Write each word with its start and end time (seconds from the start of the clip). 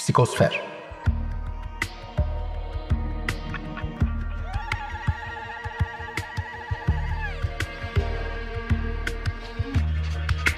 Psikosfer 0.00 0.60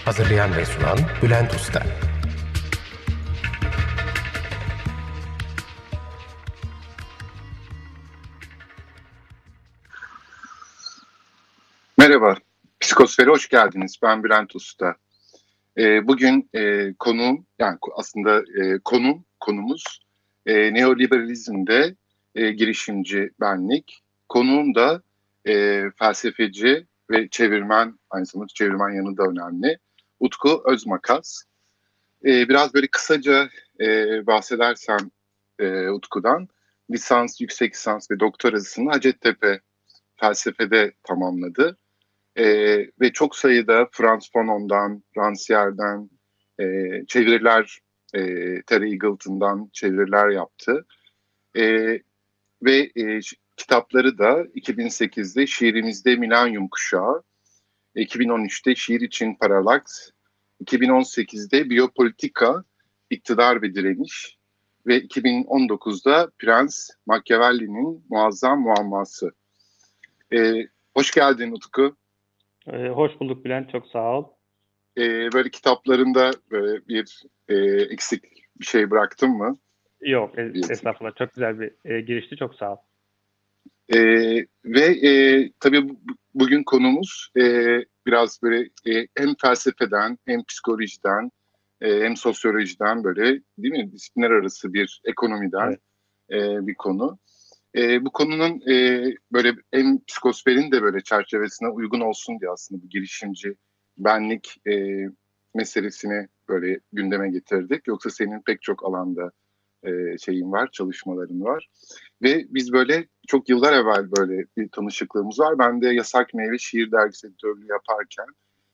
Hazırlayan 0.05 0.57
ve 0.57 0.65
sunan 0.65 0.99
Bülent 1.23 1.55
Usta 1.55 1.83
Merhaba, 11.99 12.37
Psikosfer'e 12.81 13.31
hoş 13.31 13.49
geldiniz. 13.49 13.97
Ben 14.03 14.25
Bülent 14.25 14.57
Usta. 14.57 15.02
E, 15.79 16.09
bugün 16.09 16.51
e, 16.55 16.95
konuğum, 16.99 17.47
yani 17.59 17.79
aslında 17.97 18.39
e, 18.41 18.79
konum, 18.85 19.25
konumuz 19.41 20.01
e, 20.47 20.75
neoliberalizmde 20.75 21.97
e, 22.35 22.51
girişimci 22.51 23.31
benlik. 23.41 24.03
Konuğum 24.29 24.75
da 24.75 25.03
e, 25.49 25.85
felsefeci 25.99 26.87
ve 27.11 27.29
çevirmen, 27.29 27.99
aynı 28.11 28.27
zamanda 28.27 28.53
çevirmen 28.55 28.91
yanı 28.91 29.17
da 29.17 29.23
önemli. 29.23 29.79
Utku 30.21 30.63
Özmakas. 30.67 31.43
E, 32.25 32.49
biraz 32.49 32.75
böyle 32.75 32.87
kısaca 32.87 33.49
e, 33.81 33.87
bahsedersem 34.27 35.11
e, 35.59 35.89
Utku'dan, 35.89 36.49
lisans, 36.91 37.41
yüksek 37.41 37.75
lisans 37.75 38.11
ve 38.11 38.21
doktorasını 38.21 38.91
Hacettepe 38.91 39.61
felsefede 40.17 40.93
tamamladı. 41.03 41.77
E, 42.39 42.45
ve 43.01 43.13
çok 43.13 43.37
sayıda 43.37 43.89
Franz 43.93 44.31
Fanon'dan, 44.33 45.03
Rancière'den 45.17 46.11
e, 46.61 46.65
çeviriler, 47.07 47.79
e, 48.15 48.21
Terry 48.63 48.93
Eagleton'dan 48.93 49.71
çeviriler 49.73 50.29
yaptı. 50.29 50.87
E, 51.57 51.63
ve 52.63 52.91
e, 52.97 53.21
kitapları 53.57 54.19
da 54.19 54.43
2008'de 54.43 55.47
Şiirimizde 55.47 56.17
Milenyum 56.17 56.69
Kuşağı, 56.69 57.23
2013'te 57.97 58.75
Şiir 58.75 59.01
için 59.01 59.35
Paralaks, 59.35 60.11
2018'de 60.65 61.71
Biyopolitika, 61.71 62.65
İktidar 63.11 63.63
ve 63.63 63.75
Direniş 63.75 64.37
ve 64.87 64.99
2019'da 64.99 66.31
Prens 66.39 66.91
Machiavelli'nin 67.07 68.05
Muazzam 68.11 68.61
Muamması. 68.61 69.31
Ee, 70.33 70.67
hoş 70.95 71.11
geldin 71.11 71.53
Utku. 71.53 71.97
Ee, 72.67 72.89
hoş 72.89 73.21
bulduk 73.21 73.45
Bülent, 73.45 73.71
çok 73.71 73.87
sağ 73.87 74.19
ol. 74.19 74.25
Ee, 74.99 75.33
böyle 75.33 75.51
kitaplarında 75.51 76.31
böyle 76.51 76.89
bir 76.89 77.23
e, 77.49 77.55
eksik 77.83 78.25
bir 78.61 78.65
şey 78.65 78.91
bıraktın 78.91 79.31
mı? 79.31 79.59
Yok, 80.01 80.39
e, 80.39 80.53
estağfurullah. 80.71 81.17
Çok 81.17 81.35
güzel 81.35 81.61
bir 81.61 81.91
e, 81.91 82.01
girişti, 82.01 82.37
çok 82.37 82.55
sağ 82.55 82.73
ol. 82.73 82.77
Ee, 83.95 84.47
ve 84.65 85.09
e, 85.09 85.51
tabii 85.61 85.89
bugün 86.35 86.63
konumuz 86.63 87.31
e, 87.37 87.43
biraz 88.07 88.43
böyle 88.43 88.61
e, 88.63 89.07
hem 89.19 89.35
felsefeden 89.43 90.19
hem 90.27 90.45
psikolojiden 90.45 91.31
e, 91.81 92.01
hem 92.01 92.17
sosyolojiden 92.17 93.05
böyle 93.05 93.25
değil 93.59 93.75
mi 93.75 93.93
disiplinler 93.93 94.31
arası 94.31 94.73
bir 94.73 95.01
ekonomiden 95.05 95.79
evet. 96.31 96.43
e, 96.45 96.67
bir 96.67 96.75
konu. 96.75 97.19
E, 97.77 98.05
bu 98.05 98.13
konunun 98.13 98.71
e, 98.71 99.05
böyle 99.33 99.53
hem 99.71 100.05
psikosferin 100.05 100.73
de 100.73 100.83
böyle 100.83 101.01
çerçevesine 101.01 101.69
uygun 101.69 102.01
olsun 102.01 102.41
diye 102.41 102.51
aslında 102.51 102.83
bu 102.83 102.89
girişimci 102.89 103.55
benlik 103.99 104.61
e, 104.67 105.07
meselesini 105.55 106.29
böyle 106.49 106.81
gündeme 106.93 107.31
getirdik. 107.31 107.87
Yoksa 107.87 108.11
senin 108.11 108.43
pek 108.43 108.63
çok 108.63 108.85
alanda 108.85 109.33
e, 109.83 110.19
şeyin 110.19 110.53
var, 110.53 110.71
çalışmaların 110.73 111.41
var. 111.41 111.69
Ve 112.23 112.47
biz 112.49 112.73
böyle 112.73 113.07
çok 113.29 113.49
yıllar 113.49 113.73
evvel 113.73 114.11
böyle 114.19 114.45
bir 114.57 114.69
tanışıklığımız 114.69 115.39
var. 115.39 115.59
Ben 115.59 115.83
de 115.83 115.89
Yasak 115.89 116.35
Meyve 116.35 116.59
Şiir 116.59 116.93
Dergisi 116.93 117.27
editörlüğü 117.27 117.67
yaparken 117.67 118.27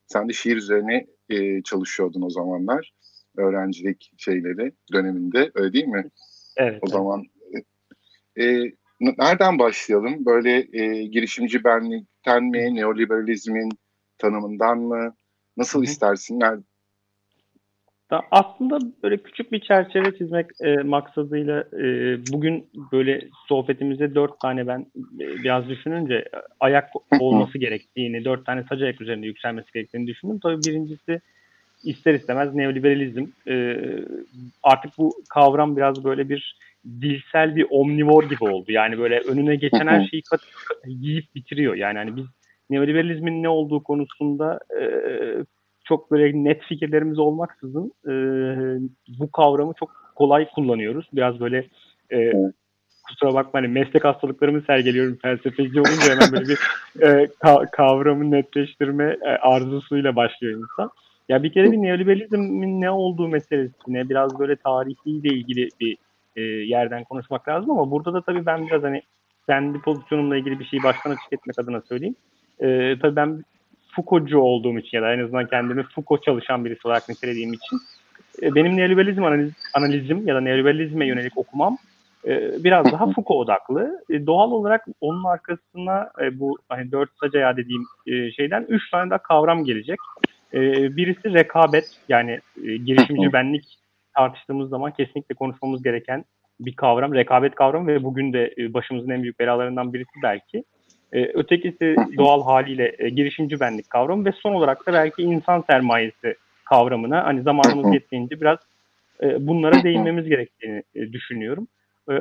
sen 0.06 0.28
de 0.28 0.32
şiir 0.32 0.56
üzerine 0.56 1.06
e, 1.28 1.62
çalışıyordun 1.62 2.22
o 2.22 2.30
zamanlar. 2.30 2.92
Öğrencilik 3.36 4.12
şeyleri 4.16 4.72
döneminde 4.92 5.50
öyle 5.54 5.72
değil 5.72 5.86
mi? 5.86 6.10
Evet. 6.56 6.78
O 6.82 6.86
evet. 6.86 6.92
zaman 6.92 7.24
e, 8.40 8.72
nereden 9.00 9.58
başlayalım? 9.58 10.26
Böyle 10.26 10.66
e, 10.72 11.04
girişimci 11.04 11.64
benlikten 11.64 12.44
mi, 12.44 12.74
neoliberalizmin 12.74 13.68
tanımından 14.18 14.78
mı? 14.78 15.14
Nasıl 15.56 15.82
istersin? 15.84 16.40
Nerede? 16.40 16.62
Aslında 18.30 18.78
böyle 19.02 19.16
küçük 19.16 19.52
bir 19.52 19.60
çerçeve 19.60 20.18
çizmek 20.18 20.46
e, 20.60 20.76
maksadıyla 20.76 21.60
e, 21.60 21.86
bugün 22.32 22.70
böyle 22.92 23.28
sohbetimizde 23.48 24.14
dört 24.14 24.40
tane 24.40 24.66
ben 24.66 24.80
e, 25.20 25.42
biraz 25.42 25.68
düşününce 25.68 26.24
ayak 26.60 26.90
olması 27.20 27.58
gerektiğini, 27.58 28.24
dört 28.24 28.46
tane 28.46 28.64
sac 28.68 28.82
ayak 28.82 29.00
üzerinde 29.00 29.26
yükselmesi 29.26 29.72
gerektiğini 29.72 30.06
düşündüm. 30.06 30.40
Tabii 30.42 30.62
birincisi 30.66 31.20
ister 31.84 32.14
istemez 32.14 32.54
neoliberalizm. 32.54 33.26
E, 33.48 33.76
artık 34.62 34.98
bu 34.98 35.12
kavram 35.28 35.76
biraz 35.76 36.04
böyle 36.04 36.28
bir 36.28 36.58
dilsel 36.86 37.56
bir 37.56 37.66
omnivor 37.70 38.24
gibi 38.24 38.44
oldu. 38.44 38.72
Yani 38.72 38.98
böyle 38.98 39.20
önüne 39.20 39.56
geçen 39.56 39.86
her 39.86 40.06
şeyi 40.06 40.22
kat, 40.22 40.40
yiyip 40.86 41.34
bitiriyor. 41.34 41.74
Yani 41.74 41.98
hani 41.98 42.16
biz 42.16 42.24
neoliberalizmin 42.70 43.42
ne 43.42 43.48
olduğu 43.48 43.82
konusunda 43.82 44.60
e, 44.80 44.82
çok 45.84 46.10
böyle 46.10 46.44
net 46.44 46.62
fikirlerimiz 46.62 47.18
olmaksızın 47.18 47.92
e, 48.06 48.12
bu 49.18 49.30
kavramı 49.30 49.72
çok 49.78 50.12
kolay 50.14 50.48
kullanıyoruz. 50.54 51.08
Biraz 51.12 51.40
böyle 51.40 51.64
e, 52.12 52.32
kusura 53.08 53.34
bakma 53.34 53.60
hani 53.60 53.68
meslek 53.68 54.04
hastalıklarımı 54.04 54.62
sergiliyorum 54.62 55.18
felsefeci 55.22 55.80
olunca 55.80 56.10
hemen 56.10 56.32
böyle 56.32 56.48
bir 56.48 56.58
e, 57.00 57.24
ka- 57.24 57.70
kavramı 57.70 58.30
netleştirme 58.30 59.16
e, 59.22 59.28
arzusuyla 59.28 60.16
başlıyor 60.16 60.58
insan. 60.58 60.90
Ya 61.28 61.42
bir 61.42 61.52
kere 61.52 61.72
bir 61.72 61.76
neoliberalizmin 61.76 62.80
ne 62.80 62.90
olduğu 62.90 63.28
meselesine 63.28 64.08
biraz 64.08 64.38
böyle 64.38 64.56
tarihiyle 64.56 65.28
ilgili 65.28 65.68
bir 65.80 65.96
e, 66.36 66.42
yerden 66.42 67.04
konuşmak 67.04 67.48
lazım 67.48 67.70
ama 67.70 67.90
burada 67.90 68.14
da 68.14 68.22
tabii 68.22 68.46
ben 68.46 68.66
biraz 68.66 68.82
hani 68.82 69.02
kendi 69.46 69.80
pozisyonumla 69.80 70.36
ilgili 70.36 70.60
bir 70.60 70.64
şeyi 70.64 70.82
baştan 70.82 71.10
açık 71.10 71.32
etmek 71.32 71.58
adına 71.58 71.80
söyleyeyim. 71.80 72.16
E, 72.60 72.98
tabii 73.02 73.16
ben 73.16 73.44
Foucault'cu 73.90 74.38
olduğum 74.38 74.78
için 74.78 74.98
ya 74.98 75.02
da 75.02 75.12
en 75.12 75.18
azından 75.18 75.46
kendimi 75.46 75.82
Foucault 75.82 76.22
çalışan 76.22 76.64
birisi 76.64 76.88
olarak 76.88 77.08
nitelediğim 77.08 77.52
için 77.52 77.78
e, 78.42 78.54
benim 78.54 78.76
neoliberalizm 78.76 79.24
analiz, 79.24 79.52
analizim 79.74 80.28
ya 80.28 80.34
da 80.34 80.40
neoliberalizme 80.40 81.06
yönelik 81.06 81.38
okumam 81.38 81.76
e, 82.26 82.64
biraz 82.64 82.92
daha 82.92 83.12
Foucault 83.12 83.44
odaklı. 83.44 84.04
E, 84.10 84.26
doğal 84.26 84.50
olarak 84.50 84.84
onun 85.00 85.24
arkasına 85.24 86.10
e, 86.22 86.38
bu 86.38 86.58
hani 86.68 86.92
dört 86.92 87.10
saca 87.20 87.56
dediğim 87.56 87.82
e, 88.06 88.32
şeyden 88.32 88.66
üç 88.68 88.90
tane 88.90 89.10
daha 89.10 89.18
kavram 89.18 89.64
gelecek. 89.64 89.98
E, 90.54 90.60
birisi 90.96 91.34
rekabet 91.34 91.90
yani 92.08 92.40
e, 92.64 92.76
girişimci 92.76 93.32
benlik 93.32 93.78
tartıştığımız 94.16 94.70
zaman 94.70 94.92
kesinlikle 94.92 95.34
konuşmamız 95.34 95.82
gereken 95.82 96.24
bir 96.60 96.76
kavram, 96.76 97.14
rekabet 97.14 97.54
kavramı 97.54 97.86
ve 97.86 98.04
bugün 98.04 98.32
de 98.32 98.54
e, 98.58 98.74
başımızın 98.74 99.10
en 99.10 99.22
büyük 99.22 99.38
belalarından 99.38 99.92
birisi 99.92 100.22
belki. 100.22 100.64
E, 101.12 101.24
ötekisi 101.24 101.96
doğal 102.16 102.44
haliyle 102.44 102.94
e, 102.98 103.08
girişimci 103.08 103.60
benlik 103.60 103.90
kavramı 103.90 104.24
ve 104.24 104.32
son 104.32 104.54
olarak 104.54 104.86
da 104.86 104.92
belki 104.92 105.22
insan 105.22 105.64
sermayesi 105.70 106.34
kavramına 106.64 107.24
hani 107.24 107.42
zamanımız 107.42 107.94
yettiğince 107.94 108.40
biraz 108.40 108.58
e, 109.22 109.46
bunlara 109.46 109.82
değinmemiz 109.82 110.28
gerektiğini 110.28 110.82
e, 110.94 111.12
düşünüyorum. 111.12 111.68
E, 112.08 112.12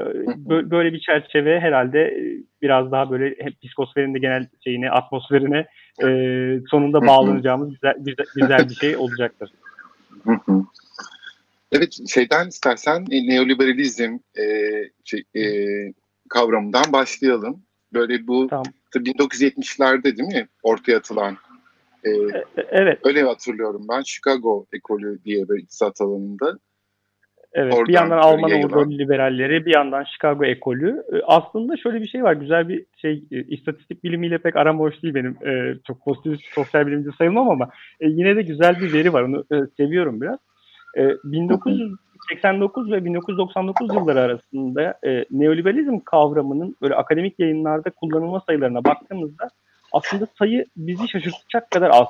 böyle 0.71 0.93
bir 0.93 0.99
çerçeve 0.99 1.59
herhalde 1.59 1.99
e, 1.99 2.43
biraz 2.61 2.91
daha 2.91 3.11
böyle 3.11 3.35
hep 3.39 3.61
psikosferin 3.61 4.13
de 4.13 4.19
genel 4.19 4.47
şeyine, 4.63 4.91
atmosferine 4.91 5.67
e, 6.03 6.07
sonunda 6.69 7.07
bağlanacağımız 7.07 7.69
güzel, 7.69 7.93
güzel, 7.97 8.25
güzel 8.35 8.69
bir 8.69 8.75
şey 8.75 8.97
olacaktır. 8.97 9.51
Evet, 11.71 11.97
şeyden 12.07 12.47
istersen 12.47 13.05
e, 13.11 13.27
neoliberalizm 13.27 14.17
e, 14.39 14.43
şey, 15.03 15.23
e, 15.35 15.43
kavramından 16.29 16.93
başlayalım. 16.93 17.63
Böyle 17.93 18.27
bu 18.27 18.47
tamam. 18.47 18.65
1970'lerde 18.95 20.03
değil 20.03 20.29
mi 20.29 20.47
ortaya 20.63 20.97
atılan? 20.97 21.37
E, 22.03 22.09
e, 22.09 22.43
evet. 22.71 22.99
Öyle 23.03 23.23
hatırlıyorum 23.23 23.85
ben. 23.89 24.01
Chicago 24.01 24.65
ekolü 24.73 25.23
diye 25.25 25.49
bir 25.49 25.59
iktisat 25.59 26.01
alanında. 26.01 26.59
Evet, 27.53 27.73
Oradan 27.73 27.87
bir 27.87 27.93
yandan 27.93 28.17
Alman 28.17 28.49
yayılan... 28.49 28.91
liberalleri, 28.91 29.65
bir 29.65 29.73
yandan 29.73 30.03
Chicago 30.03 30.45
ekolü. 30.45 31.03
E, 31.13 31.21
aslında 31.25 31.77
şöyle 31.77 32.01
bir 32.01 32.07
şey 32.07 32.23
var, 32.23 32.33
güzel 32.33 32.69
bir 32.69 32.85
şey, 32.97 33.23
istatistik 33.31 34.03
bilimiyle 34.03 34.37
pek 34.37 34.55
aram 34.55 34.79
hoş 34.79 35.03
değil 35.03 35.13
benim. 35.13 35.37
Çok 35.87 36.05
pozitif 36.05 36.41
sosyal 36.53 36.87
bilimci 36.87 37.09
sayılmam 37.17 37.49
ama 37.49 37.69
yine 38.01 38.35
de 38.35 38.41
güzel 38.41 38.79
bir 38.79 38.93
veri 38.93 39.13
var, 39.13 39.21
onu 39.21 39.45
seviyorum 39.77 40.21
biraz. 40.21 40.39
1989 41.23 42.91
ve 42.91 43.05
1999 43.05 43.93
yılları 43.93 44.21
arasında 44.21 44.99
e, 45.05 45.25
neoliberalizm 45.31 45.99
kavramının 45.99 46.75
böyle 46.81 46.95
akademik 46.95 47.39
yayınlarda 47.39 47.89
kullanılma 47.89 48.39
sayılarına 48.39 48.83
baktığımızda 48.83 49.49
aslında 49.91 50.27
sayı 50.39 50.65
bizi 50.77 51.07
şaşırtacak 51.07 51.71
kadar 51.71 51.89
az. 51.89 52.07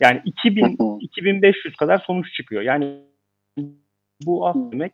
Yani 0.00 0.22
2000 0.24 0.76
2500 1.00 1.76
kadar 1.76 1.98
sonuç 1.98 2.32
çıkıyor. 2.32 2.62
Yani 2.62 3.00
bu 4.26 4.46
az 4.46 4.72
demek 4.72 4.92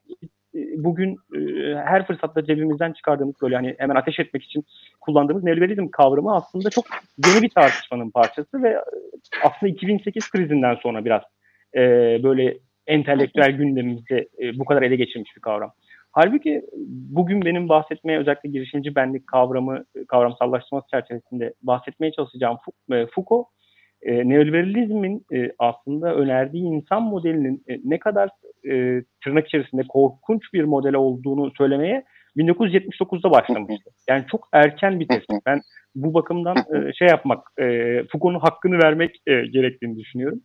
bugün 0.77 1.17
e, 1.35 1.75
her 1.75 2.07
fırsatta 2.07 2.45
cebimizden 2.45 2.93
çıkardığımız 2.93 3.35
böyle 3.43 3.55
hani 3.57 3.75
hemen 3.79 3.95
ateş 3.95 4.21
etmek 4.21 4.43
için 4.45 4.65
kullandığımız 5.01 5.45
neoliberalizm 5.45 5.89
kavramı 5.89 6.35
aslında 6.35 6.71
çok 6.71 6.85
yeni 7.27 7.43
bir 7.43 7.51
tartışmanın 7.51 8.11
parçası 8.11 8.63
ve 8.63 8.69
e, 8.69 8.81
aslında 9.45 9.73
2008 9.73 10.31
krizinden 10.31 10.75
sonra 10.75 11.05
biraz 11.05 11.23
e, 11.75 11.81
böyle 12.23 12.59
entelektüel 12.87 13.51
gündemimizde 13.51 14.29
e, 14.43 14.59
bu 14.59 14.65
kadar 14.65 14.83
ele 14.83 14.97
geçirmiş 14.97 15.37
bir 15.37 15.41
kavram. 15.41 15.73
Halbuki 16.13 16.63
bugün 16.89 17.45
benim 17.45 17.69
bahsetmeye 17.69 18.19
özellikle 18.19 18.49
girişimci 18.49 18.95
benlik 18.95 19.27
kavramı, 19.27 19.85
kavramsallaştırması 20.09 20.89
çerçevesinde 20.91 21.55
bahsetmeye 21.63 22.13
çalışacağım 22.13 22.57
Foucault, 22.89 23.47
e, 24.03 24.29
neoliberalizmin 24.29 25.25
e, 25.35 25.53
aslında 25.59 26.15
önerdiği 26.15 26.65
insan 26.65 27.03
modelinin 27.03 27.63
e, 27.69 27.77
ne 27.85 27.99
kadar 27.99 28.29
e, 28.71 29.03
tırnak 29.25 29.47
içerisinde 29.47 29.83
korkunç 29.89 30.43
bir 30.55 30.65
model 30.65 30.95
olduğunu 30.95 31.51
söylemeye 31.59 32.05
1979'da 32.37 33.31
başlamıştı. 33.31 33.91
Yani 34.09 34.25
çok 34.31 34.49
erken 34.53 35.01
bir 35.01 35.09
tespit. 35.09 35.47
Ben 35.47 35.61
bu 35.95 36.15
bakımdan 36.15 36.57
e, 36.57 36.93
şey 36.93 37.09
yapmak, 37.09 37.39
e, 37.59 37.65
Foucault'un 38.13 38.41
hakkını 38.41 38.79
vermek 38.79 39.17
e, 39.27 39.47
gerektiğini 39.47 39.99
düşünüyorum. 39.99 40.41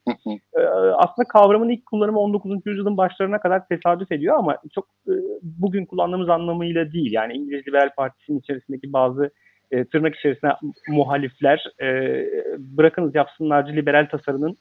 E, 0.53 0.61
aslında 0.95 1.27
kavramın 1.27 1.69
ilk 1.69 1.85
kullanımı 1.85 2.19
19. 2.19 2.51
yüzyılın 2.65 2.97
başlarına 2.97 3.39
kadar 3.39 3.67
tesadüf 3.67 4.11
ediyor 4.11 4.37
ama 4.37 4.57
çok 4.75 4.85
e, 5.07 5.13
bugün 5.41 5.85
kullandığımız 5.85 6.29
anlamıyla 6.29 6.91
değil. 6.91 7.11
Yani 7.11 7.33
İngiliz 7.33 7.67
Liberal 7.67 7.89
Partisi'nin 7.97 8.39
içerisindeki 8.39 8.93
bazı 8.93 9.31
e, 9.71 9.85
tırnak 9.85 10.15
içerisinde 10.15 10.53
muhalifler 10.87 11.65
e, 11.81 11.87
bırakınız 12.57 13.15
yapsınlarcı 13.15 13.73
liberal 13.73 14.07
tasarının 14.11 14.57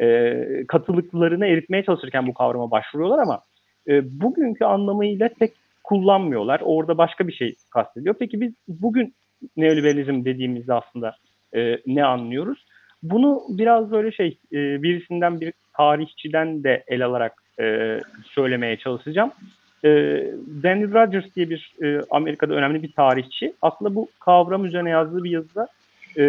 e, 0.00 0.36
katılıklarını 0.68 1.46
eritmeye 1.46 1.84
çalışırken 1.84 2.26
bu 2.26 2.34
kavrama 2.34 2.70
başvuruyorlar 2.70 3.18
ama 3.18 3.40
e, 3.88 4.20
bugünkü 4.20 4.64
anlamıyla 4.64 5.28
tek 5.28 5.52
kullanmıyorlar. 5.84 6.60
Orada 6.64 6.98
başka 6.98 7.28
bir 7.28 7.32
şey 7.32 7.54
kastediyor. 7.70 8.14
Peki 8.18 8.40
biz 8.40 8.52
bugün 8.68 9.14
neoliberalizm 9.56 10.24
dediğimizde 10.24 10.74
aslında 10.74 11.16
e, 11.54 11.78
ne 11.86 12.04
anlıyoruz? 12.04 12.64
Bunu 13.02 13.42
biraz 13.48 13.90
böyle 13.90 14.12
şey 14.12 14.38
e, 14.52 14.82
birisinden 14.82 15.40
bir 15.40 15.52
tarihçiden 15.76 16.64
de 16.64 16.84
el 16.86 17.04
alarak 17.04 17.32
e, 17.60 17.98
söylemeye 18.24 18.76
çalışacağım. 18.76 19.32
E, 19.84 19.88
Daniel 20.62 20.94
Rogers 20.94 21.34
diye 21.36 21.50
bir 21.50 21.74
e, 21.82 22.00
Amerika'da 22.10 22.54
önemli 22.54 22.82
bir 22.82 22.92
tarihçi 22.92 23.54
aslında 23.62 23.94
bu 23.94 24.08
kavram 24.20 24.64
üzerine 24.64 24.90
yazdığı 24.90 25.24
bir 25.24 25.30
yazıda 25.30 25.68
e, 26.18 26.24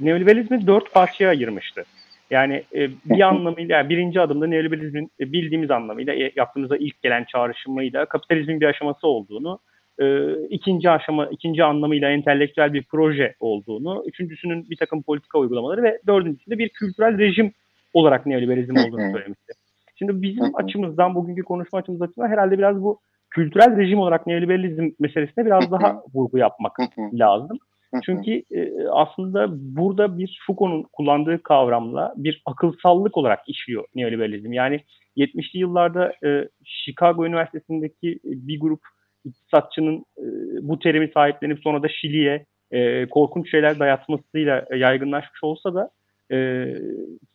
neoliberalizmi 0.00 0.66
dört 0.66 0.92
parçaya 0.92 1.28
ayırmıştı. 1.28 1.84
Yani 2.30 2.62
e, 2.74 2.90
bir 3.04 3.20
anlamıyla 3.20 3.76
yani 3.76 3.88
birinci 3.88 4.20
adımda 4.20 4.46
neoliberalizmin 4.46 5.10
e, 5.20 5.32
bildiğimiz 5.32 5.70
anlamıyla 5.70 6.14
e, 6.14 6.32
yaptığımızda 6.36 6.76
ilk 6.76 7.02
gelen 7.02 7.24
çağrışımıyla 7.24 8.06
kapitalizmin 8.06 8.60
bir 8.60 8.66
aşaması 8.66 9.06
olduğunu, 9.06 9.58
e, 9.98 10.32
ikinci 10.48 10.90
aşama 10.90 11.26
ikinci 11.26 11.64
anlamıyla 11.64 12.10
entelektüel 12.10 12.72
bir 12.72 12.82
proje 12.82 13.34
olduğunu, 13.40 14.04
üçüncüsünün 14.06 14.70
bir 14.70 14.76
takım 14.76 15.02
politika 15.02 15.38
uygulamaları 15.38 15.82
ve 15.82 16.00
dördüncüsünde 16.06 16.58
bir 16.58 16.68
kültürel 16.68 17.18
rejim 17.18 17.52
olarak 17.94 18.26
neoliberalizm 18.26 18.76
olduğunu 18.76 19.12
söylemişti. 19.12 19.52
Şimdi 19.94 20.22
bizim 20.22 20.54
açımızdan, 20.54 21.14
bugünkü 21.14 21.42
konuşma 21.42 21.78
açımız 21.78 22.02
açısından 22.02 22.28
herhalde 22.28 22.58
biraz 22.58 22.82
bu 22.82 23.00
kültürel 23.30 23.76
rejim 23.76 23.98
olarak 23.98 24.26
neoliberalizm 24.26 24.90
meselesine 25.00 25.46
biraz 25.46 25.70
daha 25.70 26.02
vurgu 26.14 26.38
yapmak 26.38 26.76
lazım. 27.12 27.58
Çünkü 28.06 28.42
e, 28.50 28.88
aslında 28.90 29.46
burada 29.50 30.18
bir 30.18 30.40
Foucault'un 30.46 30.88
kullandığı 30.92 31.42
kavramla 31.42 32.14
bir 32.16 32.42
akılsallık 32.46 33.16
olarak 33.16 33.48
işliyor 33.48 33.84
neoliberalizm. 33.94 34.52
Yani 34.52 34.80
70'li 35.16 35.58
yıllarda 35.58 36.12
e, 36.24 36.48
Chicago 36.64 37.26
Üniversitesi'ndeki 37.26 38.18
bir 38.24 38.60
grup 38.60 38.80
iktisatçının 39.24 40.04
e, 40.18 40.24
bu 40.62 40.78
terimi 40.78 41.10
sahiplenip 41.14 41.60
sonra 41.62 41.82
da 41.82 41.88
Şili'ye 41.88 42.46
e, 42.70 43.08
korkunç 43.08 43.50
şeyler 43.50 43.78
dayatmasıyla 43.78 44.64
yaygınlaşmış 44.76 45.44
olsa 45.44 45.74
da 45.74 45.90
e, 46.32 46.66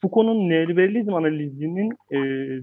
Foucault'un 0.01 0.49
neoliberalizm 0.49 1.13
analizinin 1.13 1.91
e, 2.11 2.17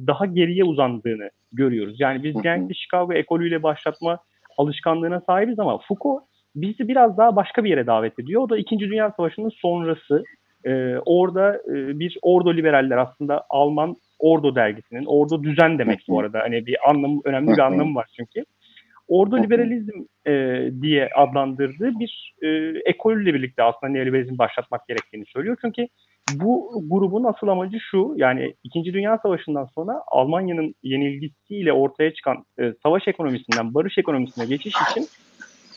daha 0.06 0.26
geriye 0.26 0.64
uzandığını 0.64 1.30
görüyoruz. 1.52 2.00
Yani 2.00 2.22
biz 2.22 2.42
genellikle 2.42 2.74
Chicago 2.74 3.12
ekolüyle 3.12 3.62
başlatma 3.62 4.18
alışkanlığına 4.58 5.20
sahibiz 5.20 5.58
ama 5.58 5.78
Foucault 5.88 6.22
bizi 6.54 6.88
biraz 6.88 7.18
daha 7.18 7.36
başka 7.36 7.64
bir 7.64 7.70
yere 7.70 7.86
davet 7.86 8.18
ediyor. 8.18 8.42
O 8.42 8.48
da 8.48 8.58
İkinci 8.58 8.90
Dünya 8.90 9.12
Savaşı'nın 9.16 9.52
sonrası. 9.60 10.24
E, 10.64 10.96
orada 11.06 11.54
e, 11.54 11.98
bir 11.98 12.18
Ordo 12.22 12.54
Liberaller 12.54 12.96
aslında 12.96 13.44
Alman 13.50 13.96
Ordo 14.18 14.54
dergisinin, 14.54 15.04
Ordo 15.04 15.42
düzen 15.42 15.78
demek 15.78 16.00
bu 16.08 16.20
arada. 16.20 16.40
Hani 16.40 16.66
bir 16.66 16.90
anlam, 16.90 17.20
önemli 17.24 17.52
bir 17.52 17.58
anlamı 17.58 17.94
var 17.94 18.06
çünkü. 18.16 18.44
Ordo 19.08 19.38
liberalizm 19.38 20.00
e, 20.26 20.32
diye 20.82 21.08
adlandırdığı 21.16 21.98
bir 22.00 22.34
e, 22.42 22.48
ekolle 22.84 23.34
birlikte 23.34 23.62
aslında 23.62 23.92
neoliberalizm 23.92 24.38
başlatmak 24.38 24.88
gerektiğini 24.88 25.26
söylüyor. 25.26 25.56
Çünkü 25.60 25.86
bu 26.30 26.82
grubun 26.90 27.24
asıl 27.24 27.48
amacı 27.48 27.78
şu, 27.90 28.14
yani 28.16 28.54
İkinci 28.64 28.92
Dünya 28.92 29.18
Savaşı'ndan 29.18 29.68
sonra 29.74 30.02
Almanya'nın 30.06 30.74
yenilgisiyle 30.82 31.72
ortaya 31.72 32.14
çıkan 32.14 32.44
e, 32.60 32.72
savaş 32.82 33.08
ekonomisinden 33.08 33.74
barış 33.74 33.98
ekonomisine 33.98 34.46
geçiş 34.46 34.74
için 34.90 35.06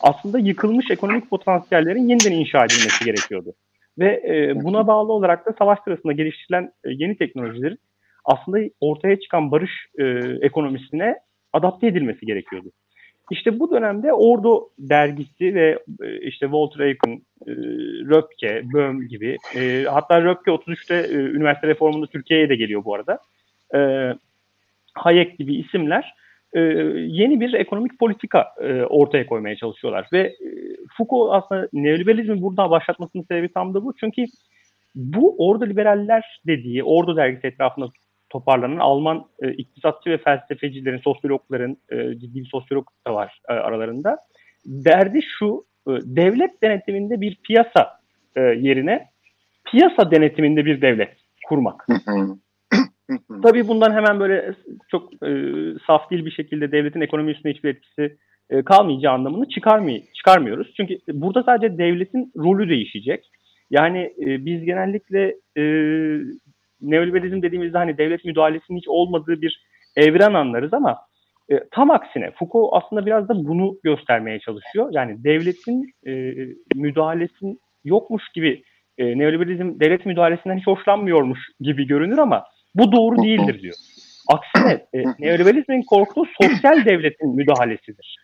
aslında 0.00 0.38
yıkılmış 0.38 0.90
ekonomik 0.90 1.30
potansiyellerin 1.30 2.08
yeniden 2.08 2.32
inşa 2.32 2.64
edilmesi 2.64 3.04
gerekiyordu. 3.04 3.52
Ve 3.98 4.22
e, 4.28 4.64
buna 4.64 4.86
bağlı 4.86 5.12
olarak 5.12 5.46
da 5.46 5.54
savaş 5.58 5.78
sırasında 5.84 6.12
geliştirilen 6.12 6.72
e, 6.84 6.90
yeni 6.90 7.16
teknolojilerin 7.16 7.78
aslında 8.24 8.58
ortaya 8.80 9.20
çıkan 9.20 9.50
barış 9.50 9.70
e, 9.98 10.04
ekonomisine 10.40 11.16
adapte 11.52 11.86
edilmesi 11.86 12.26
gerekiyordu. 12.26 12.68
İşte 13.30 13.60
bu 13.60 13.70
dönemde 13.70 14.12
Ordo 14.12 14.68
dergisi 14.78 15.54
ve 15.54 15.78
e, 16.02 16.20
işte 16.20 16.46
Walter 16.46 16.80
Aiken, 16.80 17.22
e, 17.46 17.52
Röpke, 18.10 18.62
Böhm 18.72 19.08
gibi 19.08 19.36
e, 19.56 19.84
hatta 19.84 20.22
Röpke 20.22 20.50
33'te 20.50 20.94
e, 20.94 21.16
üniversite 21.16 21.68
reformunda 21.68 22.06
Türkiye'ye 22.06 22.48
de 22.48 22.56
geliyor 22.56 22.84
bu 22.84 22.94
arada. 22.94 23.18
Hayek 24.94 25.38
gibi 25.38 25.54
isimler 25.54 26.14
yeni 27.06 27.40
bir 27.40 27.52
ekonomik 27.52 27.98
politika 27.98 28.54
ortaya 28.88 29.26
koymaya 29.26 29.56
çalışıyorlar. 29.56 30.08
Ve 30.12 30.20
e, 30.20 30.36
Foucault 30.96 31.30
aslında 31.32 31.68
neoliberalizmi 31.72 32.42
burada 32.42 32.70
başlatmasının 32.70 33.22
sebebi 33.22 33.52
tam 33.52 33.74
da 33.74 33.84
bu. 33.84 33.94
Çünkü 34.00 34.24
bu 34.94 35.34
orada 35.38 35.64
liberaller 35.64 36.40
dediği, 36.46 36.84
Ordo 36.84 37.16
dergisi 37.16 37.46
etrafında 37.46 37.88
toparlanan 38.30 38.76
Alman 38.76 39.24
e, 39.42 39.52
iktisatçı 39.52 40.10
ve 40.10 40.18
felsefecilerin, 40.18 40.98
sosyologların, 40.98 41.76
e, 41.90 42.18
ciddi 42.18 42.40
bir 42.40 42.48
sosyolog 42.48 42.86
da 43.06 43.14
var 43.14 43.40
e, 43.48 43.52
aralarında. 43.52 44.18
Derdi 44.66 45.20
şu, 45.38 45.64
e, 45.88 45.90
devlet 45.90 46.62
denetiminde 46.62 47.20
bir 47.20 47.36
piyasa 47.36 48.00
e, 48.36 48.40
yerine 48.40 49.06
piyasa 49.70 50.10
denetiminde 50.10 50.64
bir 50.64 50.82
devlet 50.82 51.16
kurmak. 51.46 51.86
Tabii 53.42 53.68
bundan 53.68 53.92
hemen 53.92 54.20
böyle 54.20 54.54
çok 54.90 55.12
e, 55.12 55.30
saf 55.86 56.10
değil 56.10 56.24
bir 56.24 56.30
şekilde 56.30 56.72
devletin 56.72 57.00
ekonomi 57.00 57.30
üstüne 57.30 57.52
hiçbir 57.52 57.68
etkisi 57.68 58.16
e, 58.50 58.62
kalmayacağı 58.62 59.14
anlamını 59.14 59.48
çıkarmay 59.48 60.02
çıkarmıyoruz. 60.14 60.74
Çünkü 60.76 60.98
burada 61.12 61.42
sadece 61.42 61.78
devletin 61.78 62.32
rolü 62.36 62.68
değişecek. 62.68 63.30
Yani 63.70 63.98
e, 63.98 64.44
biz 64.46 64.64
genellikle 64.64 65.34
e, 65.56 65.62
neoliberalizm 66.82 67.42
dediğimizde 67.42 67.78
hani 67.78 67.98
devlet 67.98 68.24
müdahalesinin 68.24 68.78
hiç 68.78 68.88
olmadığı 68.88 69.42
bir 69.42 69.64
evren 69.96 70.34
anlarız 70.34 70.74
ama 70.74 70.98
e, 71.50 71.60
tam 71.70 71.90
aksine 71.90 72.30
Foucault 72.30 72.70
aslında 72.72 73.06
biraz 73.06 73.28
da 73.28 73.34
bunu 73.34 73.78
göstermeye 73.84 74.40
çalışıyor. 74.40 74.88
Yani 74.92 75.24
devletin 75.24 75.94
e, 76.06 76.12
müdahalesinin 76.74 77.60
yokmuş 77.84 78.22
gibi 78.34 78.62
e, 78.98 79.18
neoliberalizm 79.18 79.80
devlet 79.80 80.06
müdahalesinden 80.06 80.58
hiç 80.58 80.66
hoşlanmıyormuş 80.66 81.40
gibi 81.60 81.86
görünür 81.86 82.18
ama 82.18 82.44
bu 82.74 82.92
doğru 82.92 83.22
değildir 83.22 83.62
diyor. 83.62 83.74
Aksine 84.28 84.86
e, 84.94 85.04
neoliberalizmin 85.18 85.82
korktuğu 85.82 86.24
sosyal 86.42 86.84
devletin 86.84 87.36
müdahalesidir. 87.36 88.16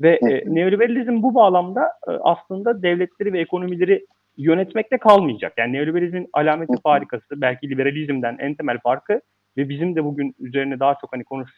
Ve 0.00 0.20
e, 0.30 0.54
neoliberalizm 0.54 1.22
bu 1.22 1.34
bağlamda 1.34 1.82
e, 2.08 2.10
aslında 2.10 2.82
devletleri 2.82 3.32
ve 3.32 3.40
ekonomileri 3.40 4.06
yönetmekte 4.40 4.98
kalmayacak. 4.98 5.52
Yani 5.58 5.72
neoliberalizmin 5.72 6.28
alameti 6.32 6.82
farikası 6.82 7.40
belki 7.40 7.70
liberalizmden 7.70 8.36
en 8.40 8.54
temel 8.54 8.78
farkı 8.78 9.20
ve 9.56 9.68
bizim 9.68 9.96
de 9.96 10.04
bugün 10.04 10.34
üzerine 10.38 10.80
daha 10.80 10.94
çok 11.00 11.12
hani 11.12 11.24
konuş, 11.24 11.50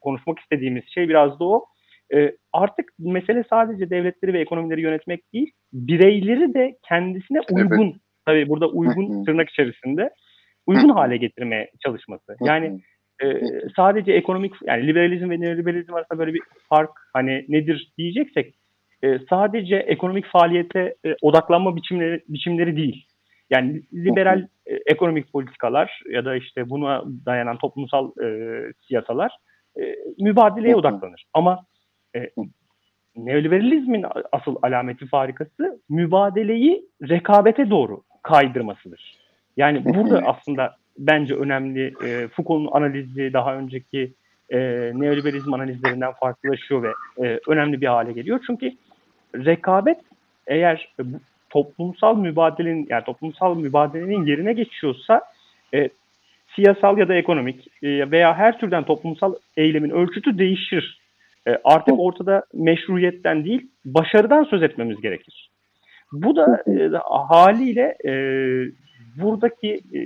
konuşmak 0.00 0.38
istediğimiz 0.38 0.84
şey 0.94 1.08
biraz 1.08 1.40
da 1.40 1.44
o. 1.44 1.64
E, 2.14 2.32
artık 2.52 2.92
mesele 2.98 3.44
sadece 3.50 3.90
devletleri 3.90 4.32
ve 4.32 4.40
ekonomileri 4.40 4.80
yönetmek 4.80 5.32
değil, 5.32 5.50
bireyleri 5.72 6.54
de 6.54 6.76
kendisine 6.88 7.40
uygun, 7.50 7.84
evet. 7.84 7.96
tabii 8.26 8.48
burada 8.48 8.68
uygun 8.68 9.24
tırnak 9.24 9.50
içerisinde 9.50 10.10
uygun 10.66 10.88
hale 10.88 11.16
getirmeye 11.16 11.70
çalışması. 11.84 12.36
Yani 12.40 12.80
e, 13.22 13.40
sadece 13.76 14.12
ekonomik 14.12 14.54
yani 14.66 14.86
liberalizm 14.86 15.30
ve 15.30 15.40
neoliberalizm 15.40 15.94
arasında 15.94 16.18
böyle 16.18 16.34
bir 16.34 16.42
fark 16.68 16.90
hani 17.12 17.44
nedir 17.48 17.92
diyeceksek 17.98 18.54
e, 19.04 19.18
sadece 19.30 19.76
ekonomik 19.76 20.26
faaliyete 20.26 20.94
e, 21.06 21.16
odaklanma 21.22 21.76
biçimleri 21.76 22.22
biçimleri 22.28 22.76
değil. 22.76 23.06
Yani 23.50 23.82
liberal 23.92 24.46
e, 24.66 24.74
ekonomik 24.86 25.32
politikalar 25.32 26.02
ya 26.10 26.24
da 26.24 26.36
işte 26.36 26.70
buna 26.70 27.02
dayanan 27.26 27.58
toplumsal 27.58 28.10
e, 28.22 28.28
siyasalar 28.88 29.36
e, 29.80 29.96
mübadeleye 30.18 30.76
odaklanır. 30.76 31.24
Ama 31.34 31.64
e, 32.16 32.30
neoliberalizmin 33.16 34.06
asıl 34.32 34.56
alameti 34.62 35.06
farikası 35.06 35.80
mübadeleyi 35.88 36.84
rekabete 37.08 37.70
doğru 37.70 38.02
kaydırmasıdır. 38.22 39.14
Yani 39.56 39.84
burada 39.84 40.22
aslında 40.26 40.76
bence 40.98 41.34
önemli 41.34 41.86
e, 42.04 42.28
Foucault'un 42.28 42.68
analizi 42.72 43.32
daha 43.32 43.54
önceki 43.54 44.12
e, 44.50 44.58
neoliberalizm 44.94 45.54
analizlerinden 45.54 46.12
farklılaşıyor 46.12 46.82
ve 46.82 46.92
e, 47.26 47.40
önemli 47.48 47.80
bir 47.80 47.86
hale 47.86 48.12
geliyor. 48.12 48.40
Çünkü 48.46 48.72
rekabet 49.34 49.98
eğer 50.46 50.88
bu 50.98 51.20
toplumsal 51.50 52.16
mübadelenin 52.16 52.86
yani 52.90 53.04
toplumsal 53.04 53.56
mübadelenin 53.56 54.26
yerine 54.26 54.52
geçiyorsa 54.52 55.22
e, 55.74 55.88
siyasal 56.56 56.98
ya 56.98 57.08
da 57.08 57.14
ekonomik 57.14 57.68
e, 57.82 58.10
veya 58.10 58.34
her 58.34 58.58
türden 58.58 58.84
toplumsal 58.84 59.34
eylemin 59.56 59.90
ölçütü 59.90 60.38
değişir. 60.38 60.98
E, 61.48 61.58
artık 61.64 61.94
ortada 62.00 62.44
meşruiyetten 62.54 63.44
değil 63.44 63.66
başarıdan 63.84 64.44
söz 64.44 64.62
etmemiz 64.62 65.00
gerekir. 65.00 65.50
Bu 66.12 66.36
da 66.36 66.62
e, 66.68 66.90
haliyle 67.28 67.96
e, 68.04 68.12
buradaki 69.16 69.80
e, 69.94 69.98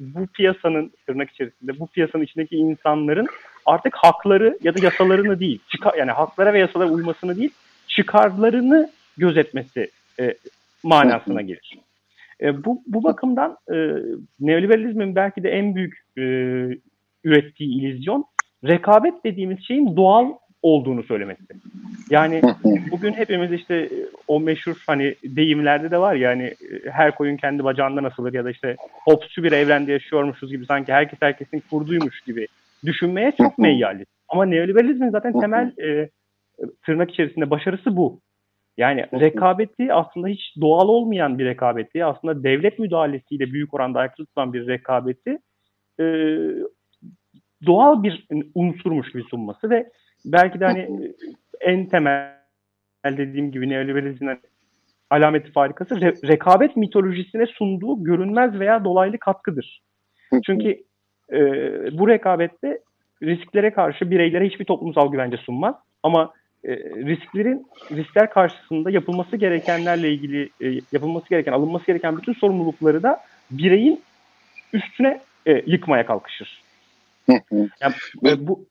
bu 0.00 0.26
piyasanın 0.26 0.92
tırnak 1.06 1.30
içerisinde 1.30 1.78
bu 1.78 1.86
piyasanın 1.86 2.24
içindeki 2.24 2.56
insanların 2.56 3.26
artık 3.66 3.96
hakları 3.96 4.58
ya 4.62 4.74
da 4.74 4.84
yasalarını 4.84 5.40
değil, 5.40 5.60
çıkar, 5.68 5.94
yani 5.98 6.10
haklara 6.10 6.52
ve 6.52 6.58
yasalara 6.58 6.88
uymasını 6.88 7.36
değil, 7.36 7.50
çıkarlarını 7.96 8.90
gözetmesi 9.16 9.90
e, 10.20 10.34
manasına 10.82 11.42
gelir. 11.42 11.78
E, 12.40 12.64
bu, 12.64 12.82
bu 12.86 13.04
bakımdan 13.04 13.56
e, 13.70 13.76
neoliberalizmin 14.40 15.16
belki 15.16 15.42
de 15.42 15.50
en 15.50 15.74
büyük 15.74 15.94
e, 16.18 16.22
ürettiği 17.24 17.70
illüzyon 17.70 18.24
rekabet 18.64 19.24
dediğimiz 19.24 19.66
şeyin 19.66 19.96
doğal 19.96 20.32
olduğunu 20.62 21.02
söylemesi. 21.02 21.42
Yani 22.10 22.42
bugün 22.90 23.12
hepimiz 23.12 23.52
işte 23.52 23.88
o 24.28 24.40
meşhur 24.40 24.82
hani 24.86 25.14
deyimlerde 25.24 25.90
de 25.90 25.98
var 25.98 26.14
ya 26.14 26.30
hani 26.30 26.54
her 26.90 27.14
koyun 27.14 27.36
kendi 27.36 27.64
bacağından 27.64 28.04
asılır 28.04 28.34
ya 28.34 28.44
da 28.44 28.50
işte 28.50 28.76
Hobbes'cu 29.04 29.42
bir 29.42 29.52
evrende 29.52 29.92
yaşıyormuşuz 29.92 30.50
gibi 30.50 30.66
sanki 30.66 30.92
herkes 30.92 31.18
herkesin 31.22 31.62
kurduymuş 31.70 32.20
gibi 32.20 32.46
düşünmeye 32.84 33.32
çok 33.38 33.58
meyyaliz. 33.58 34.06
Ama 34.28 34.44
neoliberalizmin 34.44 35.10
zaten 35.10 35.40
temel 35.40 35.72
e, 35.82 36.08
tırnak 36.86 37.10
içerisinde 37.10 37.50
başarısı 37.50 37.96
bu. 37.96 38.20
Yani 38.76 39.06
rekabeti 39.20 39.92
aslında 39.92 40.28
hiç 40.28 40.54
doğal 40.60 40.88
olmayan 40.88 41.38
bir 41.38 41.44
rekabeti, 41.44 42.04
aslında 42.04 42.42
devlet 42.42 42.78
müdahalesiyle 42.78 43.52
büyük 43.52 43.74
oranda 43.74 43.98
ayakta 43.98 44.24
tutulan 44.24 44.52
bir 44.52 44.66
rekabeti 44.66 45.38
e, 46.00 46.04
doğal 47.66 48.02
bir 48.02 48.26
unsurmuş 48.54 49.12
gibi 49.12 49.22
sunması 49.22 49.70
ve 49.70 49.90
belki 50.24 50.60
de 50.60 50.64
hani 50.64 51.12
en 51.60 51.86
temel 51.86 52.36
dediğim 53.04 53.50
gibi 53.52 53.68
neoliberalizmin 53.68 54.38
alameti 55.10 55.52
farikası 55.52 55.94
re- 55.94 56.28
rekabet 56.28 56.76
mitolojisine 56.76 57.46
sunduğu 57.46 58.04
görünmez 58.04 58.60
veya 58.60 58.84
dolaylı 58.84 59.18
katkıdır. 59.18 59.82
Çünkü 60.46 60.82
e, 61.32 61.38
bu 61.98 62.08
rekabette 62.08 62.78
risklere 63.22 63.72
karşı 63.72 64.10
bireylere 64.10 64.46
hiçbir 64.46 64.64
toplumsal 64.64 65.12
güvence 65.12 65.36
sunmaz. 65.36 65.74
Ama 66.02 66.32
e, 66.66 66.76
risklerin 67.06 67.66
riskler 67.90 68.30
karşısında 68.30 68.90
yapılması 68.90 69.36
gerekenlerle 69.36 70.12
ilgili 70.12 70.50
e, 70.60 70.80
yapılması 70.92 71.28
gereken, 71.28 71.52
alınması 71.52 71.86
gereken 71.86 72.18
bütün 72.18 72.32
sorumlulukları 72.32 73.02
da 73.02 73.20
bireyin 73.50 74.02
üstüne 74.72 75.20
e, 75.46 75.52
yıkmaya 75.66 76.06
kalkışır. 76.06 76.62
yani, 77.80 77.94
bu 78.38 78.66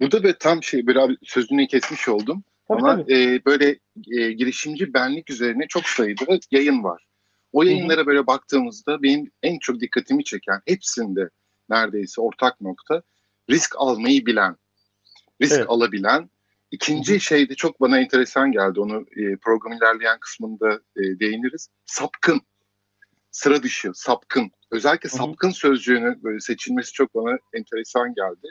Burada 0.00 0.22
böyle 0.22 0.38
tam 0.38 0.62
şey 0.62 0.86
böyle 0.86 1.00
abi 1.00 1.16
sözünü 1.22 1.66
kesmiş 1.66 2.08
oldum. 2.08 2.44
Tabii, 2.68 2.82
Ama 2.82 2.96
tabii. 2.96 3.14
E, 3.14 3.44
böyle 3.44 3.78
e, 4.10 4.32
girişimci 4.32 4.94
benlik 4.94 5.30
üzerine 5.30 5.66
çok 5.68 5.86
sayıda 5.86 6.38
yayın 6.50 6.84
var. 6.84 7.06
O 7.52 7.62
yayınlara 7.62 7.98
Hı-hı. 7.98 8.06
böyle 8.06 8.26
baktığımızda 8.26 9.02
benim 9.02 9.30
en 9.42 9.58
çok 9.58 9.80
dikkatimi 9.80 10.24
çeken 10.24 10.60
hepsinde 10.66 11.30
neredeyse 11.70 12.20
ortak 12.20 12.60
nokta 12.60 13.02
risk 13.50 13.74
almayı 13.78 14.26
bilen, 14.26 14.56
risk 15.42 15.52
evet. 15.52 15.66
alabilen. 15.68 16.30
İkinci 16.70 17.20
şey 17.20 17.48
de 17.48 17.54
çok 17.54 17.80
bana 17.80 18.00
enteresan 18.00 18.52
geldi. 18.52 18.80
Onu 18.80 19.06
e, 19.16 19.36
program 19.36 19.72
ilerleyen 19.72 20.18
kısmında 20.20 20.80
e, 20.96 21.02
değiniriz. 21.02 21.68
Sapkın, 21.86 22.40
sıra 23.30 23.62
dışı, 23.62 23.90
sapkın. 23.94 24.50
Özellikle 24.70 25.08
Hı-hı. 25.08 25.16
sapkın 25.16 25.50
sözcüğünün 25.50 26.22
böyle 26.22 26.40
seçilmesi 26.40 26.92
çok 26.92 27.14
bana 27.14 27.38
enteresan 27.52 28.14
geldi. 28.14 28.48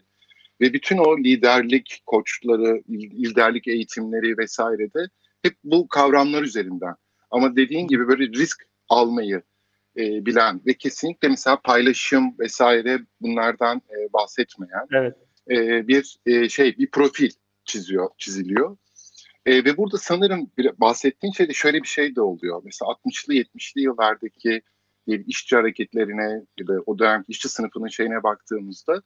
Ve 0.62 0.74
bütün 0.74 0.98
o 0.98 1.18
liderlik 1.18 2.02
koçları, 2.06 2.82
liderlik 2.90 3.68
eğitimleri 3.68 4.38
vesaire 4.38 4.94
de 4.94 5.08
hep 5.42 5.58
bu 5.64 5.88
kavramlar 5.88 6.44
üzerinden. 6.44 6.96
Ama 7.32 7.56
dediğin 7.56 7.88
gibi 7.88 8.08
böyle 8.08 8.24
risk 8.28 8.68
almayı 8.90 9.42
e, 9.98 10.26
bilen 10.26 10.62
ve 10.66 10.74
kesinlikle 10.74 11.28
mesela 11.28 11.62
paylaşım 11.62 12.40
vesaire 12.40 13.00
bunlardan 13.22 13.78
e, 13.78 14.14
bahsetmeyen 14.14 14.88
evet. 14.92 15.16
E, 15.52 15.88
bir 15.88 16.18
e, 16.26 16.50
şey 16.50 16.78
bir 16.78 16.92
profil 16.92 17.30
çiziyor 17.66 18.10
çiziliyor. 18.18 18.78
E, 19.46 19.66
ve 19.66 19.78
burada 19.78 19.98
sanırım 19.98 20.52
bir, 20.58 20.80
bahsettiğin 20.80 21.34
şeyde 21.34 21.54
şöyle 21.54 21.84
bir 21.84 21.88
şey 21.88 22.16
de 22.16 22.22
oluyor. 22.22 22.62
Mesela 22.66 22.92
60'lı 22.92 23.34
70'li 23.34 23.82
yıllardaki 23.82 24.62
işçi 25.08 25.56
hareketlerine 25.56 26.42
ya 26.60 26.68
da 26.68 26.74
o 26.86 27.00
dönem 27.00 27.24
işçi 27.28 27.50
sınıfının 27.50 27.88
şeyine 27.88 28.24
baktığımızda 28.24 29.02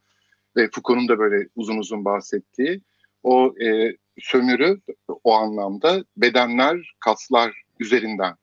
ve 0.56 0.70
Foucault'un 0.72 1.08
da 1.08 1.20
böyle 1.20 1.48
uzun 1.56 1.78
uzun 1.78 2.06
bahsettiği 2.06 2.82
o 3.24 3.54
e, 3.62 3.98
sömürü 4.20 4.82
o 5.24 5.34
anlamda 5.34 6.06
bedenler, 6.18 6.94
kaslar 7.00 7.62
üzerinden 7.80 8.36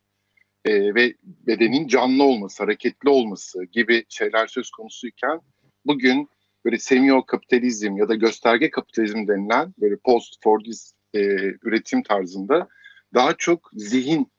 e, 0.65 0.95
ve 0.95 1.15
bedenin 1.23 1.89
canlı 1.89 2.23
olması, 2.23 2.63
hareketli 2.63 3.09
olması 3.09 3.65
gibi 3.65 4.05
şeyler 4.09 4.47
söz 4.47 4.71
konusuyken 4.71 5.41
bugün 5.87 6.29
böyle 6.65 6.79
semio 6.79 7.27
kapitalizm 7.27 7.97
ya 7.97 8.09
da 8.09 8.15
gösterge 8.15 8.71
kapitalizm 8.71 9.29
denilen 9.29 9.75
böyle 9.79 9.97
post 9.97 10.45
Fordist 10.45 10.97
e, 11.15 11.21
üretim 11.63 12.03
tarzında 12.03 12.69
daha 13.15 13.35
çok 13.37 13.71
zihin, 13.73 14.33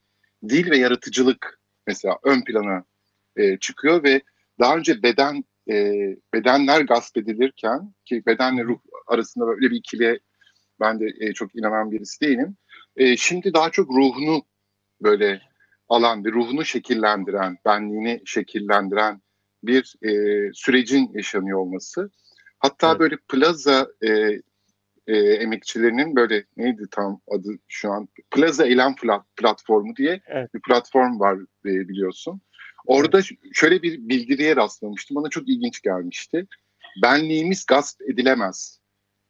dil 0.48 0.70
ve 0.70 0.78
yaratıcılık 0.78 1.60
mesela 1.86 2.18
ön 2.22 2.44
plana 2.44 2.84
e, 3.36 3.58
çıkıyor 3.58 4.02
ve 4.04 4.22
daha 4.60 4.76
önce 4.76 5.02
beden 5.02 5.44
e, 5.70 5.92
bedenler 6.34 6.80
gasp 6.80 7.16
edilirken 7.16 7.94
ki 8.04 8.22
bedenle 8.26 8.64
ruh 8.64 8.78
arasında 9.06 9.46
böyle 9.46 9.70
bir 9.70 9.76
ikiliye 9.76 10.18
ben 10.80 11.00
de 11.00 11.06
e, 11.20 11.32
çok 11.32 11.56
inanan 11.56 11.90
birisi 11.90 12.20
değilim. 12.20 12.56
E, 12.96 13.16
şimdi 13.16 13.54
daha 13.54 13.70
çok 13.70 13.90
ruhunu 13.90 14.42
böyle 15.00 15.40
alan 15.88 16.24
ve 16.24 16.32
ruhunu 16.32 16.64
şekillendiren, 16.64 17.56
benliğini 17.64 18.22
şekillendiren 18.24 19.20
bir 19.66 19.94
e, 20.02 20.50
sürecin 20.52 21.10
yaşanıyor 21.14 21.58
olması. 21.58 22.10
Hatta 22.58 22.90
evet. 22.90 23.00
böyle 23.00 23.16
plaza 23.28 23.88
e, 24.02 24.40
e, 25.06 25.16
emekçilerinin 25.16 26.16
böyle 26.16 26.44
neydi 26.56 26.82
tam 26.90 27.20
adı 27.30 27.58
şu 27.68 27.92
an 27.92 28.08
Plaza 28.30 28.66
Eylem 28.66 28.94
Platformu 29.36 29.96
diye 29.96 30.20
evet. 30.26 30.54
bir 30.54 30.60
platform 30.60 31.20
var 31.20 31.38
e, 31.66 31.88
biliyorsun. 31.88 32.40
Orada 32.86 33.18
evet. 33.18 33.30
şöyle 33.52 33.82
bir 33.82 34.08
bildiriye 34.08 34.56
rastlamıştım. 34.56 35.14
Bana 35.14 35.28
çok 35.28 35.48
ilginç 35.48 35.82
gelmişti. 35.82 36.46
Benliğimiz 37.02 37.66
gasp 37.66 38.02
edilemez. 38.02 38.80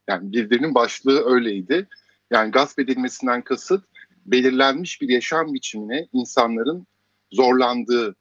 Yani 0.08 0.32
bildirinin 0.32 0.74
başlığı 0.74 1.34
öyleydi. 1.34 1.88
Yani 2.30 2.50
gasp 2.50 2.78
edilmesinden 2.78 3.42
kasıt 3.42 3.84
belirlenmiş 4.26 5.00
bir 5.00 5.08
yaşam 5.08 5.54
biçimine 5.54 6.08
insanların 6.12 6.86
zorlandığı, 7.32 8.16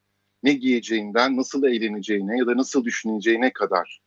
ne 0.46 0.54
giyeceğinden, 0.54 1.38
nasıl 1.38 1.64
eğleneceğine 1.64 2.38
ya 2.38 2.48
da 2.48 2.58
nasıl 2.58 2.86
düşüneceğine 2.86 3.54
kadar. 3.54 4.00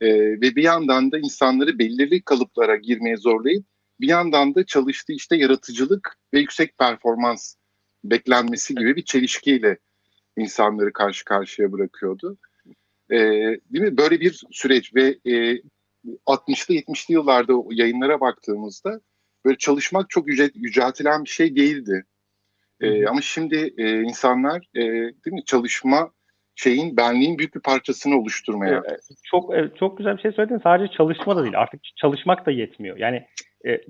Ee, 0.00 0.08
ve 0.16 0.56
bir 0.56 0.62
yandan 0.62 1.12
da 1.12 1.18
insanları 1.18 1.78
belirli 1.78 2.22
kalıplara 2.22 2.76
girmeye 2.76 3.16
zorlayıp 3.16 3.64
bir 4.00 4.08
yandan 4.08 4.54
da 4.54 4.66
çalıştığı 4.66 5.12
işte 5.12 5.36
yaratıcılık 5.36 6.16
ve 6.34 6.40
yüksek 6.40 6.78
performans 6.78 7.54
beklenmesi 8.04 8.74
gibi 8.74 8.96
bir 8.96 9.04
çelişkiyle 9.04 9.78
insanları 10.36 10.92
karşı 10.92 11.24
karşıya 11.24 11.72
bırakıyordu. 11.72 12.38
E, 13.10 13.16
değil 13.70 13.84
mi? 13.84 13.96
Böyle 13.96 14.20
bir 14.20 14.42
süreç 14.50 14.94
ve 14.94 15.18
e, 15.26 15.62
60'lı 16.26 16.74
70'li 16.74 17.14
yıllarda 17.14 17.52
yayınlara 17.70 18.20
baktığımızda 18.20 19.00
böyle 19.44 19.58
çalışmak 19.58 20.10
çok 20.10 20.28
yüce, 20.28 20.50
yüceltilen 20.54 21.24
bir 21.24 21.28
şey 21.28 21.56
değildi. 21.56 22.04
E, 22.80 23.06
ama 23.06 23.20
şimdi 23.20 23.74
e, 23.78 24.00
insanlar 24.00 24.62
e, 24.74 24.80
değil 24.80 25.32
mi 25.32 25.44
çalışma 25.44 26.10
şeyin 26.54 26.96
benliğin 26.96 27.38
büyük 27.38 27.54
bir 27.54 27.60
parçasını 27.60 28.18
oluşturmaya. 28.18 28.82
Çok 29.30 29.52
çok 29.78 29.98
güzel 29.98 30.16
bir 30.16 30.22
şey 30.22 30.32
söyledin. 30.32 30.60
Sadece 30.62 30.92
çalışma 30.92 31.36
da 31.36 31.42
değil. 31.42 31.58
Artık 31.58 31.80
çalışmak 31.96 32.46
da 32.46 32.50
yetmiyor. 32.50 32.96
Yani 32.96 33.26
e, 33.66 33.80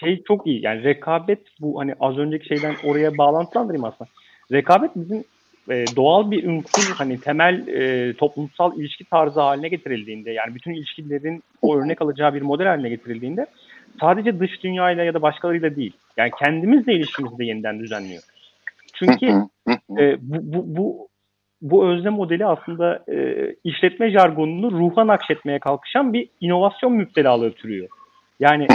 şey 0.00 0.22
çok 0.22 0.46
iyi. 0.46 0.64
Yani 0.64 0.84
rekabet 0.84 1.40
bu 1.60 1.80
hani 1.80 1.94
az 2.00 2.18
önceki 2.18 2.46
şeyden 2.46 2.74
oraya 2.84 3.18
bağlantılandırayım 3.18 3.84
aslında. 3.84 4.10
Rekabet 4.52 4.90
bizim 4.96 5.24
e, 5.70 5.84
doğal 5.96 6.30
bir 6.30 6.44
unsur 6.44 6.94
hani 6.94 7.20
temel 7.20 7.66
e, 7.66 8.14
toplumsal 8.14 8.78
ilişki 8.78 9.04
tarzı 9.04 9.40
haline 9.40 9.68
getirildiğinde 9.68 10.30
yani 10.30 10.54
bütün 10.54 10.74
ilişkilerin 10.74 11.42
o 11.62 11.76
örnek 11.76 12.02
alacağı 12.02 12.34
bir 12.34 12.42
model 12.42 12.66
haline 12.66 12.88
getirildiğinde 12.88 13.46
sadece 14.00 14.40
dış 14.40 14.62
dünyayla 14.62 15.04
ya 15.04 15.14
da 15.14 15.22
başkalarıyla 15.22 15.76
değil 15.76 15.92
yani 16.16 16.30
kendimizle 16.44 16.94
ilişkimizi 16.94 17.38
de 17.38 17.44
yeniden 17.44 17.78
düzenliyor. 17.78 18.22
Çünkü 18.94 19.26
e, 19.98 20.16
bu, 20.20 20.38
bu, 20.42 20.76
bu 20.76 21.08
bu 21.62 21.86
özne 21.86 22.10
modeli 22.10 22.46
aslında 22.46 23.04
e, 23.08 23.48
işletme 23.64 24.10
jargonunu 24.10 24.70
ruha 24.70 25.06
nakşetmeye 25.06 25.58
kalkışan 25.58 26.12
bir 26.12 26.28
inovasyon 26.40 26.92
müptelalığı 26.92 27.52
türüyor. 27.52 27.88
Yani 28.40 28.66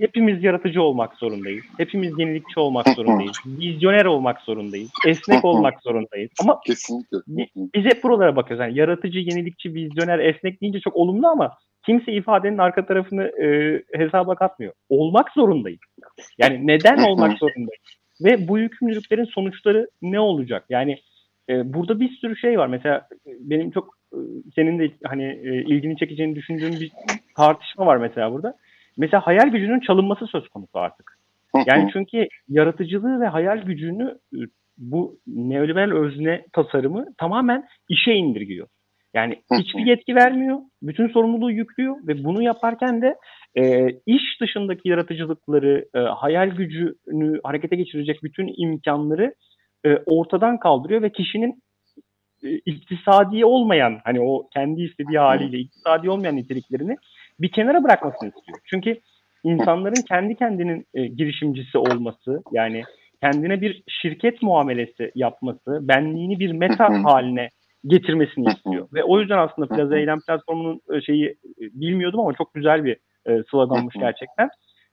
hepimiz 0.00 0.44
yaratıcı 0.44 0.82
olmak 0.82 1.14
zorundayız. 1.14 1.64
Hepimiz 1.76 2.18
yenilikçi 2.18 2.60
olmak 2.60 2.88
zorundayız. 2.88 3.40
Vizyoner 3.46 4.04
olmak 4.04 4.40
zorundayız. 4.40 4.90
Esnek 5.06 5.44
olmak 5.44 5.82
zorundayız. 5.82 6.30
Ama 6.42 6.60
Kesinlikle. 6.66 7.18
biz 7.74 7.84
hep 7.84 8.02
buralara 8.02 8.36
bakıyoruz. 8.36 8.66
Yani 8.66 8.78
yaratıcı, 8.78 9.18
yenilikçi, 9.18 9.74
vizyoner, 9.74 10.18
esnek 10.18 10.60
deyince 10.60 10.80
çok 10.80 10.96
olumlu 10.96 11.28
ama 11.28 11.52
kimse 11.86 12.12
ifadenin 12.12 12.58
arka 12.58 12.86
tarafını 12.86 13.22
e, 13.24 13.82
hesaba 13.98 14.34
katmıyor. 14.34 14.72
Olmak 14.88 15.32
zorundayız. 15.32 15.80
Yani 16.38 16.66
neden 16.66 16.98
olmak 16.98 17.38
zorundayız? 17.38 17.82
Ve 18.24 18.48
bu 18.48 18.58
yükümlülüklerin 18.58 19.24
sonuçları 19.24 19.88
ne 20.02 20.20
olacak? 20.20 20.64
Yani 20.68 20.98
e, 21.48 21.74
burada 21.74 22.00
bir 22.00 22.08
sürü 22.08 22.36
şey 22.36 22.58
var. 22.58 22.66
Mesela 22.66 23.08
benim 23.26 23.70
çok 23.70 23.98
e, 24.12 24.18
senin 24.54 24.78
de 24.78 24.90
hani 25.04 25.24
e, 25.24 25.62
ilgini 25.62 25.96
çekeceğini 25.96 26.36
düşündüğüm 26.36 26.80
bir 26.80 26.92
tartışma 27.36 27.86
var 27.86 27.96
mesela 27.96 28.32
burada. 28.32 28.54
Mesela 28.96 29.26
hayal 29.26 29.48
gücünün 29.48 29.80
çalınması 29.80 30.26
söz 30.26 30.48
konusu 30.48 30.78
artık. 30.78 31.18
Yani 31.66 31.90
çünkü 31.92 32.28
yaratıcılığı 32.48 33.20
ve 33.20 33.26
hayal 33.26 33.58
gücünü 33.58 34.18
e, 34.34 34.40
bu 34.78 35.18
neoliberal 35.26 35.90
özne 35.90 36.44
tasarımı 36.52 37.06
tamamen 37.18 37.64
işe 37.88 38.12
indirgiyor. 38.12 38.68
Yani 39.14 39.42
hiçbir 39.58 39.86
yetki 39.86 40.14
vermiyor, 40.14 40.58
bütün 40.82 41.08
sorumluluğu 41.08 41.50
yüklüyor 41.50 41.96
ve 42.06 42.24
bunu 42.24 42.42
yaparken 42.42 43.02
de 43.02 43.16
e, 43.54 43.88
iş 44.06 44.40
dışındaki 44.40 44.88
yaratıcılıkları, 44.88 45.88
e, 45.94 45.98
hayal 45.98 46.48
gücünü 46.48 47.40
harekete 47.44 47.76
geçirecek 47.76 48.22
bütün 48.22 48.54
imkanları 48.56 49.34
e, 49.86 49.96
ortadan 50.06 50.58
kaldırıyor 50.58 51.02
ve 51.02 51.12
kişinin 51.12 51.62
e, 52.42 52.48
iktisadi 52.66 53.44
olmayan 53.44 54.00
hani 54.04 54.20
o 54.20 54.48
kendi 54.54 54.82
istediği 54.82 55.18
haliyle 55.18 55.58
iktisadi 55.58 56.10
olmayan 56.10 56.36
niteliklerini 56.36 56.96
bir 57.40 57.52
kenara 57.52 57.84
bırakmasını 57.84 58.28
istiyor. 58.28 58.58
Çünkü 58.64 59.00
insanların 59.44 60.04
kendi 60.08 60.34
kendinin 60.36 60.86
e, 60.94 61.06
girişimcisi 61.06 61.78
olması 61.78 62.42
yani 62.52 62.82
kendine 63.22 63.60
bir 63.60 63.82
şirket 63.88 64.42
muamelesi 64.42 65.12
yapması, 65.14 65.88
benliğini 65.88 66.38
bir 66.38 66.52
meta 66.52 67.04
haline 67.04 67.48
getirmesini 67.86 68.48
istiyor. 68.48 68.88
Ve 68.92 69.04
o 69.04 69.20
yüzden 69.20 69.38
aslında 69.38 69.68
Plaza 69.68 69.98
Eylem 69.98 70.18
Platformu'nun 70.26 70.80
e, 70.92 71.00
şeyi 71.00 71.26
e, 71.26 71.34
bilmiyordum 71.58 72.20
ama 72.20 72.32
çok 72.32 72.54
güzel 72.54 72.84
bir 72.84 72.96
e, 73.26 73.42
sloganmış 73.50 73.94
gerçekten. 73.94 74.48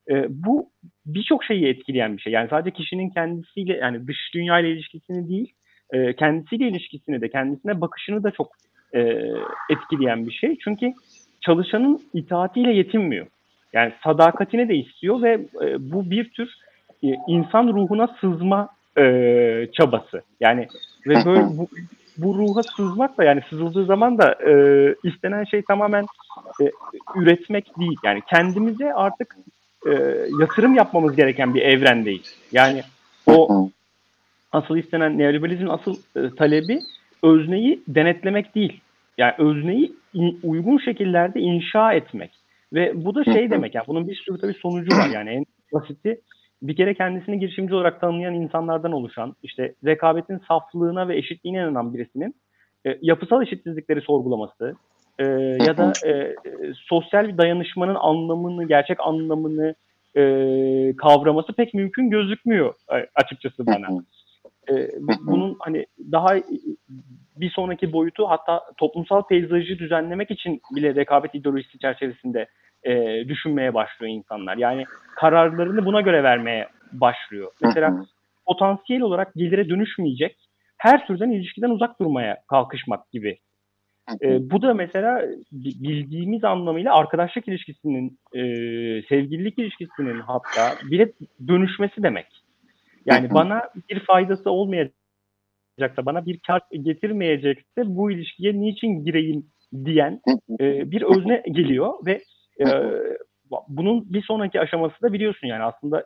E, 0.10 0.26
bu 0.30 0.70
birçok 1.06 1.44
şeyi 1.44 1.68
etkileyen 1.68 2.18
bir 2.18 2.22
şey. 2.22 2.34
Yani 2.34 2.50
sadece 2.50 2.72
kişinin 2.72 3.10
kendisiyle 3.10 3.78
yani 3.78 4.08
dış 4.08 4.18
dünya 4.34 4.60
ile 4.60 4.72
ilişkisini 4.72 5.30
değil, 5.30 5.54
e, 5.94 6.16
kendisiyle 6.16 6.68
ilişkisini 6.68 7.22
de 7.22 7.30
kendisine 7.30 7.82
bakışını 7.82 8.24
da 8.24 8.32
çok 8.32 8.52
e, 8.96 9.00
etkileyen 9.70 10.28
bir 10.28 10.32
şey. 10.32 10.58
Çünkü 10.64 10.94
çalışanın 11.42 12.02
itaatiyle 12.14 12.74
yetinmiyor. 12.74 13.28
Yani 13.74 13.94
sadakatini 14.04 14.70
de 14.70 14.76
istiyor 14.76 15.22
ve 15.22 15.32
e, 15.62 15.92
bu 15.92 16.10
bir 16.10 16.30
tür 16.30 16.50
e, 17.04 17.08
insan 17.28 17.68
ruhuna 17.68 18.08
sızma 18.22 18.70
e, 18.98 19.68
çabası. 19.74 20.22
Yani 20.40 20.68
ve 21.08 21.16
böyle 21.26 21.42
bu, 21.42 21.68
bu 22.18 22.38
ruha 22.38 22.64
sızmak 22.64 23.18
da 23.18 23.24
yani 23.24 23.42
sızıldığı 23.50 23.86
zaman 23.86 24.18
da 24.18 24.36
e, 24.50 24.54
istenen 25.04 25.44
şey 25.44 25.62
tamamen 25.62 26.06
e, 26.62 26.72
üretmek 27.16 27.80
değil. 27.80 27.98
Yani 28.04 28.22
kendimize 28.30 28.94
artık 28.94 29.36
e, 29.86 29.92
yatırım 30.42 30.76
yapmamız 30.76 31.16
gereken 31.16 31.54
bir 31.54 31.62
evrendeyiz. 31.62 32.36
Yani 32.52 32.84
o 33.28 33.70
asıl 34.52 34.78
istenen 34.78 35.18
neoliberalizmin 35.18 35.70
asıl 35.70 35.96
e, 36.16 36.36
talebi 36.36 36.80
özneyi 37.24 37.84
denetlemek 37.88 38.56
değil. 38.56 38.82
Yani 39.18 39.34
özneyi 39.38 39.94
uygun 40.44 40.78
şekillerde 40.78 41.40
inşa 41.40 41.94
etmek. 41.94 42.32
Ve 42.74 43.06
bu 43.06 43.16
da 43.16 43.24
şey 43.24 43.52
demek 43.52 43.76
yani 43.76 43.88
bunun 43.88 44.08
bir 44.08 44.16
sürü 44.16 44.38
tabii 44.38 44.54
sonucu 44.54 44.98
var 44.98 45.10
yani 45.14 45.30
en 45.30 45.46
basiti 45.74 46.22
bir 46.62 46.76
kere 46.76 46.94
kendisini 46.94 47.40
girişimci 47.40 47.76
olarak 47.76 48.02
tanımlayan 48.02 48.34
insanlardan 48.34 48.92
oluşan 48.92 49.36
işte 49.44 49.74
rekabetin 49.86 50.42
saflığına 50.48 51.08
ve 51.08 51.18
eşitliğine 51.18 51.60
inanan 51.60 51.94
birisinin 51.94 52.36
e, 52.86 52.98
yapısal 53.02 53.44
eşitsizlikleri 53.44 54.02
sorgulaması 54.02 54.76
e, 55.20 55.24
ya 55.66 55.78
da 55.78 55.94
e, 56.08 56.36
sosyal 56.76 57.28
bir 57.28 57.38
dayanışmanın 57.38 57.96
anlamını, 57.96 58.68
gerçek 58.68 59.00
anlamını 59.00 59.76
e, 60.16 60.24
kavraması 60.98 61.54
pek 61.54 61.74
mümkün 61.74 62.10
gözükmüyor 62.10 62.74
e, 62.94 63.08
açıkçası 63.16 63.68
bana. 63.68 63.88
E, 64.70 64.90
bunun 65.22 65.56
hani 65.60 65.86
daha 66.12 66.38
bir 67.42 67.50
sonraki 67.50 67.94
boyutu 67.94 68.30
hatta 68.30 68.62
toplumsal 68.78 69.28
peyzajı 69.28 69.80
düzenlemek 69.80 70.32
için 70.32 70.62
bile 70.76 70.96
rekabet 70.96 71.36
ideolojisi 71.36 71.80
çerçevesinde 71.80 72.48
e, 72.84 73.24
düşünmeye 73.28 73.74
başlıyor 73.74 74.14
insanlar. 74.14 74.58
Yani 74.58 74.86
kararlarını 75.16 75.86
buna 75.86 76.02
göre 76.02 76.24
vermeye 76.24 76.68
başlıyor. 76.92 77.52
Mesela 77.62 78.06
potansiyel 78.46 79.02
olarak 79.02 79.34
gelire 79.36 79.70
dönüşmeyecek 79.70 80.38
her 80.78 81.08
türden 81.08 81.30
ilişkiden 81.30 81.70
uzak 81.70 82.00
durmaya 82.00 82.38
kalkışmak 82.48 83.12
gibi. 83.12 83.38
E, 84.22 84.50
bu 84.52 84.62
da 84.62 84.74
mesela 84.74 85.22
bildiğimiz 85.52 86.44
anlamıyla 86.44 86.96
arkadaşlık 86.96 87.48
ilişkisinin, 87.48 88.20
e, 88.34 88.42
sevgililik 89.10 89.60
ilişkisinin 89.60 90.20
hatta 90.20 90.90
bile 90.92 91.12
dönüşmesi 91.48 92.04
demek. 92.04 92.28
Yani 93.06 93.34
bana 93.34 93.70
bir 93.90 94.00
faydası 94.00 94.52
olmayacak 94.52 94.94
da 95.98 96.06
bana 96.06 96.26
bir 96.26 96.40
kar 96.48 96.62
getirmeyecekse 96.82 97.82
bu 97.86 98.12
ilişkiye 98.12 98.62
niçin 98.62 99.06
gireyim 99.06 99.46
diyen 99.86 100.22
e, 100.60 100.92
bir 100.92 101.02
özne 101.02 101.44
geliyor 101.52 101.94
ve 102.06 102.22
e, 102.60 102.66
bunun 103.68 104.14
bir 104.14 104.24
sonraki 104.24 104.60
aşaması 104.60 105.02
da 105.02 105.14
biliyorsun 105.14 105.48
yani 105.48 105.64
aslında 105.64 106.06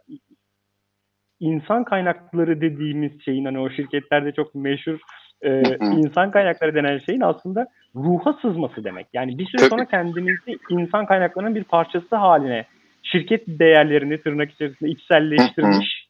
insan 1.40 1.84
kaynakları 1.84 2.62
dediğimiz 2.62 3.26
şeyin 3.26 3.46
hani 3.46 3.60
o 3.60 3.70
şirketlerde 3.70 4.32
çok 4.32 4.56
meşhur 4.56 5.00
e, 5.42 5.62
insan 5.82 6.32
kaynakları 6.32 6.76
denen 6.76 6.98
şeyin 6.98 7.22
aslında 7.22 7.68
ruha 7.96 8.34
sızması 8.42 8.84
demek. 8.84 9.08
Yani 9.14 9.38
bir 9.38 9.46
süre 9.46 9.70
sonra 9.70 9.86
kendimizi 9.86 10.58
insan 10.70 11.06
kaynaklarının 11.06 11.56
bir 11.56 11.64
parçası 11.64 12.16
haline 12.16 12.66
şirket 13.04 13.48
değerlerini 13.48 14.22
tırnak 14.22 14.52
içerisinde 14.52 14.90
içselleştirmiş 14.90 16.05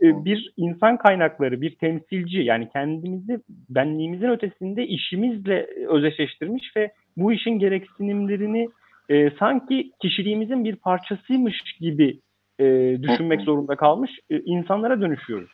bir 0.00 0.52
insan 0.56 0.96
kaynakları, 0.96 1.60
bir 1.60 1.74
temsilci 1.74 2.38
yani 2.38 2.68
kendimizi 2.72 3.40
benliğimizin 3.48 4.28
ötesinde 4.28 4.86
işimizle 4.86 5.66
özdeşleştirmiş 5.88 6.76
ve 6.76 6.92
bu 7.16 7.32
işin 7.32 7.58
gereksinimlerini 7.58 8.68
e, 9.08 9.30
sanki 9.38 9.92
kişiliğimizin 10.02 10.64
bir 10.64 10.76
parçasıymış 10.76 11.62
gibi 11.80 12.20
e, 12.60 12.64
düşünmek 13.02 13.40
zorunda 13.40 13.76
kalmış 13.76 14.10
e, 14.30 14.40
insanlara 14.40 15.00
dönüşüyoruz. 15.00 15.50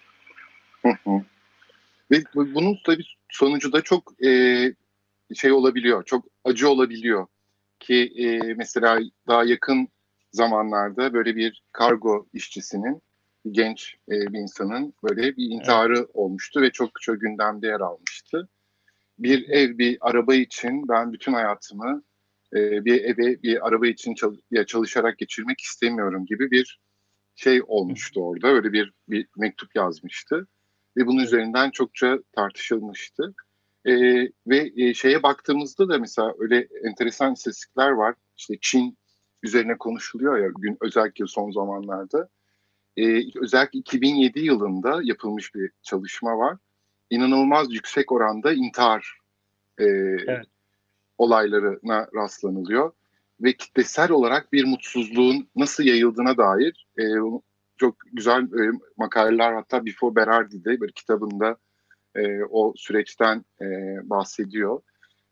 Ve 2.10 2.16
bunun 2.34 2.78
tabii 2.86 3.04
sonucu 3.28 3.72
da 3.72 3.80
çok 3.80 4.24
e, 4.24 4.30
şey 5.34 5.52
olabiliyor, 5.52 6.04
çok 6.04 6.24
acı 6.44 6.68
olabiliyor. 6.68 7.26
Ki 7.80 8.12
e, 8.18 8.54
mesela 8.54 8.98
daha 9.28 9.44
yakın 9.44 9.88
zamanlarda 10.32 11.12
böyle 11.12 11.36
bir 11.36 11.62
kargo 11.72 12.26
işçisinin, 12.32 13.02
genç 13.52 13.96
e, 14.08 14.12
bir 14.12 14.38
insanın 14.38 14.94
böyle 15.02 15.36
bir 15.36 15.50
intiharı 15.50 15.98
evet. 15.98 16.08
olmuştu 16.14 16.60
ve 16.60 16.70
çok 16.70 16.90
çok 17.00 17.20
gündemde 17.20 17.66
yer 17.66 17.80
almıştı. 17.80 18.48
Bir 19.18 19.48
ev, 19.48 19.78
bir 19.78 19.98
araba 20.00 20.34
için 20.34 20.88
ben 20.88 21.12
bütün 21.12 21.32
hayatımı 21.32 22.02
e, 22.56 22.84
bir 22.84 23.04
eve, 23.04 23.42
bir 23.42 23.66
araba 23.66 23.86
için 23.86 24.14
çalışarak 24.66 25.18
geçirmek 25.18 25.60
istemiyorum 25.60 26.26
gibi 26.26 26.50
bir 26.50 26.80
şey 27.36 27.62
olmuştu 27.66 28.20
orada. 28.20 28.48
Öyle 28.48 28.72
bir, 28.72 28.92
bir 29.08 29.26
mektup 29.36 29.76
yazmıştı 29.76 30.46
ve 30.96 31.06
bunun 31.06 31.22
üzerinden 31.22 31.70
çokça 31.70 32.18
tartışılmıştı. 32.32 33.34
E, 33.84 33.92
ve 34.46 34.72
e, 34.76 34.94
şeye 34.94 35.22
baktığımızda 35.22 35.88
da 35.88 35.98
mesela 35.98 36.34
öyle 36.38 36.68
enteresan 36.84 37.32
istatistikler 37.32 37.90
var. 37.90 38.14
İşte 38.36 38.54
Çin 38.60 38.98
üzerine 39.42 39.78
konuşuluyor 39.78 40.38
ya 40.38 40.48
gün 40.58 40.76
özellikle 40.80 41.26
son 41.26 41.50
zamanlarda. 41.50 42.28
E, 42.98 43.24
özellikle 43.40 43.78
2007 43.78 44.40
yılında 44.40 45.00
yapılmış 45.02 45.54
bir 45.54 45.70
çalışma 45.82 46.38
var. 46.38 46.56
İnanılmaz 47.10 47.74
yüksek 47.74 48.12
oranda 48.12 48.52
intihar 48.52 49.18
e, 49.78 49.84
evet. 49.84 50.46
olaylarına 51.18 52.08
rastlanılıyor 52.14 52.92
ve 53.40 53.52
kitlesel 53.52 54.10
olarak 54.10 54.52
bir 54.52 54.64
mutsuzluğun 54.64 55.48
nasıl 55.56 55.84
yayıldığına 55.84 56.36
dair 56.36 56.86
e, 56.98 57.04
çok 57.76 57.96
güzel 58.12 58.42
e, 58.42 58.72
makaleler 58.96 59.52
hatta 59.52 59.86
Before 59.86 60.14
Berardi'de 60.14 60.80
bir 60.80 60.92
kitabında 60.92 61.56
e, 62.16 62.42
o 62.50 62.72
süreçten 62.76 63.44
e, 63.60 63.66
bahsediyor. 64.10 64.80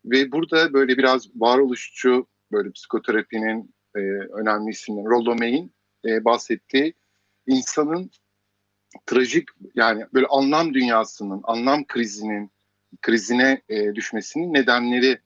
Ve 0.05 0.33
burada 0.33 0.73
böyle 0.73 0.99
biraz 0.99 1.29
varoluşçu 1.37 2.27
böyle 2.53 2.71
psikoterapinin 2.71 3.75
e, 3.97 4.01
önemli 4.33 4.71
isimleri 4.71 5.07
Rollo 5.07 5.35
May'in 5.35 5.73
e, 6.05 6.25
bahsettiği 6.25 6.95
insanın 7.47 8.11
trajik 9.07 9.49
yani 9.75 10.05
böyle 10.15 10.27
anlam 10.27 10.75
dünyasının, 10.75 11.41
anlam 11.45 11.87
krizinin 11.87 12.51
krizine 13.03 13.63
e, 13.69 13.95
düşmesinin 13.95 14.55
nedenleri 14.55 15.19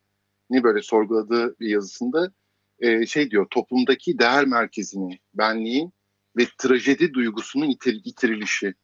ni 0.51 0.63
böyle 0.63 0.83
sorguladığı 0.83 1.59
bir 1.61 1.69
yazısında 1.69 2.33
e, 2.79 3.07
şey 3.07 3.31
diyor 3.31 3.47
toplumdaki 3.51 4.19
değer 4.19 4.45
merkezini, 4.45 5.19
benliğin 5.35 5.93
ve 6.37 6.43
trajedi 6.59 7.15
duygusunun 7.15 7.71
itir, 7.71 8.01
itirilişi. 8.05 8.75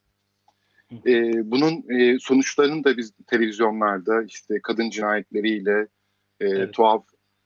E, 1.07 1.33
bunun 1.51 1.91
e, 1.91 2.19
sonuçlarını 2.19 2.85
da 2.85 2.97
biz 2.97 3.13
televizyonlarda 3.27 4.23
işte 4.23 4.61
kadın 4.63 4.91
cinayetleriyle, 4.91 5.89
e, 6.41 6.47
evet. 6.49 6.75
tuhaf 6.75 7.05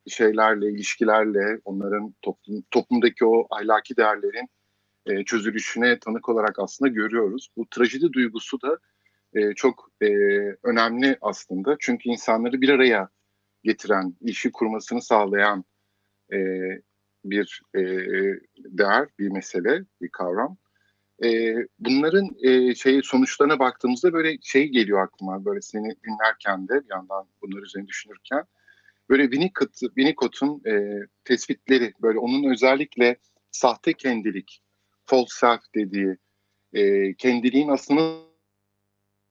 şeylerle, 0.08 0.70
ilişkilerle, 0.70 1.60
onların 1.64 2.14
toplum, 2.22 2.62
toplumdaki 2.70 3.24
o 3.24 3.46
ahlaki 3.50 3.96
değerlerin 3.96 4.48
e, 5.06 5.24
çözülüşüne 5.24 5.98
tanık 5.98 6.28
olarak 6.28 6.58
aslında 6.58 6.88
görüyoruz. 6.88 7.48
Bu 7.56 7.66
trajedi 7.70 8.12
duygusu 8.12 8.62
da 8.62 8.78
e, 9.34 9.54
çok 9.54 9.90
e, 10.02 10.08
önemli 10.62 11.18
aslında. 11.20 11.76
Çünkü 11.80 12.08
insanları 12.08 12.60
bir 12.60 12.68
araya 12.68 13.08
getiren, 13.64 14.16
ilişki 14.20 14.52
kurmasını 14.52 15.02
sağlayan 15.02 15.64
e, 16.32 16.38
bir 17.24 17.62
e, 17.74 17.80
değer, 18.58 19.08
bir 19.18 19.28
mesele, 19.28 19.84
bir 20.02 20.08
kavram. 20.08 20.56
E, 21.24 21.56
bunların 21.78 22.28
e, 22.42 22.74
şey 22.74 23.00
sonuçlarına 23.04 23.58
baktığımızda 23.58 24.12
böyle 24.12 24.38
şey 24.42 24.68
geliyor 24.68 25.02
aklıma 25.02 25.44
böyle 25.44 25.60
seni 25.60 25.94
dinlerken 26.04 26.68
de 26.68 26.84
bir 26.84 26.90
yandan 26.90 27.26
bunlar 27.42 27.62
üzerine 27.62 27.88
düşünürken 27.88 28.44
böyle 29.08 29.22
Winnicott, 29.22 29.78
Winnicott'un 29.78 30.62
e, 30.66 31.00
tespitleri 31.24 31.92
böyle 32.02 32.18
onun 32.18 32.50
özellikle 32.50 33.16
sahte 33.50 33.92
kendilik, 33.92 34.62
false 35.10 35.38
self 35.38 35.60
dediği 35.74 36.16
e, 36.72 37.14
kendiliğin 37.14 37.68
aslında 37.68 38.16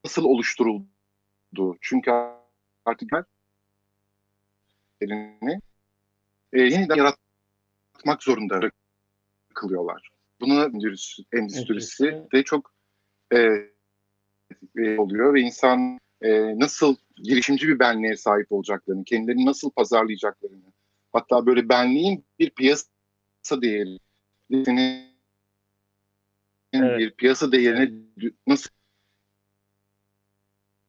nasıl 0.06 0.24
oluşturulduğu. 0.24 1.78
Çünkü 1.82 2.12
artık 2.86 3.10
elini 5.02 5.60
e, 6.54 6.62
yeniden 6.62 6.96
yaratmak 6.96 8.24
zorunda 8.24 8.72
kılıyorlar. 9.54 10.10
Bunu 10.42 10.64
endüstrisi, 10.64 11.24
endüstrisi 11.34 12.24
de 12.34 12.44
çok 12.44 12.74
e, 13.34 13.38
e, 14.78 14.98
oluyor 14.98 15.34
ve 15.34 15.42
insan 15.42 16.00
e, 16.22 16.60
nasıl 16.60 16.96
girişimci 17.16 17.68
bir 17.68 17.80
benliğe 17.80 18.18
sahip 18.18 18.52
olacaklarını, 18.52 19.04
kendilerini 19.04 19.46
nasıl 19.46 19.72
pazarlayacaklarını, 19.72 20.74
hatta 21.14 21.46
böyle 21.46 21.70
benliğin 21.70 22.26
bir 22.40 22.50
piyasa 22.50 23.62
değeri, 23.62 24.00
evet. 26.74 27.00
bir 27.00 27.12
piyasa 27.12 27.52
değerine 27.52 27.92
nasıl 28.48 28.70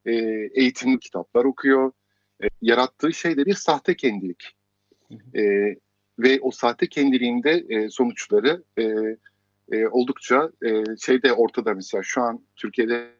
e, 0.06 0.12
eğitimli 0.54 0.98
kitaplar 0.98 1.44
okuyor. 1.44 1.92
E, 2.42 2.46
yarattığı 2.62 3.12
şey 3.12 3.36
de 3.36 3.46
bir 3.46 3.54
sahte 3.54 3.96
kendilik. 3.96 4.56
E, 5.36 5.42
ve 6.18 6.40
o 6.40 6.50
sahte 6.50 6.86
kendiliğinde 6.88 7.64
e, 7.68 7.88
sonuçları 7.88 8.62
e, 8.78 8.84
e, 9.72 9.86
oldukça 9.88 10.50
e, 10.64 10.84
şeyde 11.00 11.32
ortada 11.32 11.74
mesela 11.74 12.02
şu 12.02 12.22
an 12.22 12.44
Türkiye'de 12.56 13.10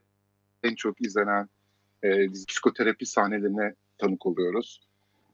en 0.62 0.74
çok 0.74 1.00
izlenen 1.00 1.48
e, 2.02 2.32
psikoterapi 2.48 3.06
sahnelerine 3.06 3.74
tanık 3.98 4.26
oluyoruz. 4.26 4.80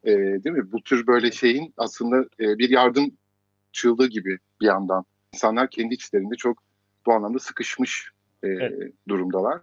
E, 0.05 0.13
değil 0.15 0.57
mi? 0.57 0.73
Bu 0.73 0.83
tür 0.83 1.07
böyle 1.07 1.31
şeyin 1.31 1.75
aslında 1.77 2.29
e, 2.41 2.59
bir 2.59 2.71
yardım 2.71 3.11
çığlığı 3.73 4.07
gibi 4.07 4.39
bir 4.61 4.67
yandan. 4.67 5.05
İnsanlar 5.35 5.71
kendi 5.71 5.95
içlerinde 5.95 6.35
çok 6.35 6.66
bu 7.07 7.13
anlamda 7.13 7.39
sıkışmış 7.39 8.11
e, 8.43 8.49
evet. 8.49 8.93
durumdalar. 9.09 9.61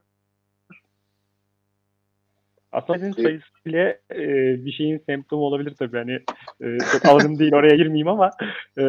Aslında 2.71 3.13
sayısı 3.13 3.45
bile 3.65 3.99
e, 4.12 4.19
bir 4.65 4.71
şeyin 4.71 5.03
semptomu 5.06 5.43
olabilir 5.43 5.75
tabii. 5.79 5.97
Hani 5.97 6.19
e, 6.62 6.77
çok 6.91 7.06
alanım 7.06 7.39
değil 7.39 7.53
oraya 7.53 7.75
girmeyeyim 7.75 8.08
ama 8.08 8.32
e, 8.77 8.84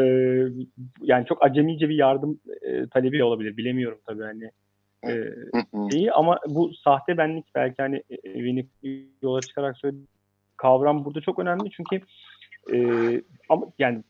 yani 1.02 1.26
çok 1.26 1.44
acemice 1.44 1.88
bir 1.88 1.94
yardım 1.94 2.40
e, 2.62 2.86
talebi 2.86 3.24
olabilir. 3.24 3.56
Bilemiyorum 3.56 3.98
tabii 4.06 4.22
hani. 4.22 4.50
E, 5.08 5.34
iyi 5.92 6.12
ama 6.12 6.38
bu 6.48 6.74
sahte 6.74 7.16
benlik 7.16 7.54
belki 7.54 7.82
hani 7.82 8.02
beni 8.24 8.66
yola 9.22 9.40
çıkarak 9.40 9.76
söylediğim 9.76 10.08
kavram 10.56 11.04
burada 11.04 11.20
çok 11.20 11.38
önemli 11.38 11.70
çünkü 11.70 12.00
e, 12.72 12.78
ama 13.48 13.66
yani 13.78 14.02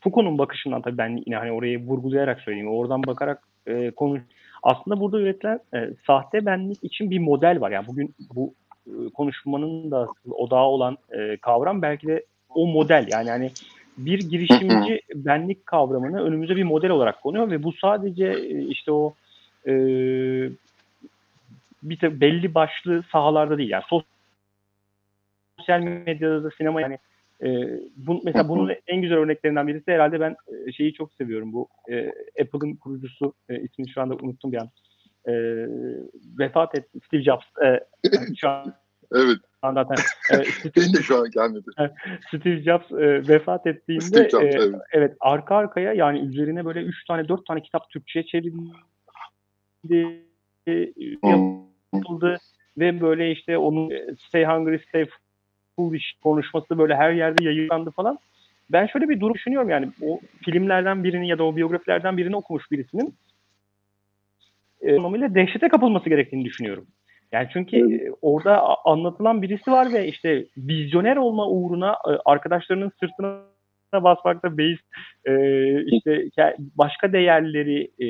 Foucault'un 0.00 0.38
bakışından 0.38 0.82
tabii 0.82 0.98
ben 0.98 1.22
yine 1.26 1.36
hani 1.36 1.52
orayı 1.52 1.86
vurgulayarak 1.86 2.40
söyleyeyim. 2.40 2.68
Oradan 2.68 3.02
bakarak 3.06 3.42
e, 3.66 3.90
konu 3.90 4.18
aslında 4.62 5.00
burada 5.00 5.20
üretilen 5.20 5.60
e, 5.74 5.90
sahte 6.06 6.46
benlik 6.46 6.84
için 6.84 7.10
bir 7.10 7.18
model 7.18 7.60
var. 7.60 7.70
Yani 7.70 7.86
bugün 7.86 8.14
bu 8.34 8.54
e, 8.86 9.10
konuşmanın 9.14 9.90
da 9.90 10.08
odağı 10.30 10.64
olan 10.64 10.98
e, 11.10 11.36
kavram 11.36 11.82
belki 11.82 12.06
de 12.06 12.24
o 12.54 12.66
model. 12.66 13.08
Yani 13.10 13.30
hani 13.30 13.50
bir 13.98 14.18
girişimci 14.30 15.00
benlik 15.14 15.66
kavramını 15.66 16.22
önümüze 16.22 16.56
bir 16.56 16.62
model 16.62 16.90
olarak 16.90 17.22
konuyor 17.22 17.50
ve 17.50 17.62
bu 17.62 17.72
sadece 17.72 18.26
e, 18.26 18.64
işte 18.64 18.92
o 18.92 19.14
e, 19.66 19.72
bir 21.82 22.00
de 22.00 22.20
belli 22.20 22.54
başlı 22.54 23.02
sahalarda 23.12 23.58
değil. 23.58 23.70
Yani 23.70 23.84
sosyal 25.58 25.80
medyada 25.80 26.44
da 26.44 26.50
sinema 26.50 26.80
yani 26.80 26.98
e, 27.42 27.80
bu, 27.96 28.20
mesela 28.24 28.48
bunun 28.48 28.72
en 28.86 29.02
güzel 29.02 29.18
örneklerinden 29.18 29.66
birisi 29.66 29.92
herhalde 29.92 30.20
ben 30.20 30.36
e, 30.66 30.72
şeyi 30.72 30.94
çok 30.94 31.12
seviyorum 31.12 31.52
bu 31.52 31.68
e, 31.90 32.08
Apple'ın 32.42 32.76
kurucusu 32.76 33.34
e, 33.48 33.60
ismini 33.60 33.88
şu 33.88 34.00
anda 34.00 34.14
unuttum 34.14 34.52
bir 34.52 34.56
an 34.56 34.70
e, 35.28 35.32
vefat 36.38 36.78
etti 36.78 37.00
Steve 37.06 37.22
Jobs. 37.22 37.44
E, 37.64 37.80
şu 38.36 38.48
an 38.48 38.74
Evet. 39.14 39.38
Zaten 39.64 39.96
e, 40.40 40.44
Steve, 40.44 40.98
de 40.98 41.02
şu 41.02 41.18
an 41.18 41.30
gelmedi. 41.30 41.64
Steve 42.28 42.62
Jobs 42.62 42.92
e, 42.92 43.28
vefat 43.28 43.66
ettiğinde 43.66 44.04
Steve 44.04 44.30
Jobs, 44.30 44.44
e, 44.44 44.48
evet. 44.48 44.74
evet 44.92 45.16
arka 45.20 45.56
arkaya 45.56 45.92
yani 45.92 46.20
üzerine 46.20 46.64
böyle 46.64 46.82
3 46.82 47.04
tane 47.04 47.28
4 47.28 47.46
tane 47.46 47.62
kitap 47.62 47.90
Türkçe'ye 47.90 48.26
çevrildi. 48.26 48.72
E, 50.68 50.92
yapıldı 51.92 52.38
ve 52.78 53.00
böyle 53.00 53.30
işte 53.30 53.58
onun 53.58 53.90
e, 53.90 54.06
Stay 54.28 54.44
Hungry 54.44 54.78
Stay 54.88 55.06
Foolish 55.76 56.12
konuşması 56.22 56.78
böyle 56.78 56.96
her 56.96 57.12
yerde 57.12 57.44
yayınlandı 57.44 57.90
falan. 57.90 58.18
Ben 58.70 58.86
şöyle 58.86 59.08
bir 59.08 59.20
durum 59.20 59.34
düşünüyorum 59.34 59.70
yani 59.70 59.88
o 60.02 60.20
filmlerden 60.44 61.04
birini 61.04 61.28
ya 61.28 61.38
da 61.38 61.44
o 61.44 61.56
biyografilerden 61.56 62.16
birini 62.16 62.36
okumuş 62.36 62.70
birisinin 62.70 63.14
e, 64.80 64.96
anlamıyla 64.96 65.34
dehşete 65.34 65.68
kapılması 65.68 66.08
gerektiğini 66.08 66.44
düşünüyorum. 66.44 66.86
Yani 67.32 67.48
çünkü 67.52 67.76
evet. 67.76 68.14
orada 68.22 68.62
anlatılan 68.84 69.42
birisi 69.42 69.70
var 69.70 69.92
ve 69.92 70.06
işte 70.08 70.46
vizyoner 70.56 71.16
olma 71.16 71.48
uğruna 71.48 71.92
e, 71.92 72.12
arkadaşlarının 72.24 72.92
sırtına 73.00 73.40
basmakta 73.94 74.58
beis 74.58 74.78
e, 75.24 75.34
işte 75.84 76.28
başka 76.78 77.12
değerleri 77.12 77.82
e, 77.84 78.06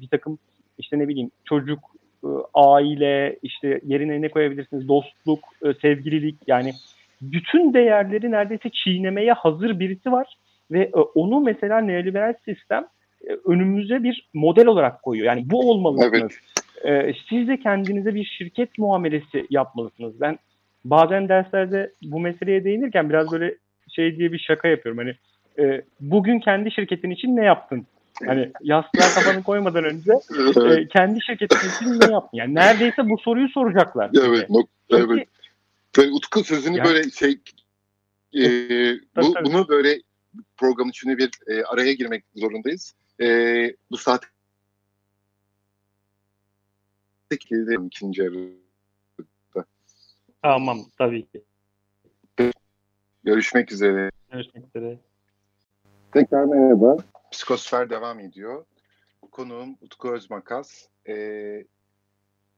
bir 0.00 0.08
takım 0.08 0.38
işte 0.78 0.98
ne 0.98 1.08
bileyim 1.08 1.30
çocuk, 1.44 1.78
e, 2.24 2.28
aile 2.54 3.38
işte 3.42 3.80
yerine 3.84 4.22
ne 4.22 4.28
koyabilirsiniz 4.28 4.88
dostluk, 4.88 5.40
e, 5.64 5.74
sevgililik 5.74 6.36
yani 6.46 6.72
bütün 7.22 7.74
değerleri 7.74 8.30
neredeyse 8.30 8.70
çiğnemeye 8.70 9.32
hazır 9.32 9.80
birisi 9.80 10.12
var 10.12 10.36
ve 10.70 10.80
e, 10.82 11.00
onu 11.14 11.40
mesela 11.40 11.80
neoliberal 11.80 12.34
sistem 12.44 12.86
e, 13.28 13.32
önümüze 13.46 14.02
bir 14.02 14.28
model 14.34 14.66
olarak 14.66 15.02
koyuyor. 15.02 15.26
Yani 15.26 15.50
bu 15.50 15.70
olmalısınız. 15.70 16.40
Evet. 16.84 17.08
E, 17.08 17.14
siz 17.28 17.48
de 17.48 17.56
kendinize 17.56 18.14
bir 18.14 18.24
şirket 18.24 18.78
muamelesi 18.78 19.46
yapmalısınız. 19.50 20.20
Ben 20.20 20.38
bazen 20.84 21.28
derslerde 21.28 21.92
bu 22.02 22.20
meseleye 22.20 22.64
değinirken 22.64 23.10
biraz 23.10 23.32
böyle 23.32 23.54
şey 23.88 24.16
diye 24.16 24.32
bir 24.32 24.38
şaka 24.38 24.68
yapıyorum. 24.68 24.98
Hani 24.98 25.14
e, 25.66 25.82
bugün 26.00 26.38
kendi 26.38 26.70
şirketin 26.70 27.10
için 27.10 27.36
ne 27.36 27.44
yaptın? 27.44 27.86
Hani 28.26 28.50
yastığa 28.62 29.08
kafanı 29.14 29.42
koymadan 29.42 29.84
önce 29.84 30.12
e, 30.70 30.88
kendi 30.88 31.22
şirketin 31.22 31.56
için 31.56 32.00
ne 32.00 32.12
yaptın? 32.12 32.38
Yani 32.38 32.54
neredeyse 32.54 33.08
bu 33.08 33.18
soruyu 33.18 33.48
soracaklar. 33.48 34.10
Evet. 34.28 34.46
Çünkü, 34.90 35.12
evet. 35.12 35.28
Tabii 35.96 36.12
Utku 36.12 36.44
sözünü 36.44 36.78
yani, 36.78 36.88
böyle 36.88 37.10
şey 37.10 37.40
e, 38.34 38.44
bu, 39.16 39.32
tabii. 39.32 39.44
bunu 39.44 39.68
böyle 39.68 40.00
program 40.56 40.88
içine 40.88 41.18
bir 41.18 41.30
e, 41.46 41.64
araya 41.64 41.92
girmek 41.92 42.24
zorundayız. 42.34 42.94
E, 43.20 43.76
bu 43.90 43.96
saat 43.96 44.24
ikinci 47.30 48.22
yarıda. 48.22 49.66
Tamam 50.42 50.90
tabii 50.98 51.26
ki. 51.26 51.44
Görüşmek 53.24 53.72
üzere. 53.72 54.10
Görüşmek 54.32 54.64
üzere. 54.66 54.98
Tekrar 56.12 56.44
merhaba. 56.44 56.96
Psikosfer 57.32 57.90
devam 57.90 58.20
ediyor. 58.20 58.64
Konuğum 59.30 59.76
Utku 59.80 60.12
Özmakas. 60.14 60.86
Ee, 61.08 61.64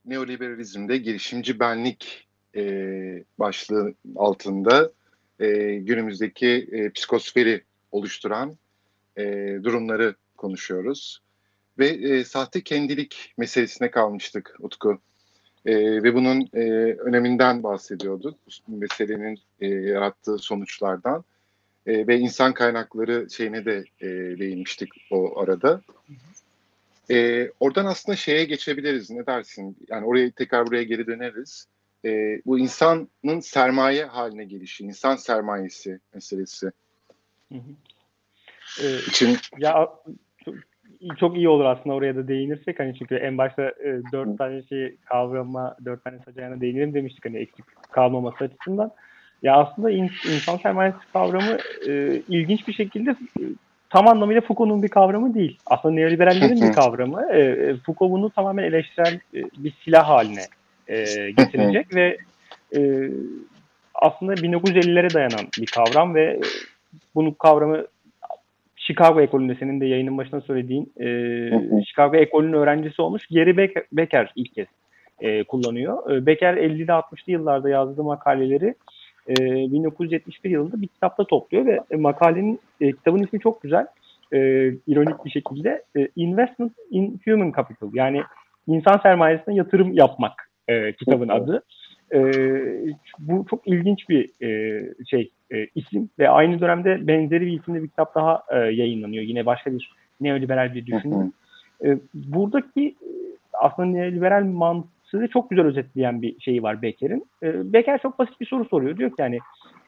neoliberalizmde 0.05 0.97
girişimci 0.97 1.61
benlik 1.61 2.28
e, 2.57 3.25
başlığı 3.39 3.95
altında 4.17 4.93
e, 5.41 5.75
günümüzdeki 5.77 6.69
e, 6.73 6.91
psikosferi 6.91 7.63
oluşturan 7.93 8.57
e, 9.17 9.25
durumları 9.63 10.15
konuşuyoruz. 10.37 11.21
Ve 11.79 11.89
e, 11.89 12.25
sahte 12.25 12.61
kendilik 12.61 13.35
meselesine 13.39 13.91
kalmıştık 13.91 14.57
Utku. 14.61 14.99
E, 15.67 16.03
ve 16.03 16.15
bunun 16.15 16.49
e, 16.55 16.61
öneminden 16.93 17.63
bahsediyorduk. 17.63 18.39
Bu 18.69 18.77
meselenin 18.77 19.39
e, 19.61 19.67
yarattığı 19.69 20.39
sonuçlardan. 20.39 21.25
E, 21.87 22.07
ve 22.07 22.19
insan 22.19 22.55
kaynakları 22.55 23.31
şeyine 23.31 23.65
de 23.65 23.85
e, 24.01 24.07
değinmiştik 24.39 24.89
o 25.11 25.41
arada. 25.41 25.81
E, 27.11 27.49
oradan 27.61 27.87
aslında 27.87 28.17
şeye 28.17 28.45
geçebiliriz. 28.45 29.11
Ne 29.11 29.27
dersin? 29.27 29.77
Yani 29.89 30.07
oraya 30.07 30.31
tekrar 30.31 30.67
buraya 30.67 30.83
geri 30.83 31.07
döneriz. 31.07 31.67
E, 32.05 32.41
bu 32.47 32.59
insanın 32.59 33.41
sermaye 33.41 34.05
haline 34.05 34.45
gelişi, 34.45 34.85
insan 34.85 35.17
sermayesi 35.17 36.01
meselesi. 36.15 36.71
Hı 37.53 37.59
hı. 37.59 37.71
Ee, 38.83 38.99
için 39.09 39.37
ya 39.59 39.89
çok 41.17 41.37
iyi 41.37 41.49
olur 41.49 41.65
aslında 41.65 41.95
oraya 41.95 42.17
da 42.17 42.29
değinirsek 42.29 42.79
hani 42.79 42.95
çünkü 42.99 43.15
en 43.15 43.39
başta 43.39 43.63
e, 43.63 44.01
dört 44.13 44.39
tane 44.39 44.63
şey 44.63 44.97
kavrama, 45.05 45.77
dört 45.85 46.05
tane 46.05 46.19
sacayana 46.25 46.61
değinelim 46.61 46.95
demiştik 46.95 47.25
hani 47.25 47.39
eksik 47.39 47.65
kalmaması 47.91 48.45
açısından. 48.45 48.91
Ya 49.43 49.57
aslında 49.57 49.91
in, 49.91 50.11
insan 50.35 50.57
sermayesi 50.57 50.99
kavramı 51.13 51.59
e, 51.89 52.23
ilginç 52.29 52.69
bir 52.69 52.73
şekilde 52.73 53.11
e, 53.11 53.43
tam 53.91 54.09
anlamıyla 54.09 54.41
Foucault'un 54.41 54.83
bir 54.83 54.89
kavramı 54.89 55.35
değil. 55.35 55.59
Aslında 55.67 55.95
neoliberallerin 55.95 56.63
bir 56.63 56.73
kavramı. 56.81 57.33
E, 57.33 57.41
e, 57.41 57.77
Foucault 57.77 58.13
bunu 58.13 58.31
tamamen 58.31 58.63
eleştirel 58.63 59.21
e, 59.35 59.43
bir 59.59 59.75
silah 59.85 60.09
haline 60.09 60.45
e, 60.89 61.05
getirecek 61.37 61.95
ve 61.95 62.17
e, 62.77 63.11
aslında 63.95 64.35
1950'lere 64.35 65.15
dayanan 65.15 65.47
bir 65.61 65.67
kavram 65.67 66.15
ve 66.15 66.25
e, 66.25 66.41
bunu 67.15 67.35
kavramı 67.35 67.87
Chicago 68.77 69.21
ekolünde 69.21 69.55
senin 69.55 69.81
de 69.81 69.87
yayının 69.87 70.19
başında 70.19 70.41
söylediğin 70.41 70.93
e, 71.01 71.85
Chicago 71.85 72.17
ekolünün 72.17 72.53
öğrencisi 72.53 73.03
olmuş 73.03 73.27
Gary 73.27 73.57
Becker, 73.57 73.85
Becker 73.93 74.33
ilk 74.37 74.55
kez 74.55 74.67
e, 75.21 75.45
kullanıyor. 75.45 76.11
E, 76.11 76.27
Becker 76.27 76.55
50'li 76.55 76.85
60'lı 76.85 77.33
yıllarda 77.33 77.69
yazdığı 77.69 78.05
makaleleri 78.05 78.75
e, 79.29 79.35
1971 79.35 80.51
yılında 80.51 80.83
bir 80.83 80.87
kitapta 80.87 81.25
topluyor 81.25 81.67
ve 81.67 81.81
e, 81.91 81.97
makalenin 81.97 82.61
e, 82.81 82.93
kitabın 82.93 83.23
ismi 83.23 83.41
çok 83.41 83.63
güzel. 83.63 83.87
E, 84.33 84.39
ironik 84.87 85.25
bir 85.25 85.31
şekilde 85.31 85.83
e, 85.97 86.09
Investment 86.17 86.73
in 86.91 87.21
Human 87.25 87.53
Capital 87.57 87.91
yani 87.95 88.23
insan 88.67 89.01
sermayesine 89.03 89.55
yatırım 89.55 89.93
yapmak 89.93 90.48
e, 90.69 90.93
kitabın 90.93 91.29
adı. 91.29 91.63
E, 92.15 92.21
bu 93.19 93.47
çok 93.51 93.69
ilginç 93.69 94.09
bir 94.09 94.43
e, 94.43 94.83
şey 95.11 95.31
e, 95.53 95.67
isim 95.75 96.11
ve 96.19 96.31
aynı 96.31 96.61
dönemde 96.61 97.07
benzeri 97.07 97.47
bir 97.47 97.61
isimli 97.61 97.83
bir 97.83 97.89
kitap 97.89 98.15
daha 98.15 98.43
e, 98.51 98.57
yayınlanıyor. 98.57 99.25
Yine 99.25 99.47
başka 99.47 99.73
bir 99.73 99.93
neoliberal 100.21 100.75
bir 100.75 100.87
düşünür. 100.87 101.33
E, 101.85 101.99
buradaki 102.15 102.87
e, 102.87 103.11
aslında 103.53 103.89
neoliberal 103.89 104.45
mantığı 104.45 105.29
çok 105.33 105.51
güzel 105.51 105.67
özetleyen 105.67 106.23
bir 106.23 106.41
şeyi 106.41 106.63
var 106.63 106.83
Becker'in. 106.83 107.27
E, 107.43 107.73
Becker 107.73 107.99
çok 108.03 108.19
basit 108.19 108.41
bir 108.41 108.47
soru 108.47 108.65
soruyor. 108.65 108.97
Diyor 108.97 109.11
ki 109.11 109.17
yani 109.19 109.39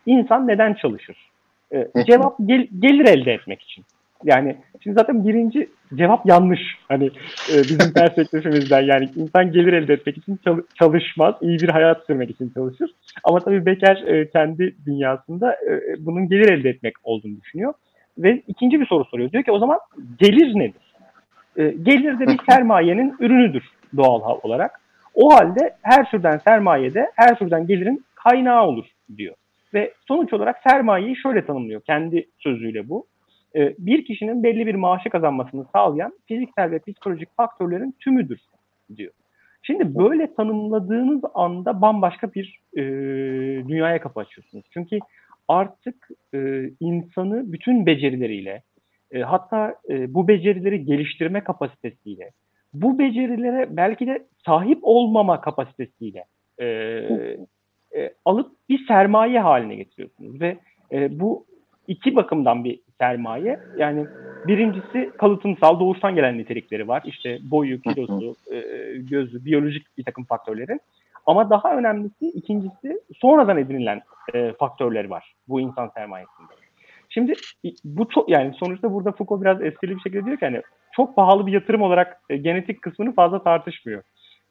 insan 0.06 0.48
neden 0.48 0.74
çalışır? 0.74 1.30
E, 1.72 1.88
cevap 2.06 2.36
gel, 2.46 2.68
gelir 2.78 3.08
elde 3.08 3.32
etmek 3.32 3.62
için. 3.62 3.84
Yani 4.24 4.56
şimdi 4.82 4.94
zaten 4.94 5.26
birinci 5.26 5.68
cevap 5.94 6.26
yanlış. 6.26 6.60
Hani 6.88 7.06
e, 7.52 7.54
bizim 7.58 7.92
perspektifimizden 7.94 8.82
yani 8.82 9.08
insan 9.16 9.52
gelir 9.52 9.72
elde 9.72 9.92
etmek 9.92 10.18
için 10.18 10.40
çalışmaz, 10.78 11.34
iyi 11.40 11.58
bir 11.58 11.68
hayat 11.68 12.06
sürmek 12.06 12.30
için 12.30 12.50
çalışır. 12.54 12.90
Ama 13.24 13.40
tabii 13.40 13.66
Becker 13.66 13.96
e, 14.06 14.30
kendi 14.30 14.76
dünyasında 14.86 15.52
e, 15.52 15.80
bunun 15.98 16.28
gelir 16.28 16.48
elde 16.48 16.68
etmek 16.68 16.94
olduğunu 17.02 17.40
düşünüyor. 17.40 17.74
Ve 18.18 18.42
ikinci 18.48 18.80
bir 18.80 18.86
soru 18.86 19.04
soruyor. 19.04 19.32
Diyor 19.32 19.44
ki 19.44 19.52
o 19.52 19.58
zaman 19.58 19.78
gelir 20.18 20.58
nedir? 20.58 20.94
E, 21.56 21.74
gelir 21.82 22.18
de 22.18 22.26
bir 22.26 22.40
sermayenin 22.50 23.16
ürünüdür 23.20 23.64
doğal 23.96 24.38
olarak. 24.42 24.80
O 25.14 25.34
halde 25.34 25.76
her 25.82 26.10
türden 26.10 26.38
sermayede 26.38 27.10
her 27.14 27.38
türden 27.38 27.66
gelirin 27.66 28.04
kaynağı 28.14 28.62
olur 28.62 28.86
diyor. 29.16 29.34
Ve 29.74 29.92
sonuç 30.08 30.32
olarak 30.32 30.56
sermayeyi 30.68 31.16
şöyle 31.16 31.46
tanımlıyor. 31.46 31.80
Kendi 31.80 32.26
sözüyle 32.38 32.88
bu. 32.88 33.06
E, 33.56 33.74
bir 33.78 34.04
kişinin 34.04 34.42
belli 34.42 34.66
bir 34.66 34.74
maaşı 34.74 35.10
kazanmasını 35.10 35.66
sağlayan 35.72 36.12
fiziksel 36.26 36.70
ve 36.70 36.78
psikolojik 36.78 37.36
faktörlerin 37.36 37.96
tümüdür 38.00 38.40
diyor. 38.96 39.12
Şimdi 39.62 39.94
böyle 39.94 40.34
tanımladığınız 40.34 41.22
anda 41.34 41.80
bambaşka 41.80 42.34
bir 42.34 42.60
e, 42.76 42.82
dünyaya 43.68 44.00
kapı 44.00 44.20
açıyorsunuz. 44.20 44.64
Çünkü 44.70 44.98
artık 45.48 46.08
e, 46.34 46.70
insanı 46.80 47.52
bütün 47.52 47.86
becerileriyle, 47.86 48.62
e, 49.12 49.20
hatta 49.20 49.74
e, 49.88 50.14
bu 50.14 50.28
becerileri 50.28 50.84
geliştirme 50.84 51.44
kapasitesiyle, 51.44 52.30
bu 52.72 52.98
becerilere 52.98 53.76
belki 53.76 54.06
de 54.06 54.26
sahip 54.46 54.78
olmama 54.82 55.40
kapasitesiyle 55.40 56.24
e, 56.58 56.66
e, 57.96 58.14
alıp 58.24 58.52
bir 58.68 58.86
sermaye 58.86 59.40
haline 59.40 59.74
getiriyorsunuz. 59.74 60.40
Ve 60.40 60.58
e, 60.92 61.20
bu 61.20 61.46
iki 61.88 62.16
bakımdan 62.16 62.64
bir 62.64 62.80
sermaye. 63.00 63.60
Yani 63.76 64.06
birincisi 64.46 65.10
kalıtımsal 65.18 65.80
doğuştan 65.80 66.14
gelen 66.14 66.38
nitelikleri 66.38 66.88
var. 66.88 67.02
İşte 67.06 67.38
boyu, 67.42 67.80
kilosu, 67.80 68.36
e, 68.52 68.58
gözü, 68.96 69.44
biyolojik 69.44 69.98
bir 69.98 70.04
takım 70.04 70.24
faktörleri. 70.24 70.78
Ama 71.26 71.50
daha 71.50 71.76
önemlisi 71.76 72.26
ikincisi 72.26 73.00
sonradan 73.16 73.58
edinilen 73.58 74.02
e, 74.34 74.52
faktörler 74.52 75.04
var 75.04 75.34
bu 75.48 75.60
insan 75.60 75.88
sermayesinde. 75.88 76.52
Şimdi 77.08 77.32
bu 77.84 78.08
çok 78.08 78.28
yani 78.28 78.54
sonuçta 78.58 78.92
burada 78.92 79.12
Foucault 79.12 79.42
biraz 79.42 79.62
esprili 79.62 79.96
bir 79.96 80.00
şekilde 80.00 80.24
diyor 80.24 80.36
ki 80.36 80.46
hani 80.46 80.62
çok 80.92 81.16
pahalı 81.16 81.46
bir 81.46 81.52
yatırım 81.52 81.82
olarak 81.82 82.20
e, 82.30 82.36
genetik 82.36 82.82
kısmını 82.82 83.14
fazla 83.14 83.42
tartışmıyor 83.42 84.02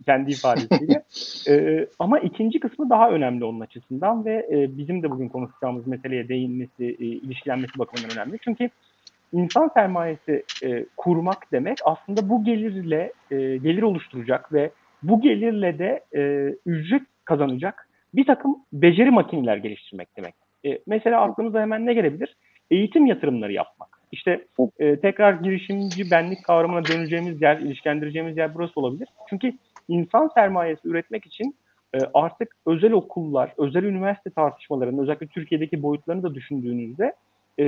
kendi 0.05 0.31
ifadesiyle. 0.31 1.03
e, 1.49 1.88
ama 1.99 2.19
ikinci 2.19 2.59
kısmı 2.59 2.89
daha 2.89 3.09
önemli 3.12 3.45
onun 3.45 3.59
açısından 3.59 4.25
ve 4.25 4.47
e, 4.51 4.77
bizim 4.77 5.03
de 5.03 5.12
bugün 5.12 5.27
konuşacağımız 5.29 5.88
meseleye 5.88 6.29
değinmesi, 6.29 6.85
e, 6.99 7.05
ilişkilenmesi 7.05 7.79
bakımından 7.79 8.17
önemli. 8.17 8.38
Çünkü 8.43 8.69
insan 9.33 9.71
sermayesi 9.73 10.43
e, 10.63 10.85
kurmak 10.97 11.51
demek 11.51 11.77
aslında 11.85 12.29
bu 12.29 12.43
gelirle 12.43 13.13
e, 13.31 13.38
gelir 13.38 13.81
oluşturacak 13.81 14.53
ve 14.53 14.71
bu 15.03 15.21
gelirle 15.21 15.79
de 15.79 16.03
e, 16.15 16.53
ücret 16.65 17.03
kazanacak 17.25 17.88
bir 18.13 18.25
takım 18.25 18.55
beceri 18.73 19.12
makineler 19.12 19.57
geliştirmek 19.57 20.17
demek. 20.17 20.33
E, 20.65 20.79
mesela 20.88 21.21
aklınıza 21.21 21.62
hemen 21.62 21.85
ne 21.85 21.93
gelebilir? 21.93 22.35
Eğitim 22.71 23.05
yatırımları 23.05 23.53
yapmak. 23.53 23.99
İşte 24.12 24.45
e, 24.79 24.95
tekrar 24.99 25.33
girişimci 25.33 26.12
benlik 26.12 26.43
kavramına 26.43 26.85
döneceğimiz 26.85 27.41
yer, 27.41 27.57
ilişkilendireceğimiz 27.57 28.38
yer 28.38 28.55
burası 28.55 28.79
olabilir. 28.79 29.07
Çünkü 29.29 29.53
insan 29.89 30.32
sermayesi 30.36 30.88
üretmek 30.88 31.25
için 31.25 31.56
e, 31.93 31.97
artık 32.13 32.56
özel 32.65 32.91
okullar, 32.91 33.54
özel 33.58 33.84
üniversite 33.84 34.30
tartışmalarının 34.30 35.02
özellikle 35.02 35.28
Türkiye'deki 35.28 35.82
boyutlarını 35.84 36.23
da 36.23 36.36
düşündüğünüzde 36.36 37.13
e, 37.60 37.65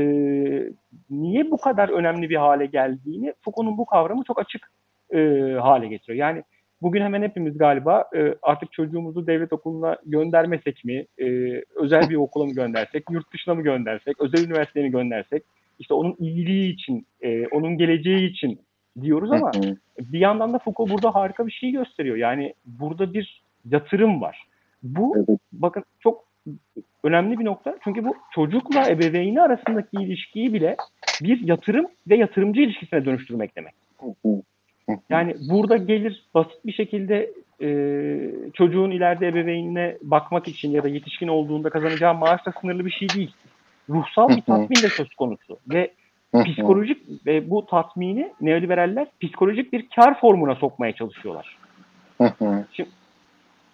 niye 1.09 1.51
bu 1.51 1.57
kadar 1.57 1.89
önemli 1.89 2.29
bir 2.29 2.35
hale 2.35 2.65
geldiğini 2.65 3.33
Foucault'un 3.41 3.77
bu 3.77 3.85
kavramı 3.85 4.23
çok 4.23 4.39
açık 4.39 4.71
e, 5.13 5.17
hale 5.61 5.87
getiriyor. 5.87 6.17
Yani 6.17 6.43
bugün 6.81 7.01
hemen 7.01 7.21
hepimiz 7.21 7.57
galiba 7.57 8.09
artık 8.41 8.71
çocuğumuzu 8.71 9.27
devlet 9.27 9.53
okuluna 9.53 9.97
göndermesek 10.05 10.85
mi, 10.85 11.05
özel 11.75 12.09
bir 12.09 12.15
okula 12.15 12.45
mı 12.45 12.53
göndersek, 12.53 13.03
yurt 13.11 13.33
dışına 13.33 13.55
mı 13.55 13.61
göndersek, 13.61 14.21
özel 14.21 14.45
üniversiteye 14.45 14.85
mi 14.85 14.91
göndersek, 14.91 15.43
işte 15.79 15.93
onun 15.93 16.15
iyiliği 16.19 16.73
için, 16.73 17.07
onun 17.51 17.77
geleceği 17.77 18.29
için 18.29 18.59
diyoruz 19.01 19.31
ama 19.31 19.51
bir 19.99 20.19
yandan 20.19 20.53
da 20.53 20.59
Foucault 20.59 20.89
burada 20.89 21.15
harika 21.15 21.47
bir 21.47 21.51
şey 21.51 21.71
gösteriyor. 21.71 22.15
Yani 22.15 22.53
burada 22.65 23.13
bir 23.13 23.41
yatırım 23.69 24.21
var. 24.21 24.47
Bu 24.83 25.13
evet. 25.17 25.39
bakın 25.53 25.83
çok 25.99 26.23
önemli 27.03 27.39
bir 27.39 27.45
nokta. 27.45 27.77
Çünkü 27.83 28.05
bu 28.05 28.15
çocukla 28.35 28.89
ebeveyni 28.89 29.41
arasındaki 29.41 29.97
ilişkiyi 29.97 30.53
bile 30.53 30.75
bir 31.21 31.47
yatırım 31.47 31.87
ve 32.09 32.15
yatırımcı 32.15 32.61
ilişkisine 32.61 33.05
dönüştürmek 33.05 33.55
demek. 33.55 33.73
Yani 35.09 35.35
burada 35.49 35.77
gelir 35.77 36.25
basit 36.33 36.65
bir 36.65 36.73
şekilde 36.73 37.31
e, 37.61 37.69
çocuğun 38.53 38.91
ileride 38.91 39.27
ebeveynine 39.27 39.97
bakmak 40.01 40.47
için 40.47 40.71
ya 40.71 40.83
da 40.83 40.87
yetişkin 40.87 41.27
olduğunda 41.27 41.69
kazanacağı 41.69 42.13
maaşla 42.13 42.53
sınırlı 42.61 42.85
bir 42.85 42.91
şey 42.91 43.09
değil. 43.09 43.31
Ruhsal 43.89 44.29
bir 44.29 44.41
tatmin 44.41 44.83
de 44.83 44.89
söz 44.89 45.13
konusu 45.13 45.57
ve 45.69 45.91
psikolojik 46.33 47.25
ve 47.25 47.49
bu 47.49 47.65
tatmini 47.65 48.31
neoliberaller 48.41 49.07
psikolojik 49.21 49.73
bir 49.73 49.87
kar 49.95 50.19
formuna 50.19 50.55
sokmaya 50.55 50.93
çalışıyorlar. 50.93 51.57
şimdi, 52.75 52.89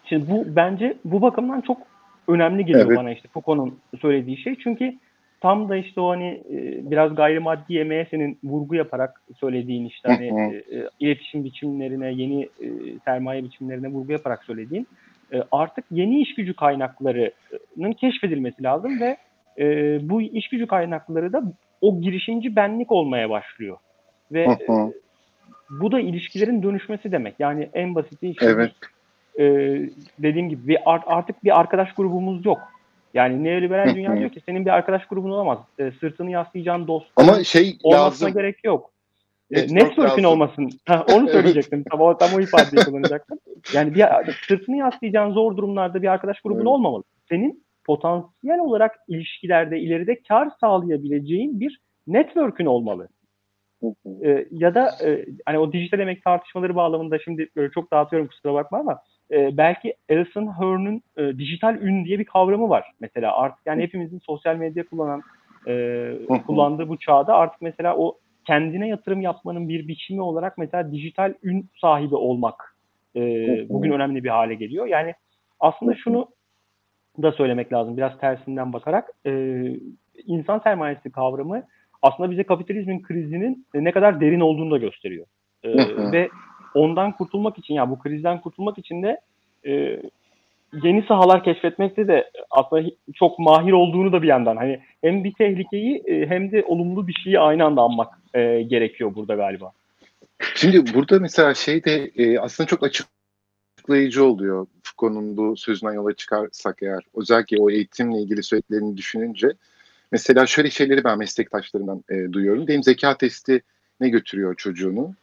şimdi 0.06 0.32
bu 0.32 0.46
bence 0.48 0.98
bu 1.06 1.22
bakımdan 1.22 1.62
çok 1.62 1.78
önemli 2.28 2.66
geliyor 2.66 2.88
evet. 2.88 2.98
bana 2.98 3.12
işte 3.12 3.28
Foucault'un 3.28 3.80
söylediği 4.02 4.38
şey. 4.38 4.56
Çünkü 4.64 4.94
tam 5.42 5.70
da 5.70 5.76
işte 5.76 6.02
o 6.02 6.10
hani 6.10 6.44
e, 6.52 6.92
biraz 6.92 7.16
gayrimaddi 7.16 7.78
emeğe 7.78 8.08
senin 8.12 8.40
vurgu 8.44 8.76
yaparak 8.76 9.22
söylediğin 9.40 9.86
işte 9.86 10.10
hani 10.10 10.26
e, 10.26 10.78
e, 10.78 10.90
iletişim 11.00 11.44
biçimlerine, 11.44 12.12
yeni 12.12 12.44
e, 12.44 12.68
sermaye 13.06 13.44
biçimlerine 13.44 13.88
vurgu 13.88 14.12
yaparak 14.12 14.44
söylediğin 14.44 14.88
e, 15.34 15.44
artık 15.52 15.86
yeni 15.92 16.22
iş 16.22 16.36
gücü 16.36 16.54
kaynaklarının 16.54 17.92
keşfedilmesi 17.92 18.64
lazım 18.64 19.00
ve 19.00 19.18
e, 19.60 20.00
bu 20.10 20.22
iş 20.22 20.50
gücü 20.50 20.68
kaynakları 20.68 21.34
da 21.34 21.44
o 21.82 22.02
girişimci 22.02 22.56
benlik 22.56 22.92
olmaya 22.92 23.30
başlıyor. 23.30 23.78
Ve 24.32 24.44
e, 24.44 24.68
bu 25.70 25.92
da 25.92 26.00
ilişkilerin 26.00 26.64
dönüşmesi 26.64 27.12
demek. 27.12 27.36
Yani 27.40 27.70
en 27.74 27.96
basiti 27.96 28.30
işte 28.30 28.46
evet. 28.46 28.72
e, 29.40 29.44
dediğim 30.20 30.50
gibi 30.50 30.68
bir 30.68 30.78
artık 30.86 31.44
bir 31.44 31.60
arkadaş 31.60 31.94
grubumuz 31.94 32.46
yok. 32.46 32.60
Yani 33.14 33.44
neoliberal 33.44 33.96
dünya 33.96 34.18
diyor 34.18 34.30
ki 34.30 34.42
senin 34.46 34.66
bir 34.66 34.70
arkadaş 34.72 35.06
grubun 35.06 35.32
olamaz. 35.32 35.60
E, 35.80 35.92
sırtını 35.92 36.32
yaslayacağın 36.32 36.88
dost 36.88 37.08
Ama 37.16 37.44
şey 37.44 37.78
olmasına 37.84 38.28
lazım. 38.28 38.42
gerek 38.42 38.64
yok. 38.64 38.92
E, 39.52 39.76
network'ün 39.76 40.24
olmasın. 40.24 40.70
Ha, 40.86 41.06
onu 41.14 41.30
söyleyecektim. 41.30 41.84
tam, 41.92 42.02
o, 42.02 42.18
tam 42.18 42.30
o 42.36 42.40
ifadeyi 42.40 42.86
kullanacaktım. 42.86 43.40
Yani 43.74 43.96
bir 43.96 44.06
sırtını 44.48 44.78
yaslayacağın 44.78 45.32
zor 45.32 45.58
durumlarda 45.58 46.02
bir 46.02 46.08
arkadaş 46.08 46.42
grubun 46.42 46.58
evet. 46.58 46.68
olmamalı. 46.68 47.04
Senin 47.30 47.64
potansiyel 47.88 48.60
olarak 48.60 48.96
ilişkilerde 49.08 49.80
ileride 49.80 50.22
kar 50.28 50.50
sağlayabileceğin 50.62 51.60
bir 51.60 51.82
network'ün 52.08 52.66
olmalı. 52.66 53.08
E, 54.24 54.48
ya 54.52 54.76
da 54.76 54.92
e, 55.06 55.26
hani 55.46 55.60
o 55.60 55.74
dijital 55.74 56.00
emek 56.00 56.24
tartışmaları 56.24 56.76
bağlamında 56.76 57.20
şimdi 57.20 57.50
böyle 57.56 57.72
çok 57.72 57.92
dağıtıyorum 57.92 58.28
kusura 58.28 58.54
bakma 58.54 58.80
ama 58.80 59.00
e, 59.32 59.58
belki 59.58 59.96
Alison 60.10 60.60
Hearn'ın 60.60 61.02
e, 61.18 61.38
dijital 61.38 61.76
ün 61.82 62.06
diye 62.06 62.20
bir 62.20 62.26
kavramı 62.26 62.70
var 62.70 62.92
mesela. 63.00 63.38
Artık 63.38 63.66
yani 63.66 63.84
hepimizin 63.84 64.20
sosyal 64.20 64.56
medya 64.56 64.86
kullanan 64.86 65.22
e, 65.68 66.14
kullandığı 66.48 66.90
bu 66.90 66.98
çağda 66.98 67.36
artık 67.36 67.62
mesela 67.62 67.98
o 67.98 68.18
kendine 68.48 68.88
yatırım 68.88 69.22
yapmanın 69.22 69.70
bir 69.70 69.88
biçimi 69.88 70.22
olarak 70.22 70.58
mesela 70.58 70.92
dijital 70.92 71.34
ün 71.44 71.70
sahibi 71.82 72.16
olmak 72.16 72.76
e, 73.16 73.22
bugün 73.70 73.92
önemli 73.92 74.24
bir 74.24 74.30
hale 74.30 74.56
geliyor. 74.56 74.86
Yani 74.86 75.14
aslında 75.60 75.96
şunu 75.96 76.28
da 77.24 77.32
söylemek 77.32 77.74
lazım 77.74 77.98
biraz 77.98 78.20
tersinden 78.20 78.74
bakarak 78.74 79.10
e, 79.26 79.32
insan 80.26 80.60
sermayesi 80.60 81.12
kavramı 81.12 81.64
aslında 82.02 82.32
bize 82.32 82.44
kapitalizmin 82.44 83.02
krizinin 83.02 83.66
ne 83.74 83.92
kadar 83.92 84.22
derin 84.22 84.40
olduğunu 84.40 84.72
da 84.72 84.78
gösteriyor. 84.78 85.26
E, 85.64 85.78
ve 86.12 86.30
ondan 86.74 87.12
kurtulmak 87.12 87.58
için 87.58 87.74
yani 87.74 87.90
bu 87.90 88.00
krizden 88.00 88.42
kurtulmak 88.42 88.78
için 88.78 89.04
de 89.04 89.22
e, 89.66 90.02
yeni 90.84 91.06
sahalar 91.08 91.44
keşfetmekte 91.44 92.08
de 92.08 92.32
aslında 92.52 92.90
çok 93.14 93.40
mahir 93.40 93.72
olduğunu 93.72 94.12
da 94.12 94.22
bir 94.22 94.28
yandan 94.28 94.58
hani 94.58 94.80
hem 95.02 95.24
bir 95.24 95.34
tehlikeyi 95.34 96.04
e, 96.06 96.30
hem 96.30 96.52
de 96.52 96.64
olumlu 96.64 97.08
bir 97.08 97.14
şeyi 97.14 97.40
aynı 97.40 97.66
anda 97.66 97.82
anmak 97.82 98.14
e, 98.34 98.62
gerekiyor 98.62 99.16
burada 99.16 99.36
galiba. 99.36 99.72
Şimdi 100.56 100.94
burada 100.94 101.20
mesela 101.20 101.54
şey 101.54 101.86
de 101.86 102.12
e, 102.16 102.40
aslında 102.40 102.68
çok 102.68 102.84
açıklayıcı 103.88 104.26
oluyor 104.26 104.68
Foucault'un 104.84 105.38
bu 105.38 105.58
sözünden 105.58 105.94
yola 105.94 106.14
çıkarsak 106.14 106.84
eğer 106.84 107.04
özellikle 107.16 107.58
o 107.60 107.70
eğitimle 107.70 108.22
ilgili 108.22 108.44
söylediklerini 108.44 108.98
düşününce 108.98 109.52
mesela 110.12 110.46
şöyle 110.46 110.70
şeyleri 110.70 111.04
ben 111.04 111.18
meslektaşlarımdan 111.18 112.04
e, 112.10 112.34
duyuyorum. 112.34 112.68
Diyelim 112.68 112.84
zeka 112.84 113.18
testi 113.18 113.62
ne 114.00 114.10
götürüyor 114.10 114.56
çocuğunu 114.56 115.16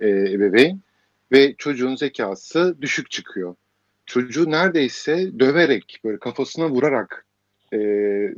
e, 0.00 0.08
ebeveyn 0.08 0.80
ve 1.32 1.54
çocuğun 1.58 1.96
zekası 1.96 2.76
düşük 2.80 3.10
çıkıyor. 3.10 3.54
Çocuğu 4.06 4.50
neredeyse 4.50 5.38
döverek 5.38 6.00
böyle 6.04 6.18
kafasına 6.18 6.68
vurarak 6.70 7.24
e, 7.72 7.78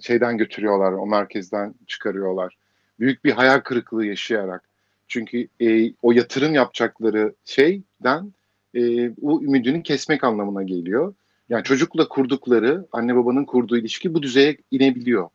şeyden 0.03 0.38
götürüyorlar 0.38 0.93
o 0.93 1.07
merkezden 1.07 1.75
çıkarıyorlar. 1.87 2.57
Büyük 3.01 3.25
bir 3.25 3.33
hayal 3.33 3.61
kırıklığı 3.61 4.07
yaşayarak. 4.07 4.62
Çünkü 5.09 5.49
e, 5.61 5.93
o 6.03 6.12
yatırım 6.12 6.55
yapacakları 6.55 7.35
şeyden 7.45 8.33
e, 8.74 9.11
o 9.22 9.42
ümidini 9.42 9.83
kesmek 9.83 10.24
anlamına 10.24 10.62
geliyor. 10.62 11.14
Yani 11.48 11.64
çocukla 11.64 12.09
kurdukları, 12.09 12.87
anne 12.92 13.16
babanın 13.16 13.44
kurduğu 13.44 13.76
ilişki 13.76 14.14
bu 14.14 14.22
düzeye 14.22 14.56
inebiliyor. 14.70 15.28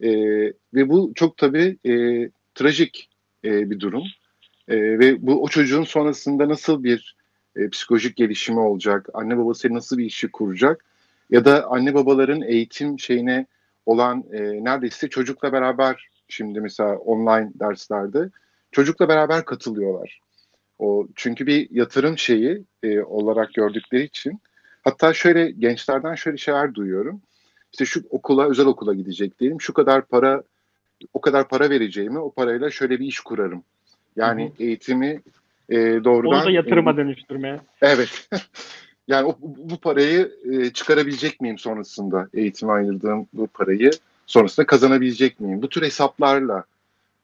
E, 0.00 0.10
ve 0.74 0.88
bu 0.88 1.12
çok 1.14 1.36
tabii 1.36 1.78
e, 1.86 1.92
trajik 2.54 3.08
e, 3.44 3.70
bir 3.70 3.80
durum. 3.80 4.04
E, 4.68 4.76
ve 4.98 5.26
bu 5.26 5.42
o 5.42 5.48
çocuğun 5.48 5.84
sonrasında 5.84 6.48
nasıl 6.48 6.84
bir 6.84 7.16
e, 7.56 7.68
psikolojik 7.68 8.16
gelişimi 8.16 8.60
olacak, 8.60 9.08
anne 9.14 9.38
babası 9.38 9.74
nasıl 9.74 9.98
bir 9.98 10.04
işi 10.04 10.28
kuracak 10.28 10.84
ya 11.30 11.44
da 11.44 11.66
anne 11.70 11.94
babaların 11.94 12.42
eğitim 12.42 12.98
şeyine 12.98 13.46
olan 13.86 14.24
e, 14.32 14.64
neredeyse 14.64 15.08
çocukla 15.08 15.52
beraber 15.52 16.08
şimdi 16.28 16.60
mesela 16.60 16.96
online 16.96 17.50
derslerde 17.54 18.30
çocukla 18.72 19.08
beraber 19.08 19.44
katılıyorlar. 19.44 20.20
O 20.78 21.06
çünkü 21.14 21.46
bir 21.46 21.68
yatırım 21.70 22.18
şeyi 22.18 22.62
e, 22.82 23.00
olarak 23.00 23.54
gördükleri 23.54 24.04
için 24.04 24.40
hatta 24.84 25.14
şöyle 25.14 25.50
gençlerden 25.50 26.14
şöyle 26.14 26.36
şeyler 26.36 26.74
duyuyorum. 26.74 27.20
İşte 27.72 27.84
şu 27.84 28.02
okula 28.10 28.48
özel 28.48 28.66
okula 28.66 28.94
gidecek 28.94 29.40
diyelim. 29.40 29.60
Şu 29.60 29.72
kadar 29.72 30.06
para 30.06 30.42
o 31.14 31.20
kadar 31.20 31.48
para 31.48 31.70
vereceğimi 31.70 32.18
o 32.18 32.30
parayla 32.30 32.70
şöyle 32.70 33.00
bir 33.00 33.06
iş 33.06 33.20
kurarım. 33.20 33.62
Yani 34.16 34.44
Hı-hı. 34.44 34.64
eğitimi 34.64 35.20
e, 35.68 35.76
doğrudan... 36.04 36.38
Onu 36.38 36.46
da 36.46 36.50
yatırıma 36.50 36.92
e, 36.92 36.96
dönüştürmeye. 36.96 37.60
Evet. 37.82 38.28
yani 39.08 39.26
o, 39.26 39.36
bu 39.40 39.76
parayı 39.80 40.32
e, 40.52 40.70
çıkarabilecek 40.70 41.40
miyim 41.40 41.58
sonrasında? 41.58 42.28
Eğitime 42.34 42.72
ayırdığım 42.72 43.26
bu 43.32 43.46
parayı 43.46 43.90
sonrasında 44.26 44.66
kazanabilecek 44.66 45.40
miyim? 45.40 45.62
Bu 45.62 45.68
tür 45.68 45.82
hesaplarla 45.82 46.64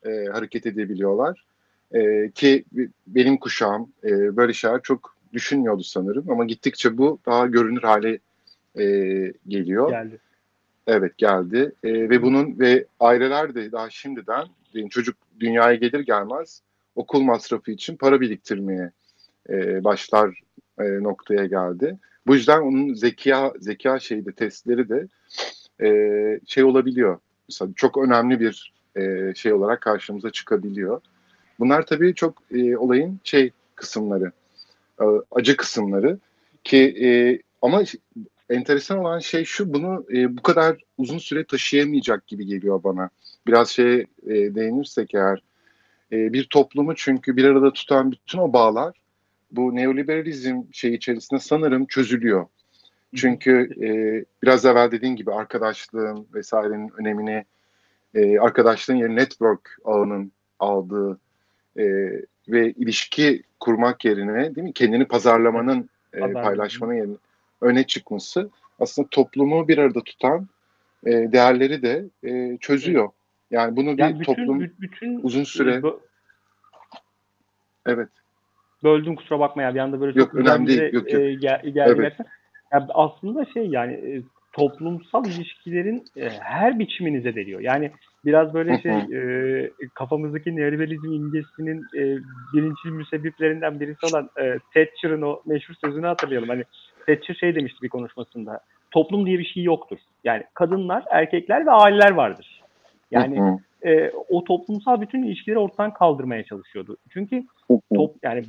e, 0.06 0.26
hareket 0.32 0.66
edebiliyorlar. 0.66 1.44
E, 1.94 2.30
ki 2.30 2.64
benim 3.06 3.36
kuşağım 3.36 3.92
e, 4.04 4.36
böyle 4.36 4.52
şeyler 4.52 4.82
çok 4.82 5.16
düşünmüyordu 5.32 5.82
sanırım 5.82 6.30
ama 6.30 6.44
gittikçe 6.44 6.98
bu 6.98 7.18
daha 7.26 7.46
görünür 7.46 7.82
hale 7.82 8.18
e, 8.78 8.84
geliyor. 9.48 9.90
Geldi. 9.90 10.18
Evet 10.86 11.18
geldi 11.18 11.72
e, 11.84 11.92
ve 11.92 12.22
bunun 12.22 12.58
ve 12.58 12.86
aileler 13.00 13.54
de 13.54 13.72
daha 13.72 13.90
şimdiden 13.90 14.46
çocuk 14.90 15.16
dünyaya 15.40 15.74
gelir 15.74 16.00
gelmez 16.00 16.62
okul 16.96 17.20
masrafı 17.20 17.70
için 17.70 17.96
para 17.96 18.20
biriktirmeye 18.20 18.90
e, 19.48 19.84
başlar 19.84 20.40
e, 20.78 20.84
noktaya 20.84 21.46
geldi. 21.46 21.98
Bu 22.26 22.34
yüzden 22.34 22.60
onun 22.60 22.94
zeka 22.94 23.52
zeka 23.60 23.98
şeyde 23.98 24.32
testleri 24.32 24.88
de 24.88 25.08
e, 25.82 26.40
şey 26.46 26.64
olabiliyor. 26.64 27.18
Mesela 27.48 27.70
çok 27.76 27.98
önemli 27.98 28.40
bir 28.40 28.72
e, 28.96 29.34
şey 29.34 29.52
olarak 29.52 29.80
karşımıza 29.80 30.30
çıkabiliyor. 30.30 31.00
Bunlar 31.58 31.86
tabii 31.86 32.14
çok 32.14 32.42
e, 32.50 32.76
olayın 32.76 33.20
şey 33.24 33.50
kısımları, 33.74 34.32
e, 35.00 35.04
acı 35.30 35.56
kısımları 35.56 36.18
ki 36.64 36.78
e, 36.78 37.08
ama 37.62 37.82
enteresan 38.50 38.98
olan 38.98 39.18
şey 39.18 39.44
şu 39.44 39.74
bunu 39.74 40.06
e, 40.12 40.36
bu 40.36 40.42
kadar 40.42 40.76
uzun 40.98 41.18
süre 41.18 41.44
taşıyamayacak 41.44 42.26
gibi 42.26 42.46
geliyor 42.46 42.84
bana. 42.84 43.10
Biraz 43.46 43.68
şey 43.68 44.00
e, 44.26 44.54
değinirsek 44.54 45.14
eğer 45.14 45.42
e, 46.12 46.32
bir 46.32 46.44
toplumu 46.44 46.94
çünkü 46.94 47.36
bir 47.36 47.44
arada 47.44 47.72
tutan 47.72 48.12
bütün 48.12 48.38
o 48.38 48.52
bağlar 48.52 49.00
bu 49.50 49.76
neoliberalizm 49.76 50.62
şey 50.72 50.94
içerisinde 50.94 51.40
sanırım 51.40 51.86
çözülüyor. 51.86 52.46
Çünkü 53.16 53.70
e, 53.82 53.88
biraz 54.42 54.64
evvel 54.64 54.90
dediğin 54.90 55.16
gibi 55.16 55.32
arkadaşlığın 55.32 56.26
vesairenin 56.34 56.92
önemini 56.98 57.44
e, 58.14 58.38
arkadaşlığın 58.38 58.96
yerine 58.96 59.16
network 59.16 59.78
ağının 59.84 60.32
aldığı 60.58 61.20
e, 61.78 61.84
ve 62.48 62.70
ilişki 62.70 63.42
kurmak 63.60 64.04
yerine 64.04 64.54
değil 64.54 64.66
mi 64.66 64.72
kendini 64.72 65.04
pazarlamanın 65.04 65.88
e, 66.12 66.32
paylaşmanın 66.32 66.94
yerine 66.94 67.16
öne 67.60 67.86
çıkması 67.86 68.50
aslında 68.80 69.08
toplumu 69.10 69.68
bir 69.68 69.78
arada 69.78 70.00
tutan 70.04 70.48
e, 71.06 71.10
değerleri 71.10 71.82
de 71.82 72.04
e, 72.24 72.58
çözüyor. 72.58 73.08
Yani 73.50 73.76
bunu 73.76 73.94
yani 73.98 74.14
bir 74.14 74.20
bütün, 74.20 74.34
toplum 74.34 74.60
bütün, 74.80 75.20
uzun 75.22 75.44
süre 75.44 75.82
Evet. 77.86 78.08
Böldüm 78.82 79.16
kusura 79.16 79.40
bakma 79.40 79.62
ya 79.62 79.74
bir 79.74 79.80
anda 79.80 80.00
böyle 80.00 80.18
yok, 80.18 80.30
çok 80.30 80.40
önemli 80.40 80.68
değil. 80.68 80.92
Yok, 80.92 81.12
yok. 81.12 81.22
E, 81.22 81.34
gel, 81.34 81.62
geldi 81.64 81.94
evet. 81.96 82.14
Yani 82.72 82.86
aslında 82.88 83.44
şey 83.44 83.66
yani 83.66 83.92
e, 83.92 84.22
toplumsal 84.52 85.26
ilişkilerin 85.26 86.04
e, 86.16 86.28
her 86.28 86.78
biçiminize 86.78 87.34
deliyor. 87.34 87.60
Yani 87.60 87.90
biraz 88.24 88.54
böyle 88.54 88.80
şey 88.82 88.92
e, 88.92 89.70
kafamızdaki 89.94 90.56
neoliberalizm 90.56 91.12
imgesinin 91.12 91.82
e, 91.96 92.18
birinci 92.54 92.88
müsebbiplerinden 92.88 93.80
birisi 93.80 94.06
olan 94.06 94.30
e, 94.36 94.58
Thatcher'ın 94.74 95.22
o 95.22 95.40
meşhur 95.46 95.74
sözünü 95.84 96.06
hatırlayalım. 96.06 96.48
Hani 96.48 96.64
Thatcher 97.06 97.34
şey 97.34 97.54
demişti 97.54 97.82
bir 97.82 97.88
konuşmasında. 97.88 98.60
Toplum 98.90 99.26
diye 99.26 99.38
bir 99.38 99.44
şey 99.44 99.62
yoktur. 99.62 99.98
Yani 100.24 100.42
kadınlar, 100.54 101.04
erkekler 101.10 101.66
ve 101.66 101.70
aileler 101.70 102.10
vardır. 102.10 102.62
Yani 103.10 103.58
e, 103.84 104.10
o 104.28 104.44
toplumsal 104.44 105.00
bütün 105.00 105.22
ilişkileri 105.22 105.58
ortadan 105.58 105.92
kaldırmaya 105.94 106.44
çalışıyordu. 106.44 106.96
Çünkü 107.10 107.44
top 107.94 108.14
yani 108.22 108.44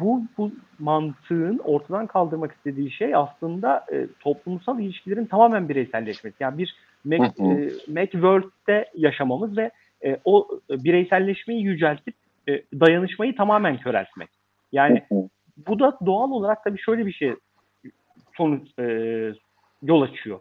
bu 0.00 0.22
bu 0.38 0.52
mantığın 0.78 1.58
ortadan 1.58 2.06
kaldırmak 2.06 2.52
istediği 2.52 2.90
şey 2.90 3.14
aslında 3.14 3.86
e, 3.92 4.06
toplumsal 4.20 4.80
ilişkilerin 4.80 5.26
tamamen 5.26 5.68
bireyselleşmesi. 5.68 6.36
Yani 6.40 6.58
bir 6.58 6.74
Mac, 7.04 7.32
e, 7.40 7.70
Macworld'de 7.92 8.90
yaşamamız 8.94 9.56
ve 9.56 9.70
e, 10.04 10.16
o 10.24 10.48
bireyselleşmeyi 10.70 11.62
yüceltip 11.62 12.14
e, 12.48 12.62
dayanışmayı 12.80 13.36
tamamen 13.36 13.76
köreltmek. 13.76 14.28
Yani 14.72 15.02
bu 15.68 15.78
da 15.78 15.98
doğal 16.06 16.30
olarak 16.30 16.64
tabii 16.64 16.78
şöyle 16.78 17.06
bir 17.06 17.12
şey 17.12 17.34
sonuç 18.36 18.78
e, 18.78 18.84
yol 19.82 20.02
açıyor. 20.02 20.40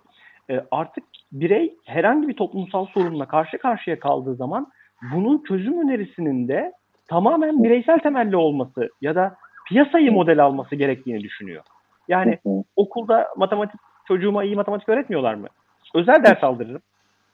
E, 0.50 0.62
artık 0.72 1.04
birey 1.32 1.76
herhangi 1.86 2.28
bir 2.28 2.36
toplumsal 2.36 2.86
sorunla 2.86 3.26
karşı 3.26 3.58
karşıya 3.58 4.00
kaldığı 4.00 4.36
zaman 4.36 4.68
bunun 5.14 5.44
çözüm 5.48 5.82
önerisinin 5.82 6.48
de 6.48 6.74
tamamen 7.08 7.64
bireysel 7.64 8.00
temelli 8.00 8.36
olması 8.36 8.90
ya 9.02 9.16
da 9.16 9.36
piyasayı 9.68 10.12
model 10.12 10.44
alması 10.44 10.76
gerektiğini 10.76 11.22
düşünüyor. 11.24 11.64
Yani 12.08 12.40
okulda 12.76 13.28
matematik 13.38 13.80
çocuğuma 14.08 14.44
iyi 14.44 14.56
matematik 14.56 14.90
öğretmiyorlar 14.90 15.34
mı? 15.34 15.48
Özel 15.96 16.24
ders 16.24 16.44
aldırırım. 16.44 16.82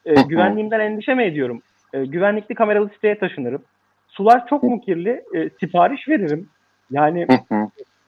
E, 0.05 0.13
güvenliğimden 0.21 0.79
endişe 0.79 1.13
mi 1.13 1.23
ediyorum? 1.23 1.61
E, 1.93 2.05
güvenlikli 2.05 2.55
kameralı 2.55 2.89
siteye 2.89 3.19
taşınırım. 3.19 3.61
Sular 4.07 4.47
çok 4.47 4.63
mu 4.63 4.81
kirli? 4.81 5.23
E, 5.35 5.49
sipariş 5.49 6.07
veririm. 6.07 6.49
Yani 6.91 7.27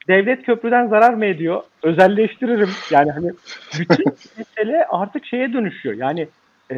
devlet 0.08 0.46
köprüden 0.46 0.88
zarar 0.88 1.14
mı 1.14 1.26
ediyor? 1.26 1.64
Özelleştiririm. 1.84 2.70
Yani 2.92 3.12
hani 3.12 3.32
bütün 3.80 4.06
mesele 4.38 4.86
artık 4.90 5.26
şeye 5.26 5.54
dönüşüyor. 5.54 5.96
Yani 5.96 6.28
e, 6.72 6.78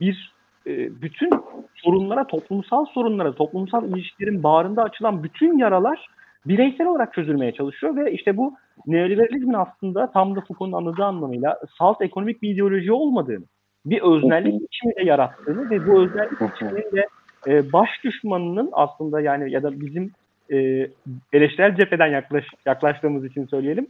bir 0.00 0.34
e, 0.66 1.02
bütün 1.02 1.30
sorunlara, 1.74 2.26
toplumsal 2.26 2.84
sorunlara, 2.86 3.32
toplumsal 3.32 3.88
ilişkilerin 3.88 4.42
bağrında 4.42 4.82
açılan 4.82 5.24
bütün 5.24 5.58
yaralar 5.58 6.06
bireysel 6.46 6.86
olarak 6.86 7.14
çözülmeye 7.14 7.52
çalışıyor 7.52 7.96
ve 7.96 8.12
işte 8.12 8.36
bu 8.36 8.54
neoliberalizmin 8.86 9.54
aslında 9.54 10.10
tam 10.10 10.36
da 10.36 10.40
Foucault'un 10.40 10.72
anladığı 10.72 11.04
anlamıyla 11.04 11.58
salt 11.78 12.02
ekonomik 12.02 12.42
bir 12.42 12.54
ideoloji 12.54 12.92
olmadığını, 12.92 13.44
bir 13.86 14.02
öznellik 14.02 14.62
biçimi 14.62 14.96
de 14.96 15.02
yarattığını 15.02 15.70
ve 15.70 15.86
bu 15.86 16.02
öznellik 16.02 16.40
biçiminin 16.40 16.96
de 16.96 17.06
e, 17.46 17.72
baş 17.72 17.88
düşmanının 18.04 18.70
aslında 18.72 19.20
yani 19.20 19.52
ya 19.52 19.62
da 19.62 19.80
bizim 19.80 20.12
e, 20.52 20.56
eleştirel 21.32 21.76
cepheden 21.76 22.06
yaklaş, 22.06 22.44
yaklaştığımız 22.66 23.24
için 23.24 23.46
söyleyelim. 23.46 23.86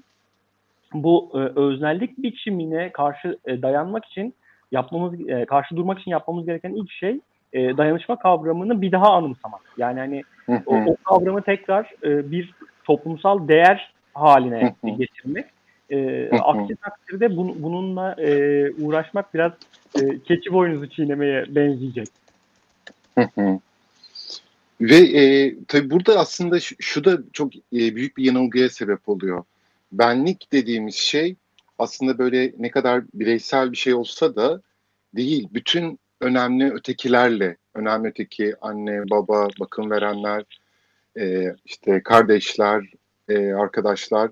Bu 0.94 1.30
e, 1.34 1.38
öznellik 1.38 2.18
biçimine 2.18 2.92
karşı 2.92 3.38
e, 3.46 3.62
dayanmak 3.62 4.04
için 4.04 4.34
yapmamız, 4.72 5.28
e, 5.28 5.44
karşı 5.44 5.76
durmak 5.76 5.98
için 5.98 6.10
yapmamız 6.10 6.46
gereken 6.46 6.70
ilk 6.70 6.90
şey 6.92 7.20
e, 7.52 7.76
dayanışma 7.76 8.18
kavramını 8.18 8.82
bir 8.82 8.92
daha 8.92 9.12
anımsamak. 9.12 9.60
Yani 9.78 9.98
hani 10.00 10.22
o, 10.66 10.76
o 10.76 10.96
kavramı 11.04 11.42
tekrar 11.42 11.90
e, 12.04 12.30
bir 12.30 12.54
toplumsal 12.84 13.48
değer 13.48 13.94
haline 14.14 14.74
getirmek. 14.98 15.46
E, 15.90 16.28
aksi 16.30 16.76
takdirde 16.76 17.36
bun, 17.36 17.62
bununla 17.62 18.12
e, 18.12 18.70
uğraşmak 18.70 19.34
biraz 19.34 19.52
e, 20.02 20.18
keçi 20.18 20.52
boynuzu 20.52 20.90
çiğnemeye 20.90 21.44
benzeyecek. 21.48 22.08
Ve 24.80 24.96
e, 24.96 25.54
tabii 25.68 25.90
burada 25.90 26.18
aslında 26.18 26.60
şu, 26.60 26.74
şu 26.78 27.04
da 27.04 27.18
çok 27.32 27.56
e, 27.56 27.60
büyük 27.72 28.16
bir 28.16 28.24
yanılgıya 28.24 28.68
sebep 28.68 29.08
oluyor. 29.08 29.44
Benlik 29.92 30.52
dediğimiz 30.52 30.94
şey 30.94 31.36
aslında 31.78 32.18
böyle 32.18 32.52
ne 32.58 32.70
kadar 32.70 33.04
bireysel 33.14 33.72
bir 33.72 33.76
şey 33.76 33.94
olsa 33.94 34.36
da 34.36 34.60
değil. 35.16 35.48
Bütün 35.54 35.98
önemli 36.20 36.72
ötekilerle, 36.72 37.56
önemli 37.74 38.08
öteki 38.08 38.54
anne, 38.60 39.10
baba, 39.10 39.48
bakım 39.60 39.90
verenler, 39.90 40.44
e, 41.18 41.54
işte 41.64 42.02
kardeşler, 42.02 42.84
e, 43.28 43.52
arkadaşlar, 43.52 44.30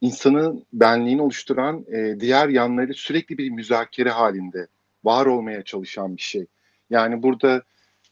insanın 0.00 0.64
benliğini 0.72 1.22
oluşturan 1.22 1.84
e, 1.92 2.20
diğer 2.20 2.48
yanları 2.48 2.94
sürekli 2.94 3.38
bir 3.38 3.50
müzakere 3.50 4.10
halinde 4.10 4.66
var 5.04 5.26
olmaya 5.26 5.62
çalışan 5.62 6.16
bir 6.16 6.22
şey. 6.22 6.46
Yani 6.90 7.22
burada 7.22 7.62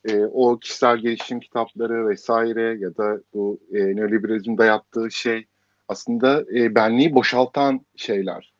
e, 0.04 0.24
o 0.24 0.58
kişisel 0.58 0.98
gelişim 0.98 1.40
kitapları 1.40 2.08
vesaire 2.08 2.78
ya 2.78 2.96
da 2.96 3.20
bu 3.34 3.58
e, 3.72 3.96
neoliberalizm 3.96 4.58
dayattığı 4.58 5.10
şey 5.10 5.46
aslında 5.88 6.44
e, 6.54 6.74
benliği 6.74 7.14
boşaltan 7.14 7.80
şeyler. 7.96 8.52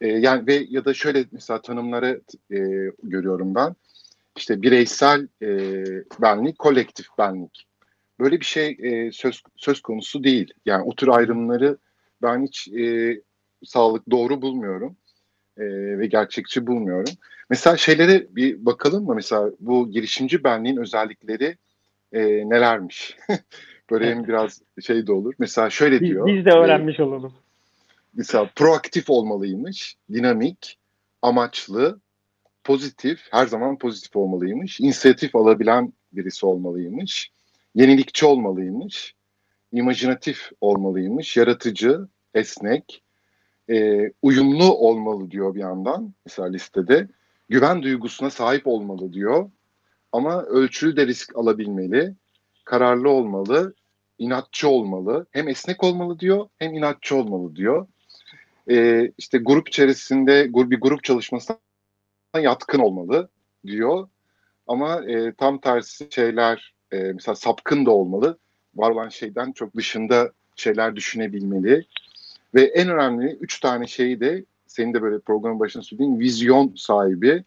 E, 0.00 0.08
yani 0.08 0.46
ve 0.46 0.66
ya 0.68 0.84
da 0.84 0.94
şöyle 0.94 1.24
mesela 1.32 1.62
tanımları 1.62 2.20
e, 2.50 2.58
görüyorum 3.02 3.54
ben. 3.54 3.76
İşte 4.36 4.62
bireysel 4.62 5.28
e, 5.42 5.48
benlik, 6.22 6.58
kolektif 6.58 7.06
benlik. 7.18 7.66
Böyle 8.20 8.40
bir 8.40 8.44
şey 8.44 8.76
e, 8.82 9.12
söz 9.12 9.42
söz 9.56 9.80
konusu 9.80 10.24
değil. 10.24 10.52
Yani 10.66 10.82
o 10.82 10.94
tür 10.94 11.08
ayrımları 11.08 11.78
ben 12.22 12.46
hiç 12.46 12.68
e, 12.68 13.20
sağlık 13.64 14.10
doğru 14.10 14.42
bulmuyorum 14.42 14.96
e, 15.58 15.64
ve 15.98 16.06
gerçekçi 16.06 16.66
bulmuyorum. 16.66 17.14
Mesela 17.50 17.76
şeylere 17.76 18.26
bir 18.30 18.66
bakalım 18.66 19.04
mı? 19.04 19.14
Mesela 19.14 19.50
bu 19.60 19.90
girişimci 19.90 20.44
benliğin 20.44 20.76
özellikleri 20.76 21.56
e, 22.12 22.22
nelermiş? 22.50 23.16
Böyle 23.90 24.10
hem 24.10 24.28
biraz 24.28 24.62
şey 24.82 25.06
de 25.06 25.12
olur. 25.12 25.34
Mesela 25.38 25.70
şöyle 25.70 26.00
biz, 26.00 26.10
diyor. 26.10 26.26
Biz 26.26 26.44
de 26.44 26.50
öğrenmiş 26.50 26.98
e, 26.98 27.02
olalım. 27.02 27.32
Mesela 28.14 28.50
proaktif 28.56 29.10
olmalıymış, 29.10 29.96
dinamik, 30.12 30.78
amaçlı, 31.22 32.00
pozitif, 32.64 33.20
her 33.30 33.46
zaman 33.46 33.78
pozitif 33.78 34.16
olmalıymış, 34.16 34.80
inisiyatif 34.80 35.36
alabilen 35.36 35.92
birisi 36.12 36.46
olmalıymış, 36.46 37.30
yenilikçi 37.74 38.26
olmalıymış, 38.26 39.14
imajinatif 39.72 40.50
olmalıymış, 40.60 41.36
yaratıcı, 41.36 42.08
esnek, 42.34 43.02
e, 43.70 44.10
uyumlu 44.22 44.74
olmalı 44.74 45.30
diyor 45.30 45.54
bir 45.54 45.60
yandan 45.60 46.14
mesela 46.26 46.48
listede. 46.48 47.08
Güven 47.48 47.82
duygusuna 47.82 48.30
sahip 48.30 48.66
olmalı 48.66 49.12
diyor. 49.12 49.50
Ama 50.12 50.42
ölçülü 50.42 50.96
de 50.96 51.06
risk 51.06 51.36
alabilmeli, 51.36 52.14
kararlı 52.64 53.10
olmalı, 53.10 53.74
inatçı 54.18 54.68
olmalı. 54.68 55.26
Hem 55.30 55.48
esnek 55.48 55.84
olmalı 55.84 56.20
diyor, 56.20 56.48
hem 56.58 56.74
inatçı 56.74 57.16
olmalı 57.16 57.56
diyor. 57.56 57.86
E, 58.70 59.08
işte 59.18 59.38
grup 59.38 59.68
içerisinde 59.68 60.54
bir 60.70 60.80
grup 60.80 61.04
çalışmasına 61.04 61.58
yatkın 62.40 62.78
olmalı 62.78 63.28
diyor. 63.66 64.08
Ama 64.66 65.04
e, 65.04 65.32
tam 65.32 65.60
tersi 65.60 66.08
şeyler 66.10 66.73
e, 66.94 67.12
mesela 67.12 67.34
sapkın 67.34 67.86
da 67.86 67.90
olmalı. 67.90 68.38
Var 68.76 68.90
olan 68.90 69.08
şeyden 69.08 69.52
çok 69.52 69.76
dışında 69.76 70.32
şeyler 70.56 70.96
düşünebilmeli. 70.96 71.84
Ve 72.54 72.62
en 72.62 72.88
önemli 72.88 73.36
üç 73.40 73.60
tane 73.60 73.86
şeyi 73.86 74.20
de 74.20 74.44
senin 74.66 74.94
de 74.94 75.02
böyle 75.02 75.18
programın 75.18 75.60
başında 75.60 75.82
söylediğin 75.82 76.20
vizyon 76.20 76.72
sahibi, 76.76 77.44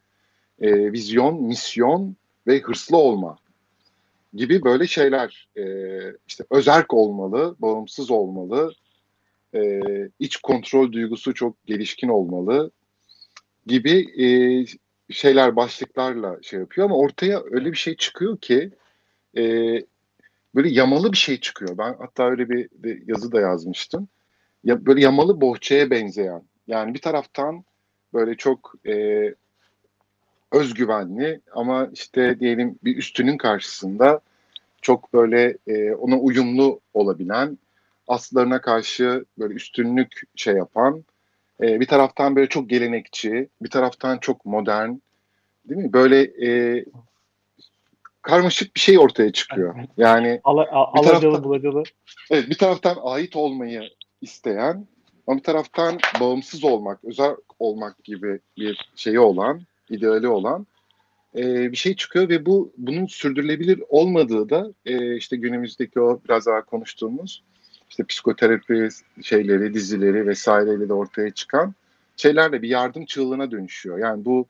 e, 0.61 0.91
vizyon, 0.91 1.43
misyon 1.43 2.15
ve 2.47 2.59
hırslı 2.59 2.97
olma 2.97 3.37
gibi 4.33 4.63
böyle 4.63 4.87
şeyler 4.87 5.47
e, 5.57 5.63
işte 6.27 6.43
özerk 6.49 6.93
olmalı, 6.93 7.55
bağımsız 7.59 8.11
olmalı, 8.11 8.73
e, 9.55 9.81
iç 10.19 10.37
kontrol 10.37 10.91
duygusu 10.91 11.33
çok 11.33 11.65
gelişkin 11.65 12.07
olmalı 12.07 12.71
gibi 13.65 14.23
e, 14.23 14.27
şeyler 15.13 15.55
başlıklarla 15.55 16.37
şey 16.41 16.59
yapıyor 16.59 16.85
ama 16.87 16.97
ortaya 16.97 17.43
öyle 17.51 17.71
bir 17.71 17.77
şey 17.77 17.95
çıkıyor 17.95 18.37
ki 18.37 18.71
e, 19.37 19.43
böyle 20.55 20.69
yamalı 20.69 21.11
bir 21.11 21.17
şey 21.17 21.39
çıkıyor. 21.39 21.77
Ben 21.77 21.95
hatta 21.99 22.29
öyle 22.29 22.49
bir, 22.49 22.69
bir 22.71 23.07
yazı 23.07 23.31
da 23.31 23.41
yazmıştım 23.41 24.07
ya 24.63 24.85
böyle 24.85 25.01
yamalı 25.01 25.41
bohçaya 25.41 25.89
benzeyen. 25.91 26.41
Yani 26.67 26.93
bir 26.93 27.01
taraftan 27.01 27.63
böyle 28.13 28.35
çok 28.35 28.73
e, 28.87 29.33
özgüvenli 30.51 31.41
ama 31.51 31.89
işte 31.93 32.39
diyelim 32.39 32.79
bir 32.83 32.97
üstünün 32.97 33.37
karşısında 33.37 34.21
çok 34.81 35.13
böyle 35.13 35.57
e, 35.67 35.93
ona 35.93 36.19
uyumlu 36.19 36.79
olabilen, 36.93 37.57
aslarına 38.07 38.61
karşı 38.61 39.25
böyle 39.39 39.53
üstünlük 39.53 40.21
şey 40.35 40.53
yapan, 40.55 41.03
e, 41.61 41.79
bir 41.79 41.87
taraftan 41.87 42.35
böyle 42.35 42.49
çok 42.49 42.69
gelenekçi, 42.69 43.49
bir 43.61 43.69
taraftan 43.69 44.17
çok 44.17 44.45
modern, 44.45 44.91
değil 45.69 45.81
mi? 45.81 45.93
Böyle 45.93 46.21
e, 46.21 46.85
karmaşık 48.21 48.75
bir 48.75 48.79
şey 48.79 48.99
ortaya 48.99 49.31
çıkıyor. 49.31 49.75
Yani 49.97 50.41
Ala, 50.43 50.61
a, 50.61 50.95
bir 50.95 51.07
taraftan, 51.07 51.43
bulacalı. 51.43 51.83
Evet, 52.31 52.49
bir 52.49 52.57
taraftan 52.57 52.97
ait 53.03 53.35
olmayı 53.35 53.89
isteyen 54.21 54.87
ama 55.27 55.37
bir 55.37 55.43
taraftan 55.43 55.99
bağımsız 56.19 56.63
olmak, 56.63 57.03
özel 57.03 57.35
olmak 57.59 58.03
gibi 58.03 58.39
bir 58.57 58.89
şeyi 58.95 59.19
olan, 59.19 59.61
ideali 59.89 60.27
olan 60.27 60.67
e, 61.35 61.71
bir 61.71 61.77
şey 61.77 61.95
çıkıyor 61.95 62.29
ve 62.29 62.45
bu 62.45 62.73
bunun 62.77 63.05
sürdürülebilir 63.05 63.83
olmadığı 63.89 64.49
da 64.49 64.73
e, 64.85 65.15
işte 65.15 65.37
günümüzdeki 65.37 65.99
o 65.99 66.21
biraz 66.25 66.45
daha 66.45 66.65
konuştuğumuz 66.65 67.43
işte 67.89 68.03
psikoterapi 68.03 68.89
şeyleri, 69.21 69.73
dizileri 69.73 70.27
vesaireyle 70.27 70.89
de 70.89 70.93
ortaya 70.93 71.31
çıkan 71.31 71.73
şeylerle 72.17 72.61
bir 72.61 72.69
yardım 72.69 73.05
çığlığına 73.05 73.51
dönüşüyor. 73.51 73.97
Yani 73.97 74.25
bu 74.25 74.47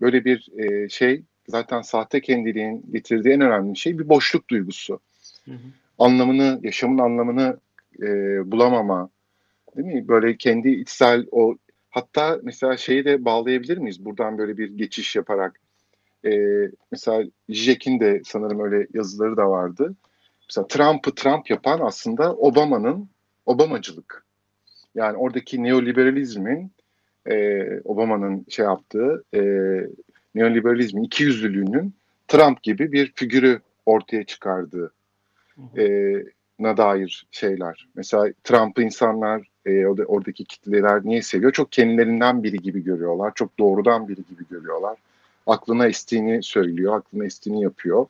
böyle 0.00 0.24
bir 0.24 0.48
e, 0.58 0.88
şey 0.88 1.22
zaten 1.48 1.82
sahte 1.82 2.20
kendiliğin 2.20 2.84
getirdiği 2.92 3.32
en 3.32 3.40
önemli 3.40 3.76
şey 3.76 3.98
bir 3.98 4.08
boşluk 4.08 4.48
duygusu. 4.48 5.00
Hı 5.44 5.50
hı. 5.52 5.68
Anlamını, 5.98 6.60
yaşamın 6.62 6.98
anlamını 6.98 7.58
e, 8.02 8.06
bulamama, 8.52 9.10
değil 9.76 9.88
mi? 9.88 10.08
Böyle 10.08 10.36
kendi 10.36 10.68
içsel 10.68 11.26
o 11.30 11.56
Hatta 11.90 12.38
mesela 12.42 12.76
şeyi 12.76 13.04
de 13.04 13.24
bağlayabilir 13.24 13.78
miyiz? 13.78 14.04
Buradan 14.04 14.38
böyle 14.38 14.58
bir 14.58 14.70
geçiş 14.70 15.16
yaparak. 15.16 15.60
E, 16.24 16.30
mesela 16.90 17.24
Jack'in 17.48 18.00
de 18.00 18.22
sanırım 18.24 18.60
öyle 18.60 18.86
yazıları 18.94 19.36
da 19.36 19.50
vardı. 19.50 19.94
Mesela 20.48 20.66
Trump'ı 20.66 21.14
Trump 21.14 21.50
yapan 21.50 21.80
aslında 21.82 22.34
Obama'nın 22.34 23.08
Obamacılık. 23.46 24.24
Yani 24.94 25.16
oradaki 25.16 25.62
neoliberalizmin 25.62 26.72
e, 27.30 27.64
Obama'nın 27.84 28.46
şey 28.48 28.64
yaptığı 28.64 29.24
e, 29.34 29.40
neoliberalizmin 30.34 31.02
ikiyüzlülüğünün 31.02 31.94
Trump 32.28 32.62
gibi 32.62 32.92
bir 32.92 33.12
figürü 33.14 33.60
ortaya 33.86 34.24
çıkardığı 34.24 34.92
e, 35.78 36.14
na 36.58 36.76
dair 36.76 37.26
şeyler. 37.30 37.88
Mesela 37.94 38.32
Trump'ı 38.44 38.82
insanlar 38.82 39.42
e, 39.66 39.86
oradaki 39.86 40.44
kitleler 40.44 41.04
niye 41.04 41.22
seviyor? 41.22 41.52
Çok 41.52 41.72
kendilerinden 41.72 42.42
biri 42.42 42.56
gibi 42.56 42.84
görüyorlar. 42.84 43.32
Çok 43.34 43.58
doğrudan 43.58 44.08
biri 44.08 44.20
gibi 44.30 44.48
görüyorlar. 44.50 44.96
Aklına 45.46 45.86
estiğini 45.86 46.42
söylüyor, 46.42 46.96
aklına 46.96 47.24
estiğini 47.24 47.62
yapıyor. 47.62 48.06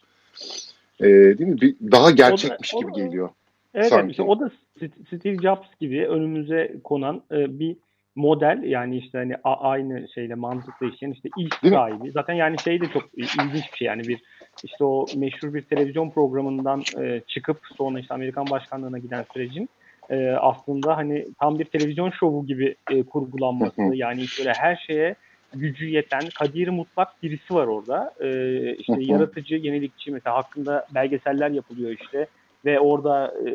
E, 1.00 1.06
değil 1.08 1.50
mi? 1.50 1.60
Bir, 1.60 1.76
daha 1.92 2.10
gerçekmiş 2.10 2.74
o 2.74 2.78
da, 2.78 2.80
gibi 2.80 2.92
o 2.92 2.96
da, 2.96 3.00
geliyor. 3.00 3.28
Evet, 3.74 3.88
sanki. 3.88 4.10
Işte 4.10 4.22
o 4.22 4.40
da 4.40 4.50
Steve 5.06 5.36
Jobs 5.42 5.68
gibi 5.80 6.06
önümüze 6.06 6.74
konan 6.84 7.22
e, 7.32 7.58
bir 7.58 7.76
model 8.18 8.62
yani 8.62 8.96
işte 8.96 9.18
hani 9.18 9.36
aynı 9.44 10.08
şeyle 10.08 10.34
mantıklı 10.34 10.90
işleyen 10.90 11.12
işte 11.12 11.28
ilk 11.36 11.54
sahibi. 11.54 12.10
Zaten 12.10 12.34
yani 12.34 12.58
şey 12.58 12.80
de 12.80 12.84
çok 12.92 13.02
ilginç 13.16 13.72
bir 13.72 13.76
şey 13.76 13.86
yani 13.86 14.02
bir 14.02 14.20
işte 14.64 14.84
o 14.84 15.06
meşhur 15.16 15.54
bir 15.54 15.62
televizyon 15.62 16.10
programından 16.10 16.82
e, 17.00 17.20
çıkıp 17.26 17.60
sonra 17.76 18.00
işte 18.00 18.14
Amerikan 18.14 18.50
başkanlığına 18.50 18.98
giden 18.98 19.24
sürecin 19.32 19.68
e, 20.10 20.30
aslında 20.30 20.96
hani 20.96 21.26
tam 21.40 21.58
bir 21.58 21.64
televizyon 21.64 22.10
şovu 22.10 22.46
gibi 22.46 22.74
e, 22.90 23.02
kurgulanması 23.02 23.82
yani 23.94 24.24
böyle 24.38 24.52
her 24.52 24.76
şeye 24.76 25.14
gücü 25.54 25.88
yeten 25.88 26.22
kadir 26.38 26.68
mutlak 26.68 27.22
birisi 27.22 27.54
var 27.54 27.66
orada. 27.66 28.14
E, 28.20 28.28
işte 28.74 28.96
yaratıcı, 28.98 29.54
yenilikçi 29.54 30.10
mesela 30.10 30.36
hakkında 30.36 30.86
belgeseller 30.94 31.50
yapılıyor 31.50 31.90
işte 31.90 32.26
ve 32.64 32.80
orada 32.80 33.34
e, 33.46 33.50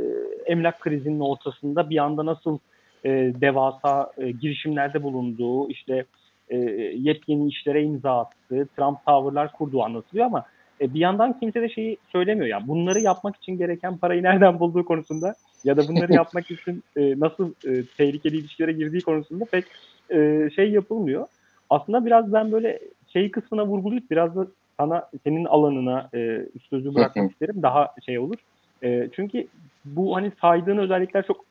emlak 0.51 0.79
krizinin 0.79 1.19
ortasında 1.19 1.89
bir 1.89 1.97
anda 1.97 2.25
nasıl 2.25 2.59
e, 3.05 3.09
devasa 3.41 4.11
e, 4.17 4.31
girişimlerde 4.31 5.03
bulunduğu, 5.03 5.69
işte 5.69 6.05
e, 6.49 6.57
yepyeni 6.97 7.47
işlere 7.47 7.83
imza 7.83 8.19
attığı, 8.19 8.67
Trump 8.77 9.05
tavırlar 9.05 9.51
kurduğu 9.51 9.83
anlatılıyor 9.83 10.25
ama 10.25 10.45
e, 10.81 10.93
bir 10.93 10.99
yandan 10.99 11.39
kimse 11.39 11.61
de 11.61 11.69
şeyi 11.69 11.97
söylemiyor. 12.11 12.47
Yani 12.47 12.67
bunları 12.67 12.99
yapmak 12.99 13.35
için 13.35 13.57
gereken 13.57 13.97
parayı 13.97 14.23
nereden 14.23 14.59
bulduğu 14.59 14.85
konusunda 14.85 15.35
ya 15.63 15.77
da 15.77 15.87
bunları 15.87 16.13
yapmak 16.21 16.51
için 16.51 16.83
e, 16.97 17.19
nasıl 17.19 17.53
e, 17.65 17.83
tehlikeli 17.97 18.37
ilişkilere 18.37 18.71
girdiği 18.71 19.01
konusunda 19.01 19.45
pek 19.45 19.65
e, 20.09 20.49
şey 20.55 20.71
yapılmıyor. 20.71 21.27
Aslında 21.69 22.05
biraz 22.05 22.33
ben 22.33 22.51
böyle 22.51 22.79
şey 23.13 23.31
kısmına 23.31 23.65
vurgulayıp 23.65 24.11
biraz 24.11 24.35
da 24.35 24.47
sana 24.77 25.09
senin 25.23 25.45
alanına 25.45 26.09
e, 26.13 26.45
sözü 26.69 26.95
bırakmak 26.95 27.31
isterim. 27.31 27.61
Daha 27.61 27.93
şey 28.05 28.19
olur. 28.19 28.37
E, 28.83 29.09
çünkü 29.15 29.47
bu 29.85 30.15
hani 30.15 30.31
saydığın 30.41 30.77
özellikler 30.77 31.27
çok 31.27 31.45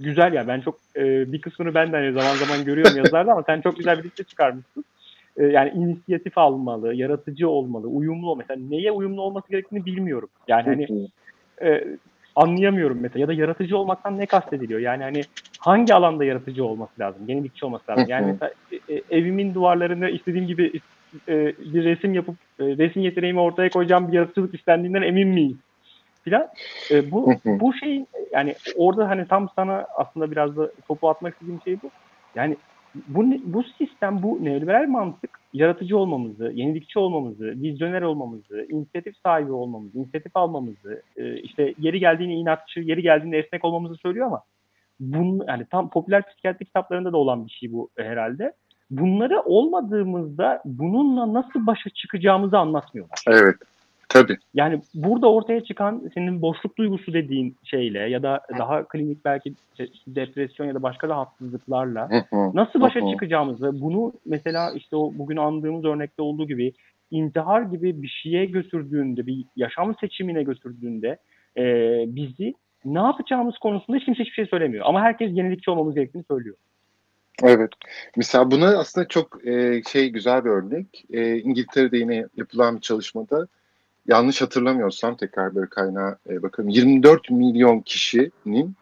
güzel 0.00 0.32
ya. 0.32 0.48
Ben 0.48 0.60
çok 0.60 0.78
e, 0.96 1.32
bir 1.32 1.40
kısmını 1.40 1.74
ben 1.74 1.92
de 1.92 1.96
hani 1.96 2.12
zaman 2.12 2.34
zaman 2.34 2.64
görüyorum 2.64 2.96
yazılarda 2.96 3.32
ama 3.32 3.42
sen 3.42 3.60
çok 3.60 3.76
güzel 3.76 3.98
bir 3.98 4.04
liste 4.04 4.24
çıkarmışsın. 4.24 4.84
E, 5.36 5.44
yani 5.44 5.70
inisiyatif 5.70 6.38
almalı, 6.38 6.94
yaratıcı 6.94 7.48
olmalı, 7.48 7.86
uyumlu 7.86 8.30
olmalı. 8.30 8.44
Mesela 8.48 8.68
neye 8.70 8.92
uyumlu 8.92 9.22
olması 9.22 9.48
gerektiğini 9.50 9.84
bilmiyorum. 9.84 10.28
Yani 10.48 10.64
hani 10.64 11.08
e, 11.70 11.84
anlayamıyorum 12.36 12.98
mesela 13.00 13.20
ya 13.20 13.28
da 13.28 13.32
yaratıcı 13.32 13.78
olmaktan 13.78 14.18
ne 14.18 14.26
kastediliyor? 14.26 14.80
Yani 14.80 15.02
hani 15.02 15.22
hangi 15.60 15.94
alanda 15.94 16.24
yaratıcı 16.24 16.64
olması 16.64 17.00
lazım? 17.00 17.22
Yenilikçi 17.28 17.66
olması 17.66 17.90
lazım. 17.90 18.04
Yani 18.08 18.26
mesela 18.26 18.52
e, 18.72 18.94
e, 18.94 19.02
evimin 19.10 19.54
duvarlarını 19.54 20.10
istediğim 20.10 20.46
gibi 20.46 20.72
e, 21.28 21.34
bir 21.46 21.84
resim 21.84 22.14
yapıp 22.14 22.36
e, 22.60 22.64
resim 22.64 23.02
yeteneğimi 23.02 23.40
ortaya 23.40 23.70
koyacağım 23.70 24.08
bir 24.08 24.12
yaratıcılık 24.12 24.54
istendiğinden 24.54 25.02
emin 25.02 25.28
miyim? 25.28 25.58
Filan. 26.26 26.48
E, 26.90 27.10
bu 27.10 27.32
bu 27.46 27.74
şey 27.74 28.04
yani 28.32 28.54
orada 28.76 29.08
hani 29.08 29.28
tam 29.28 29.48
sana 29.56 29.86
aslında 29.96 30.30
biraz 30.30 30.56
da 30.56 30.70
topu 30.88 31.08
atmak 31.08 31.34
istediğim 31.34 31.60
şey 31.62 31.82
bu. 31.82 31.90
Yani 32.34 32.56
bu 33.08 33.24
bu 33.44 33.62
sistem 33.62 34.22
bu 34.22 34.44
neoliberal 34.44 34.88
mantık 34.88 35.40
yaratıcı 35.52 35.98
olmamızı, 35.98 36.52
yenilikçi 36.54 36.98
olmamızı, 36.98 37.44
vizyoner 37.44 38.02
olmamızı, 38.02 38.66
inisiyatif 38.68 39.16
sahibi 39.24 39.52
olmamızı, 39.52 39.98
inisiyatif 39.98 40.36
almamızı, 40.36 41.02
e, 41.16 41.36
işte 41.36 41.74
yeri 41.78 42.00
geldiğinde 42.00 42.34
inatçı, 42.34 42.80
yeri 42.80 43.02
geldiğinde 43.02 43.38
esnek 43.38 43.64
olmamızı 43.64 43.94
söylüyor 43.96 44.26
ama 44.26 44.42
bunun 45.00 45.44
yani 45.48 45.66
tam 45.70 45.90
popüler 45.90 46.22
psikiyatri 46.28 46.64
kitaplarında 46.64 47.12
da 47.12 47.16
olan 47.16 47.46
bir 47.46 47.50
şey 47.50 47.72
bu 47.72 47.88
herhalde. 47.96 48.52
Bunları 48.90 49.40
olmadığımızda 49.40 50.62
bununla 50.64 51.34
nasıl 51.34 51.66
başa 51.66 51.90
çıkacağımızı 51.90 52.58
anlatmıyorlar. 52.58 53.24
Evet. 53.28 53.56
Tabii. 54.08 54.36
Yani 54.54 54.80
burada 54.94 55.30
ortaya 55.32 55.64
çıkan 55.64 56.10
senin 56.14 56.42
boşluk 56.42 56.78
duygusu 56.78 57.12
dediğin 57.12 57.56
şeyle 57.64 57.98
ya 57.98 58.22
da 58.22 58.40
daha 58.58 58.84
klinik 58.88 59.24
belki 59.24 59.54
depresyon 60.06 60.66
ya 60.66 60.74
da 60.74 60.82
başka 60.82 61.08
rahatsızlıklarla 61.08 62.08
nasıl 62.54 62.80
başa 62.80 63.10
çıkacağımızı 63.10 63.80
bunu 63.80 64.12
mesela 64.26 64.72
işte 64.72 64.96
o 64.96 65.12
bugün 65.14 65.36
andığımız 65.36 65.84
örnekte 65.84 66.22
olduğu 66.22 66.46
gibi 66.46 66.72
intihar 67.10 67.62
gibi 67.62 68.02
bir 68.02 68.08
şeye 68.08 68.44
götürdüğünde 68.44 69.26
bir 69.26 69.44
yaşam 69.56 69.96
seçimine 70.00 70.42
götürdüğünde 70.42 71.18
e, 71.56 71.64
bizi 72.06 72.54
ne 72.84 72.98
yapacağımız 72.98 73.58
konusunda 73.58 73.98
hiç 73.98 74.04
kimse 74.04 74.20
hiçbir 74.20 74.34
şey 74.34 74.46
söylemiyor. 74.46 74.84
Ama 74.86 75.02
herkes 75.02 75.30
yenilikçi 75.32 75.70
olmamız 75.70 75.94
gerektiğini 75.94 76.24
söylüyor. 76.30 76.56
Evet. 77.42 77.70
Mesela 78.16 78.50
buna 78.50 78.66
aslında 78.66 79.08
çok 79.08 79.46
e, 79.46 79.82
şey 79.92 80.08
güzel 80.10 80.44
bir 80.44 80.50
örnek. 80.50 81.04
E, 81.12 81.36
İngiltere'de 81.36 81.98
yine 81.98 82.26
yapılan 82.36 82.76
bir 82.76 82.80
çalışmada 82.80 83.46
yanlış 84.08 84.42
hatırlamıyorsam 84.42 85.16
tekrar 85.16 85.54
böyle 85.54 85.68
kaynağa 85.68 86.18
e, 86.30 86.42
bakalım 86.42 86.68
24 86.68 87.30
milyon 87.30 87.80
kişinin 87.80 88.74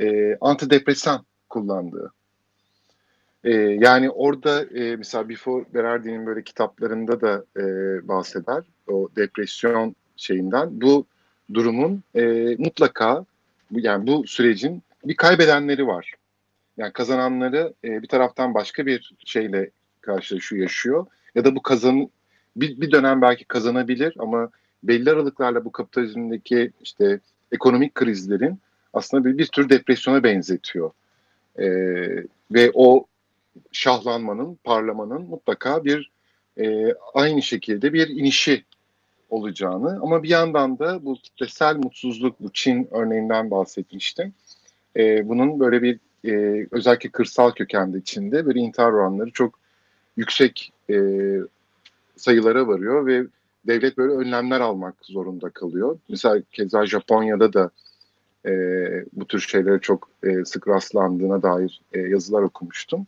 e, 0.00 0.36
antidepresan 0.40 1.24
kullandığı. 1.48 2.12
E, 3.44 3.52
yani 3.56 4.10
orada 4.10 4.64
e, 4.64 4.96
mesela 4.96 5.28
Before 5.28 5.64
Berardi'nin 5.74 6.26
böyle 6.26 6.42
kitaplarında 6.42 7.20
da 7.20 7.44
e, 7.56 7.62
bahseder 8.08 8.62
o 8.88 9.08
depresyon 9.16 9.94
şeyinden. 10.16 10.80
Bu 10.80 11.06
durumun 11.54 12.02
e, 12.14 12.22
mutlaka 12.58 13.24
yani 13.70 14.06
bu 14.06 14.26
sürecin 14.26 14.82
bir 15.04 15.16
kaybedenleri 15.16 15.86
var. 15.86 16.14
Yani 16.76 16.92
kazananları 16.92 17.74
e, 17.84 18.02
bir 18.02 18.08
taraftan 18.08 18.54
başka 18.54 18.86
bir 18.86 19.14
şeyle 19.24 19.70
karşılaşıyor, 20.00 20.62
yaşıyor. 20.62 21.06
Ya 21.34 21.44
da 21.44 21.56
bu 21.56 21.62
kazan 21.62 22.10
bir, 22.56 22.80
bir 22.80 22.90
dönem 22.90 23.22
belki 23.22 23.44
kazanabilir 23.44 24.14
ama 24.18 24.50
belli 24.82 25.10
aralıklarla 25.10 25.64
bu 25.64 25.72
kapitalizmdeki 25.72 26.72
işte 26.82 27.20
ekonomik 27.52 27.94
krizlerin 27.94 28.58
aslında 28.92 29.24
bir, 29.24 29.38
bir 29.38 29.46
tür 29.46 29.68
depresyona 29.68 30.22
benzetiyor. 30.22 30.90
E, 31.58 31.66
ve 32.50 32.70
o 32.74 33.06
şahlanmanın, 33.72 34.58
parlamanın 34.64 35.22
mutlaka 35.22 35.84
bir 35.84 36.10
e, 36.60 36.94
aynı 37.14 37.42
şekilde 37.42 37.92
bir 37.92 38.08
inişi 38.08 38.64
olacağını 39.30 39.98
ama 40.02 40.22
bir 40.22 40.28
yandan 40.28 40.78
da 40.78 41.04
bu 41.04 41.14
kitlesel 41.14 41.76
mutsuzluk, 41.76 42.40
bu 42.40 42.52
Çin 42.52 42.88
örneğinden 42.90 43.50
bahsetmiştim. 43.50 44.34
E, 44.96 45.28
bunun 45.28 45.60
böyle 45.60 45.82
bir 45.82 45.98
e, 46.24 46.66
özellikle 46.70 47.08
kırsal 47.08 47.50
kökende 47.50 47.98
içinde 47.98 48.46
böyle 48.46 48.60
intihar 48.60 48.92
oranları 48.92 49.30
çok 49.30 49.58
yüksek 50.16 50.72
e, 50.90 50.96
sayılara 52.16 52.66
varıyor 52.66 53.06
ve 53.06 53.26
devlet 53.66 53.98
böyle 53.98 54.12
önlemler 54.12 54.60
almak 54.60 54.94
zorunda 55.02 55.50
kalıyor. 55.50 55.98
Mesela 56.08 56.42
keza 56.52 56.86
Japonya'da 56.86 57.52
da 57.52 57.70
e, 58.46 58.52
bu 59.12 59.26
tür 59.26 59.40
şeylere 59.40 59.78
çok 59.78 60.10
e, 60.22 60.44
sık 60.44 60.68
rastlandığına 60.68 61.42
dair 61.42 61.80
e, 61.92 62.00
yazılar 62.00 62.42
okumuştum. 62.42 63.06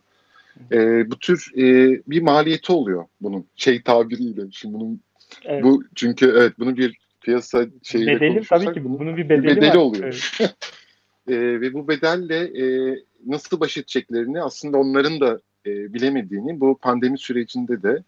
E, 0.71 1.11
bu 1.11 1.19
tür 1.19 1.51
e, 1.57 1.63
bir 2.07 2.21
maliyeti 2.21 2.71
oluyor 2.71 3.05
bunun 3.21 3.45
şey 3.55 3.81
tabiriyle. 3.81 4.41
Şimdi 4.51 4.73
bunun 4.73 5.01
evet. 5.45 5.63
bu 5.63 5.83
çünkü 5.95 6.33
evet 6.37 6.53
bunu 6.59 6.77
bir 6.77 6.97
piyasa 7.21 7.65
şeyiyle 7.83 8.15
bedeli 8.15 8.41
tabii 8.47 8.73
ki 8.73 8.83
bunun 8.83 9.17
bir 9.17 9.29
bedeli, 9.29 9.43
bir 9.43 9.55
bedeli 9.55 9.69
var. 9.69 9.75
oluyor. 9.75 10.31
Evet. 10.39 10.55
e, 11.27 11.61
ve 11.61 11.73
bu 11.73 11.87
bedelle 11.87 12.37
e, 12.37 12.97
nasıl 13.25 13.59
baş 13.59 13.77
edeceklerini 13.77 14.41
aslında 14.41 14.77
onların 14.77 15.19
da 15.19 15.39
e, 15.65 15.93
bilemediğini 15.93 16.59
bu 16.59 16.77
pandemi 16.77 17.17
sürecinde 17.17 17.83
de 17.83 18.03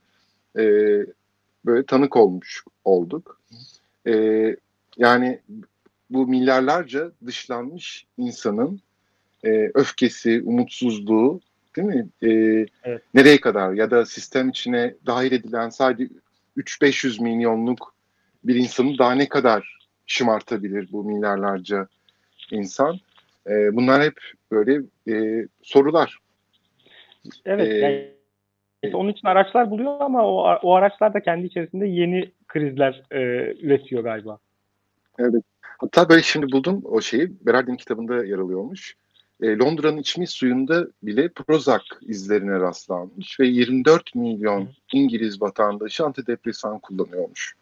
e, 0.57 0.63
böyle 1.65 1.85
tanık 1.85 2.15
olmuş 2.15 2.63
olduk. 2.85 3.41
E, 4.07 4.13
yani 4.97 5.39
bu 6.09 6.27
milyarlarca 6.27 7.11
dışlanmış 7.25 8.05
insanın 8.17 8.81
e, 9.43 9.71
öfkesi, 9.73 10.41
umutsuzluğu 10.45 11.41
değil 11.75 11.87
mi? 11.87 12.07
E, 12.21 12.29
evet. 12.83 13.01
Nereye 13.13 13.41
kadar 13.41 13.73
ya 13.73 13.91
da 13.91 14.05
sistem 14.05 14.49
içine 14.49 14.95
dahil 15.05 15.31
edilen 15.31 15.69
sadece 15.69 16.09
3-500 16.57 17.23
milyonluk 17.23 17.93
bir 18.43 18.55
insanı 18.55 18.97
daha 18.97 19.11
ne 19.11 19.29
kadar 19.29 19.79
şımartabilir 20.07 20.89
bu 20.91 21.03
milyarlarca 21.03 21.87
insan? 22.51 22.99
E, 23.47 23.75
bunlar 23.75 24.03
hep 24.03 24.19
böyle 24.51 24.81
e, 25.07 25.47
sorular. 25.61 26.17
Evet. 27.45 27.67
Ee, 27.67 27.77
yani, 27.77 28.18
onun 28.93 29.09
için 29.09 29.27
araçlar 29.27 29.71
buluyor 29.71 29.97
ama 29.99 30.25
o, 30.27 30.59
o 30.63 30.73
araçlar 30.73 31.13
da 31.13 31.19
kendi 31.19 31.47
içerisinde 31.47 31.87
yeni 31.87 32.31
krizler 32.47 33.03
e, 33.11 33.19
üretiyor 33.61 34.03
galiba. 34.03 34.37
Evet. 35.19 35.43
Hatta 35.61 36.09
böyle 36.09 36.21
şimdi 36.21 36.51
buldum 36.51 36.81
o 36.85 37.01
şeyi. 37.01 37.31
Berardin 37.45 37.75
kitabında 37.75 38.25
yer 38.25 38.37
alıyormuş. 38.37 38.95
E, 39.41 39.57
Londra'nın 39.57 39.97
içme 39.97 40.25
suyunda 40.25 40.87
bile 41.03 41.29
Prozac 41.29 41.83
izlerine 42.01 42.59
rastlanmış 42.59 43.39
ve 43.39 43.47
24 43.47 44.15
milyon 44.15 44.69
İngiliz 44.93 45.41
vatandaşı 45.41 46.05
antidepresan 46.05 46.79
kullanıyormuş. 46.79 47.55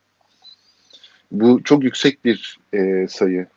Bu 1.31 1.63
çok 1.63 1.83
yüksek 1.83 2.25
bir 2.25 2.59
e, 2.73 3.07
sayı. 3.07 3.47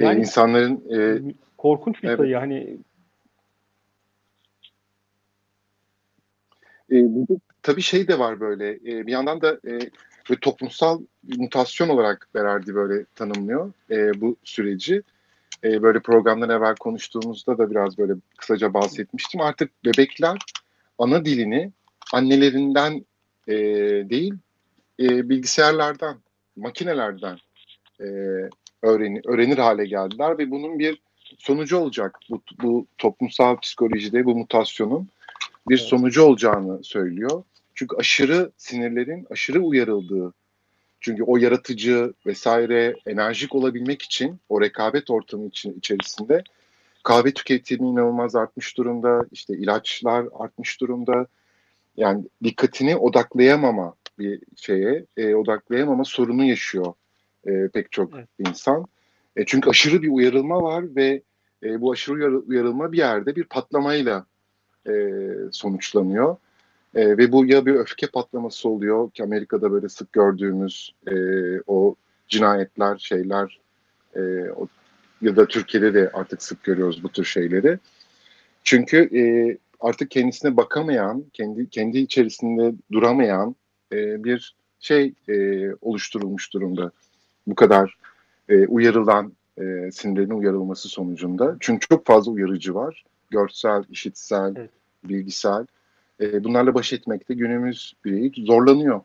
E, 0.00 0.04
yani, 0.04 0.18
e, 0.18 0.20
insanların 0.20 0.82
e, 0.96 1.32
korkunç 1.58 2.02
bir 2.02 2.08
evet. 2.08 2.18
sayı. 2.18 2.36
Hani 2.36 2.76
burada 7.02 7.40
tabii 7.62 7.82
şey 7.82 8.08
de 8.08 8.18
var 8.18 8.40
böyle. 8.40 8.70
E, 8.70 9.06
bir 9.06 9.12
yandan 9.12 9.40
da 9.40 9.58
e, 9.66 9.78
ve 10.30 10.36
toplumsal 10.40 11.00
mutasyon 11.36 11.88
olarak 11.88 12.28
Berardi 12.34 12.74
böyle 12.74 13.04
tanımlıyor 13.04 13.72
e, 13.90 14.20
bu 14.20 14.36
süreci. 14.44 15.02
E, 15.64 15.82
böyle 15.82 16.00
programdan 16.00 16.50
evvel 16.50 16.74
konuştuğumuzda 16.76 17.58
da 17.58 17.70
biraz 17.70 17.98
böyle 17.98 18.12
kısaca 18.36 18.74
bahsetmiştim. 18.74 19.40
Artık 19.40 19.84
bebekler 19.84 20.38
ana 20.98 21.24
dilini 21.24 21.72
annelerinden 22.12 23.04
e, 23.48 23.54
değil 24.10 24.34
e, 25.00 25.28
bilgisayarlardan, 25.28 26.20
makinelerden 26.56 27.38
e, 28.00 28.04
öğreni, 28.82 29.20
öğrenir 29.26 29.58
hale 29.58 29.86
geldiler 29.86 30.38
ve 30.38 30.50
bunun 30.50 30.78
bir 30.78 31.02
sonucu 31.38 31.78
olacak 31.78 32.18
bu, 32.30 32.42
bu 32.62 32.86
toplumsal 32.98 33.56
psikolojide 33.56 34.24
bu 34.24 34.36
mutasyonun 34.36 35.08
bir 35.68 35.78
evet. 35.78 35.88
sonucu 35.88 36.22
olacağını 36.22 36.84
söylüyor. 36.84 37.42
Çünkü 37.74 37.96
aşırı 37.96 38.52
sinirlerin 38.56 39.26
aşırı 39.30 39.60
uyarıldığı 39.60 40.32
çünkü 41.04 41.22
o 41.22 41.36
yaratıcı 41.36 42.12
vesaire 42.26 42.94
enerjik 43.06 43.54
olabilmek 43.54 44.02
için 44.02 44.40
o 44.48 44.60
rekabet 44.60 45.10
ortamı 45.10 45.46
için 45.46 45.78
içerisinde 45.78 46.42
kahve 47.02 47.34
tüketimi 47.34 47.88
inanılmaz 47.88 48.36
artmış 48.36 48.76
durumda. 48.76 49.26
İşte 49.32 49.54
ilaçlar 49.54 50.26
artmış 50.38 50.80
durumda. 50.80 51.26
Yani 51.96 52.24
dikkatini 52.44 52.96
odaklayamama 52.96 53.94
bir 54.18 54.40
şeye, 54.56 55.04
e, 55.16 55.34
odaklayamama 55.34 56.04
sorunu 56.04 56.44
yaşıyor 56.44 56.94
e, 57.46 57.68
pek 57.68 57.92
çok 57.92 58.14
evet. 58.14 58.28
insan. 58.38 58.86
E, 59.36 59.44
çünkü 59.44 59.70
aşırı 59.70 60.02
bir 60.02 60.08
uyarılma 60.08 60.62
var 60.62 60.96
ve 60.96 61.22
e, 61.62 61.80
bu 61.80 61.92
aşırı 61.92 62.38
uyarılma 62.38 62.92
bir 62.92 62.98
yerde 62.98 63.36
bir 63.36 63.44
patlamayla 63.44 64.26
e, 64.88 64.92
sonuçlanıyor. 65.52 66.36
E, 66.94 67.18
ve 67.18 67.32
bu 67.32 67.46
ya 67.46 67.66
bir 67.66 67.74
öfke 67.74 68.06
patlaması 68.06 68.68
oluyor 68.68 69.10
ki 69.10 69.22
Amerika'da 69.22 69.72
böyle 69.72 69.88
sık 69.88 70.12
gördüğümüz 70.12 70.94
e, 71.06 71.14
o 71.66 71.94
cinayetler, 72.28 72.98
şeyler 72.98 73.60
e, 74.16 74.20
o, 74.56 74.68
ya 75.22 75.36
da 75.36 75.46
Türkiye'de 75.46 75.94
de 75.94 76.10
artık 76.14 76.42
sık 76.42 76.62
görüyoruz 76.62 77.02
bu 77.02 77.08
tür 77.08 77.24
şeyleri. 77.24 77.78
Çünkü 78.64 78.96
e, 79.18 79.22
artık 79.80 80.10
kendisine 80.10 80.56
bakamayan, 80.56 81.24
kendi 81.32 81.70
kendi 81.70 81.98
içerisinde 81.98 82.74
duramayan 82.92 83.56
e, 83.92 84.24
bir 84.24 84.56
şey 84.80 85.12
e, 85.28 85.68
oluşturulmuş 85.80 86.52
durumda. 86.52 86.90
Bu 87.46 87.54
kadar 87.54 87.98
e, 88.48 88.66
uyarılan 88.66 89.32
e, 89.58 89.90
sinirlerin 89.92 90.30
uyarılması 90.30 90.88
sonucunda. 90.88 91.56
Çünkü 91.60 91.88
çok 91.88 92.06
fazla 92.06 92.32
uyarıcı 92.32 92.74
var. 92.74 93.04
Görsel, 93.34 93.84
işitsel, 93.90 94.54
evet. 94.56 94.70
bilgisel 95.04 95.66
e, 96.20 96.44
bunlarla 96.44 96.74
baş 96.74 96.92
etmekte 96.92 97.34
günümüz 97.34 97.94
bireyi 98.04 98.32
zorlanıyor. 98.46 99.00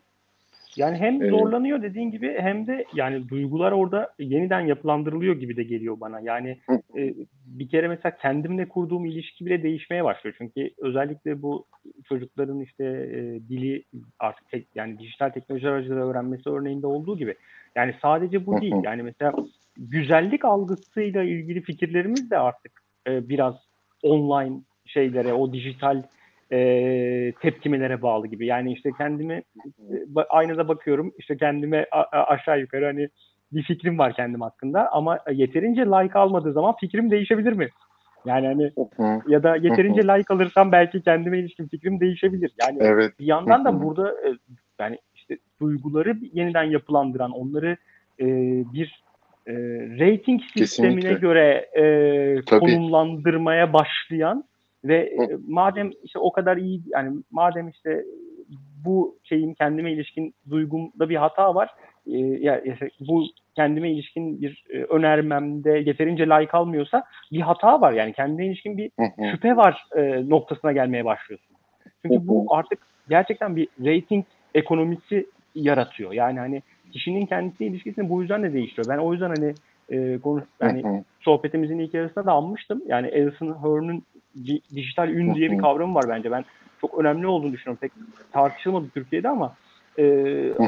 Yani 0.76 0.96
hem 0.96 1.22
ee, 1.22 1.30
zorlanıyor 1.30 1.82
dediğin 1.82 2.10
gibi 2.10 2.36
hem 2.38 2.66
de 2.66 2.84
yani 2.94 3.28
duygular 3.28 3.72
orada 3.72 4.14
yeniden 4.18 4.60
yapılandırılıyor 4.60 5.36
gibi 5.36 5.56
de 5.56 5.62
geliyor 5.62 6.00
bana. 6.00 6.20
Yani 6.20 6.58
e, 6.96 7.14
bir 7.46 7.68
kere 7.68 7.88
mesela 7.88 8.16
kendimle 8.16 8.68
kurduğum 8.68 9.04
ilişki 9.04 9.46
bile 9.46 9.62
değişmeye 9.62 10.04
başlıyor. 10.04 10.34
Çünkü 10.38 10.70
özellikle 10.78 11.42
bu 11.42 11.66
çocukların 12.08 12.60
işte 12.60 12.84
e, 12.84 13.48
dili 13.48 13.84
artık 14.18 14.50
tek, 14.50 14.66
yani 14.74 14.98
dijital 14.98 15.30
teknoloji 15.30 15.68
aracılığıyla 15.68 16.06
öğrenmesi 16.06 16.50
örneğinde 16.50 16.86
olduğu 16.86 17.18
gibi. 17.18 17.34
Yani 17.74 17.94
sadece 18.02 18.46
bu 18.46 18.60
değil. 18.60 18.74
Yani 18.84 19.02
mesela 19.02 19.32
güzellik 19.76 20.44
algısıyla 20.44 21.22
ilgili 21.22 21.62
fikirlerimiz 21.62 22.30
de 22.30 22.38
artık 22.38 22.72
e, 23.06 23.28
biraz 23.28 23.69
online 24.02 24.60
şeylere, 24.86 25.32
o 25.32 25.52
dijital 25.52 26.02
e, 26.52 27.32
tepkimelere 27.40 28.02
bağlı 28.02 28.26
gibi. 28.26 28.46
Yani 28.46 28.72
işte 28.72 28.90
kendimi 28.98 29.34
e, 29.34 30.20
aynada 30.28 30.68
bakıyorum 30.68 31.12
işte 31.18 31.36
kendime 31.36 31.86
aşağı 32.12 32.60
yukarı 32.60 32.84
hani 32.84 33.08
bir 33.52 33.62
fikrim 33.62 33.98
var 33.98 34.12
kendim 34.12 34.40
hakkında 34.40 34.92
ama 34.92 35.18
yeterince 35.32 35.86
like 35.86 36.18
almadığı 36.18 36.52
zaman 36.52 36.74
fikrim 36.80 37.10
değişebilir 37.10 37.52
mi? 37.52 37.68
Yani 38.24 38.46
hani 38.46 38.72
ya 39.28 39.42
da 39.42 39.56
yeterince 39.56 40.02
like 40.02 40.34
alırsam 40.34 40.72
belki 40.72 41.02
kendime 41.02 41.38
ilişkin 41.38 41.68
fikrim 41.68 42.00
değişebilir. 42.00 42.52
Yani 42.60 42.78
evet. 42.80 43.18
bir 43.18 43.26
yandan 43.26 43.64
da 43.64 43.82
burada 43.82 44.10
e, 44.10 44.28
yani 44.78 44.98
işte 45.14 45.38
duyguları 45.60 46.16
yeniden 46.32 46.64
yapılandıran, 46.64 47.30
onları 47.30 47.76
e, 48.20 48.26
bir 48.72 49.02
e, 49.46 49.52
rating 50.00 50.42
sistemine 50.42 50.94
Kesinlikle. 50.94 51.14
göre 51.14 51.66
e, 51.76 52.58
konumlandırmaya 52.58 53.72
başlayan 53.72 54.44
ve 54.84 54.96
e, 54.96 55.28
madem 55.48 55.90
işte 56.04 56.18
o 56.18 56.32
kadar 56.32 56.56
iyi 56.56 56.82
yani 56.86 57.22
madem 57.30 57.68
işte 57.68 58.04
bu 58.84 59.16
şeyin 59.24 59.54
kendime 59.54 59.92
ilişkin 59.92 60.34
duygumda 60.50 61.08
bir 61.08 61.16
hata 61.16 61.54
var. 61.54 61.70
E, 62.06 62.18
ya 62.18 62.62
yani 62.64 62.76
bu 63.00 63.24
kendime 63.54 63.90
ilişkin 63.90 64.42
bir 64.42 64.64
e, 64.70 64.84
önermemde 64.84 65.70
yeterince 65.70 66.26
like 66.26 66.52
almıyorsa 66.52 67.04
bir 67.32 67.40
hata 67.40 67.80
var. 67.80 67.92
Yani 67.92 68.12
kendine 68.12 68.46
ilişkin 68.46 68.78
bir 68.78 68.90
şüphe 69.30 69.56
var 69.56 69.84
e, 69.96 70.28
noktasına 70.28 70.72
gelmeye 70.72 71.04
başlıyorsun. 71.04 71.56
Çünkü 72.02 72.28
bu 72.28 72.46
artık 72.50 72.78
gerçekten 73.08 73.56
bir 73.56 73.68
rating 73.80 74.24
ekonomisi 74.54 75.26
yaratıyor. 75.54 76.12
Yani 76.12 76.38
hani 76.38 76.62
kişinin 76.90 77.26
kendisi 77.26 77.64
ilişkisini 77.64 78.08
bu 78.08 78.20
yüzden 78.20 78.42
de 78.42 78.52
değiştiriyor. 78.52 78.88
Ben 78.88 79.02
o 79.02 79.12
yüzden 79.12 79.28
hani 79.36 79.54
e, 79.90 80.18
konu 80.18 80.42
yani 80.60 81.04
sohbetimizin 81.20 81.78
ilk 81.78 81.94
yarısında 81.94 82.26
da 82.26 82.32
almıştım. 82.32 82.82
Yani 82.86 83.06
Alison 83.06 83.62
Hearn'ın 83.62 84.02
dijital 84.74 85.08
ün 85.08 85.34
diye 85.34 85.50
bir 85.50 85.58
kavramı 85.58 85.94
var 85.94 86.04
bence. 86.08 86.30
Ben 86.30 86.44
çok 86.80 86.98
önemli 86.98 87.26
olduğunu 87.26 87.52
düşünüyorum. 87.52 87.78
Pek 87.80 87.92
tartışılmadı 88.32 88.86
Türkiye'de 88.94 89.28
ama 89.28 89.54
e, 89.98 90.04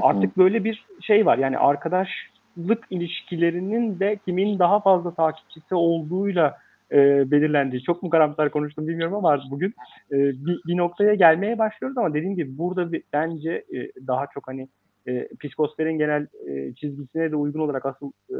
artık 0.02 0.36
böyle 0.36 0.64
bir 0.64 0.86
şey 1.00 1.26
var. 1.26 1.38
Yani 1.38 1.58
arkadaşlık 1.58 2.86
ilişkilerinin 2.90 4.00
de 4.00 4.18
kimin 4.24 4.58
daha 4.58 4.80
fazla 4.80 5.14
takipçisi 5.14 5.74
olduğuyla 5.74 6.58
e, 6.92 7.30
belirlendiği. 7.30 7.82
Çok 7.82 8.02
mu 8.02 8.10
karamsar 8.10 8.50
konuştum 8.50 8.88
bilmiyorum 8.88 9.14
ama 9.14 9.40
bugün 9.50 9.74
e, 10.12 10.16
bir, 10.16 10.60
bir 10.66 10.76
noktaya 10.76 11.14
gelmeye 11.14 11.58
başlıyoruz 11.58 11.98
ama 11.98 12.14
dediğim 12.14 12.36
gibi 12.36 12.58
burada 12.58 12.92
bir, 12.92 13.02
bence 13.12 13.50
e, 13.50 14.06
daha 14.06 14.26
çok 14.34 14.48
hani 14.48 14.68
e, 15.08 15.28
psikosferin 15.40 15.98
genel 15.98 16.26
e, 16.48 16.74
çizgisine 16.74 17.30
de 17.30 17.36
uygun 17.36 17.60
olarak 17.60 17.86
asıl 17.86 18.12
e, 18.30 18.36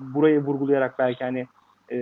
burayı 0.00 0.40
vurgulayarak 0.40 0.98
belki 0.98 1.24
hani 1.24 1.46
e, 1.92 1.96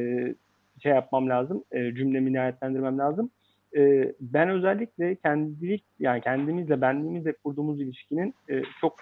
şey 0.82 0.92
yapmam 0.92 1.28
lazım, 1.28 1.64
e, 1.72 1.94
cümlemi 1.94 2.32
nihayetlendirmem 2.32 2.98
lazım. 2.98 3.30
E, 3.76 4.12
ben 4.20 4.48
özellikle 4.48 5.14
kendilik 5.14 5.84
yani 5.98 6.20
kendimizle, 6.20 6.80
benliğimizle 6.80 7.32
kurduğumuz 7.32 7.80
ilişkinin 7.80 8.34
e, 8.50 8.62
çok 8.80 8.96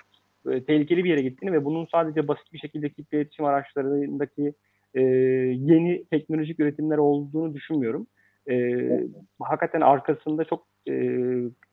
e, 0.50 0.64
tehlikeli 0.64 1.04
bir 1.04 1.10
yere 1.10 1.22
gittiğini 1.22 1.52
ve 1.52 1.64
bunun 1.64 1.86
sadece 1.92 2.28
basit 2.28 2.52
bir 2.52 2.58
şekilde 2.58 2.88
kitle 2.88 3.18
iletişim 3.18 3.44
araçlarındaki 3.44 4.54
e, 4.94 5.02
yeni 5.02 6.04
teknolojik 6.04 6.60
üretimler 6.60 6.98
olduğunu 6.98 7.54
düşünmüyorum. 7.54 8.06
E, 8.50 8.86
hakikaten 9.40 9.80
arkasında 9.80 10.44
çok 10.44 10.66
e, 10.88 11.16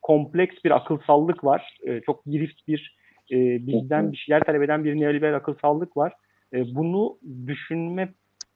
kompleks 0.02 0.56
bir 0.66 0.72
akılsallık 0.72 1.44
var. 1.44 1.78
E, 1.88 2.02
çok 2.02 2.26
girift 2.26 2.68
bir 2.68 2.98
e, 3.32 3.68
bizden 3.68 4.12
bir 4.12 4.18
şeyler 4.18 4.44
talep 4.44 4.64
eden 4.64 4.84
bir 4.84 5.00
neoliberal 5.00 5.36
akılsallık 5.36 5.98
var. 5.98 6.14
E, 6.54 6.76
bunu 6.76 7.18
düşünme 7.48 8.14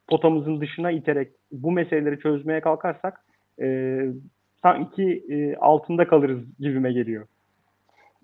potamızın 0.08 0.60
dışına 0.60 0.90
iterek 0.90 1.32
bu 1.52 1.72
meseleleri 1.72 2.18
çözmeye 2.18 2.60
kalkarsak 2.60 3.24
e, 3.60 3.98
sanki 4.62 5.24
e, 5.28 5.56
altında 5.56 6.06
kalırız 6.06 6.40
gibime 6.60 6.92
geliyor. 6.92 7.26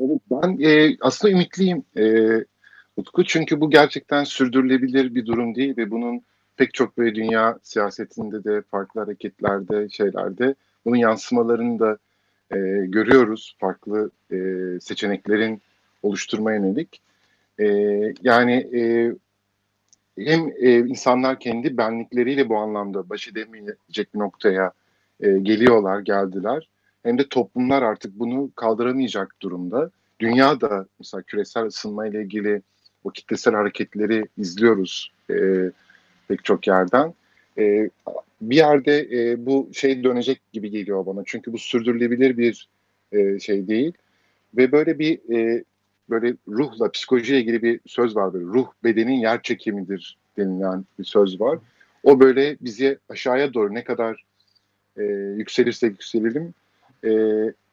Evet, 0.00 0.20
ben 0.30 0.58
e, 0.60 0.96
aslında 1.00 1.32
ümitliyim 1.32 1.82
e, 1.98 2.04
Utku 2.96 3.24
çünkü 3.24 3.60
bu 3.60 3.70
gerçekten 3.70 4.24
sürdürülebilir 4.24 5.14
bir 5.14 5.26
durum 5.26 5.54
değil 5.54 5.76
ve 5.76 5.90
bunun 5.90 6.22
pek 6.56 6.74
çok 6.74 6.98
böyle 6.98 7.14
dünya 7.14 7.58
siyasetinde 7.62 8.44
de 8.44 8.62
farklı 8.62 9.00
hareketlerde 9.00 9.88
şeylerde 9.88 10.54
bunun 10.84 10.96
yansımalarını 10.96 11.78
da 11.78 11.98
e, 12.50 12.56
görüyoruz 12.86 13.56
farklı 13.58 14.10
e, 14.32 14.36
seçeneklerin 14.80 15.62
oluşturmaya 16.02 16.58
yönelik. 16.58 17.00
E, 17.60 17.66
yani 18.22 18.52
e, 18.52 19.12
hem 20.18 20.48
e, 20.48 20.78
insanlar 20.78 21.40
kendi 21.40 21.76
benlikleriyle 21.76 22.48
bu 22.48 22.56
anlamda 22.56 23.08
baş 23.08 23.28
edemeyecek 23.28 24.14
bir 24.14 24.18
noktaya 24.18 24.72
e, 25.20 25.30
geliyorlar, 25.30 26.00
geldiler. 26.00 26.68
hem 27.02 27.18
de 27.18 27.28
toplumlar 27.28 27.82
artık 27.82 28.18
bunu 28.18 28.50
kaldıramayacak 28.56 29.34
durumda. 29.42 29.90
Dünya 30.20 30.60
da 30.60 30.86
mesela 30.98 31.22
küresel 31.22 31.66
ısınma 31.66 32.06
ile 32.06 32.22
ilgili 32.22 32.62
o 33.04 33.10
kitlesel 33.10 33.54
hareketleri 33.54 34.24
izliyoruz 34.36 35.12
e, 35.30 35.34
pek 36.28 36.44
çok 36.44 36.66
yerden. 36.66 37.14
E, 37.58 37.90
bir 38.40 38.56
yerde 38.56 39.00
e, 39.00 39.46
bu 39.46 39.70
şey 39.72 40.04
dönecek 40.04 40.40
gibi 40.52 40.70
geliyor 40.70 41.06
bana. 41.06 41.22
Çünkü 41.26 41.52
bu 41.52 41.58
sürdürülebilir 41.58 42.38
bir 42.38 42.68
e, 43.12 43.38
şey 43.38 43.68
değil. 43.68 43.92
Ve 44.56 44.72
böyle 44.72 44.98
bir 44.98 45.34
e, 45.36 45.64
böyle 46.10 46.34
ruhla, 46.48 46.90
psikolojiye 46.90 47.40
ilgili 47.40 47.62
bir 47.62 47.80
söz 47.86 48.16
var 48.16 48.32
böyle. 48.34 48.44
Ruh 48.44 48.66
bedenin 48.84 49.20
yer 49.20 49.42
çekimidir 49.42 50.18
denilen 50.36 50.84
bir 50.98 51.04
söz 51.04 51.40
var. 51.40 51.58
O 52.02 52.20
böyle 52.20 52.56
bizi 52.60 52.98
aşağıya 53.08 53.54
doğru 53.54 53.74
ne 53.74 53.84
kadar 53.84 54.24
e, 54.96 55.02
yükselirsek 55.36 55.90
yükselelim 55.90 56.54
e, 57.04 57.10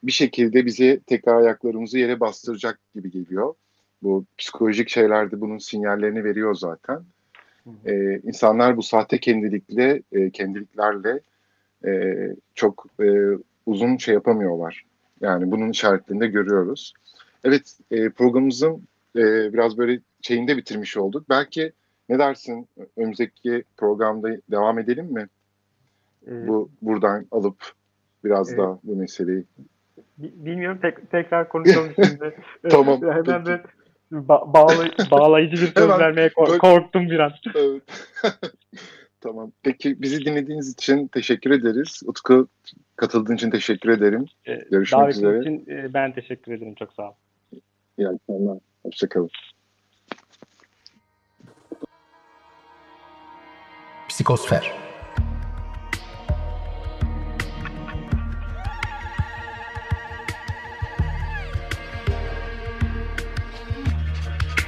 bir 0.04 0.12
şekilde 0.12 0.66
bizi 0.66 1.00
tekrar 1.08 1.36
ayaklarımızı 1.36 2.00
yere 2.00 2.20
bastıracak 2.20 2.80
gibi 2.96 3.12
geliyor. 3.12 3.54
Bu 4.04 4.26
psikolojik 4.38 4.90
şeylerde 4.90 5.42
bunun 5.42 5.58
sinyallerini 5.58 6.24
veriyor 6.24 6.56
zaten. 6.56 7.04
E, 7.86 8.20
insanlar 8.24 8.78
bu 8.78 8.84
sahte 8.84 9.18
kendilikle, 9.18 10.02
e, 10.12 10.30
kendiliklerle 10.30 11.20
e, 11.86 12.16
çok 12.56 12.86
e, 13.04 13.06
uzun 13.66 13.98
şey 13.98 14.14
yapamıyorlar. 14.14 14.86
Yani 15.22 15.52
bunun 15.52 15.70
işaretlerini 15.70 16.22
de 16.22 16.28
görüyoruz. 16.28 16.94
Evet 17.46 17.78
e, 17.92 18.10
programımızın 18.10 18.88
e, 19.16 19.54
biraz 19.54 19.78
böyle 19.78 20.00
şeyinde 20.22 20.58
bitirmiş 20.58 20.98
olduk. 20.98 21.30
Belki 21.30 21.72
ne 22.10 22.20
dersin 22.20 22.68
önümüzdeki 22.98 23.64
programda 23.78 24.30
devam 24.52 24.80
edelim 24.80 25.06
mi? 25.06 25.28
Ee, 26.28 26.48
bu 26.48 26.70
buradan 26.82 27.26
alıp 27.32 27.72
biraz 28.24 28.50
evet. 28.50 28.60
daha 28.60 28.80
bu 28.84 28.96
meseleyi. 28.96 29.44
Bilmiyorum 30.18 30.80
tek, 30.82 31.12
tekrar 31.12 31.50
konuşalım 31.50 31.92
şimdi. 31.96 32.36
tamam. 32.70 33.02
Hemen 33.02 33.46
de 33.46 33.64
ba- 34.14 34.54
bağlay 34.54 34.92
bağlayıcı 35.12 35.62
bir 35.62 35.74
söz 35.74 35.90
vermeye 35.90 36.30
kork- 36.30 36.60
korktum 36.60 37.10
biraz. 37.10 37.32
Evet. 37.56 37.84
tamam. 39.22 39.52
Peki 39.64 40.02
bizi 40.02 40.26
dinlediğiniz 40.26 40.74
için 40.74 41.08
teşekkür 41.08 41.52
ederiz. 41.52 42.02
Utku 42.06 42.48
katıldığın 42.96 43.36
için 43.36 43.50
teşekkür 43.50 43.90
ederim. 43.90 44.26
Ee, 44.48 44.66
Görüşmek 44.72 45.02
Davetin 45.02 45.20
üzere. 45.20 45.40
için 45.40 45.66
e, 45.72 45.94
ben 45.94 46.14
teşekkür 46.14 46.52
ederim. 46.54 46.76
Çok 46.76 46.94
sağ 46.94 47.10
ol. 47.10 47.14
İyi 47.98 48.08
akşamlar. 48.08 48.58
Hoşçakalın. 48.84 49.30
Psikosfer 54.10 54.74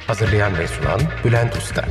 Hazırlayan 0.06 0.58
ve 0.58 0.66
sunan 0.66 1.00
Bülent 1.24 1.56
Usta 1.56 1.84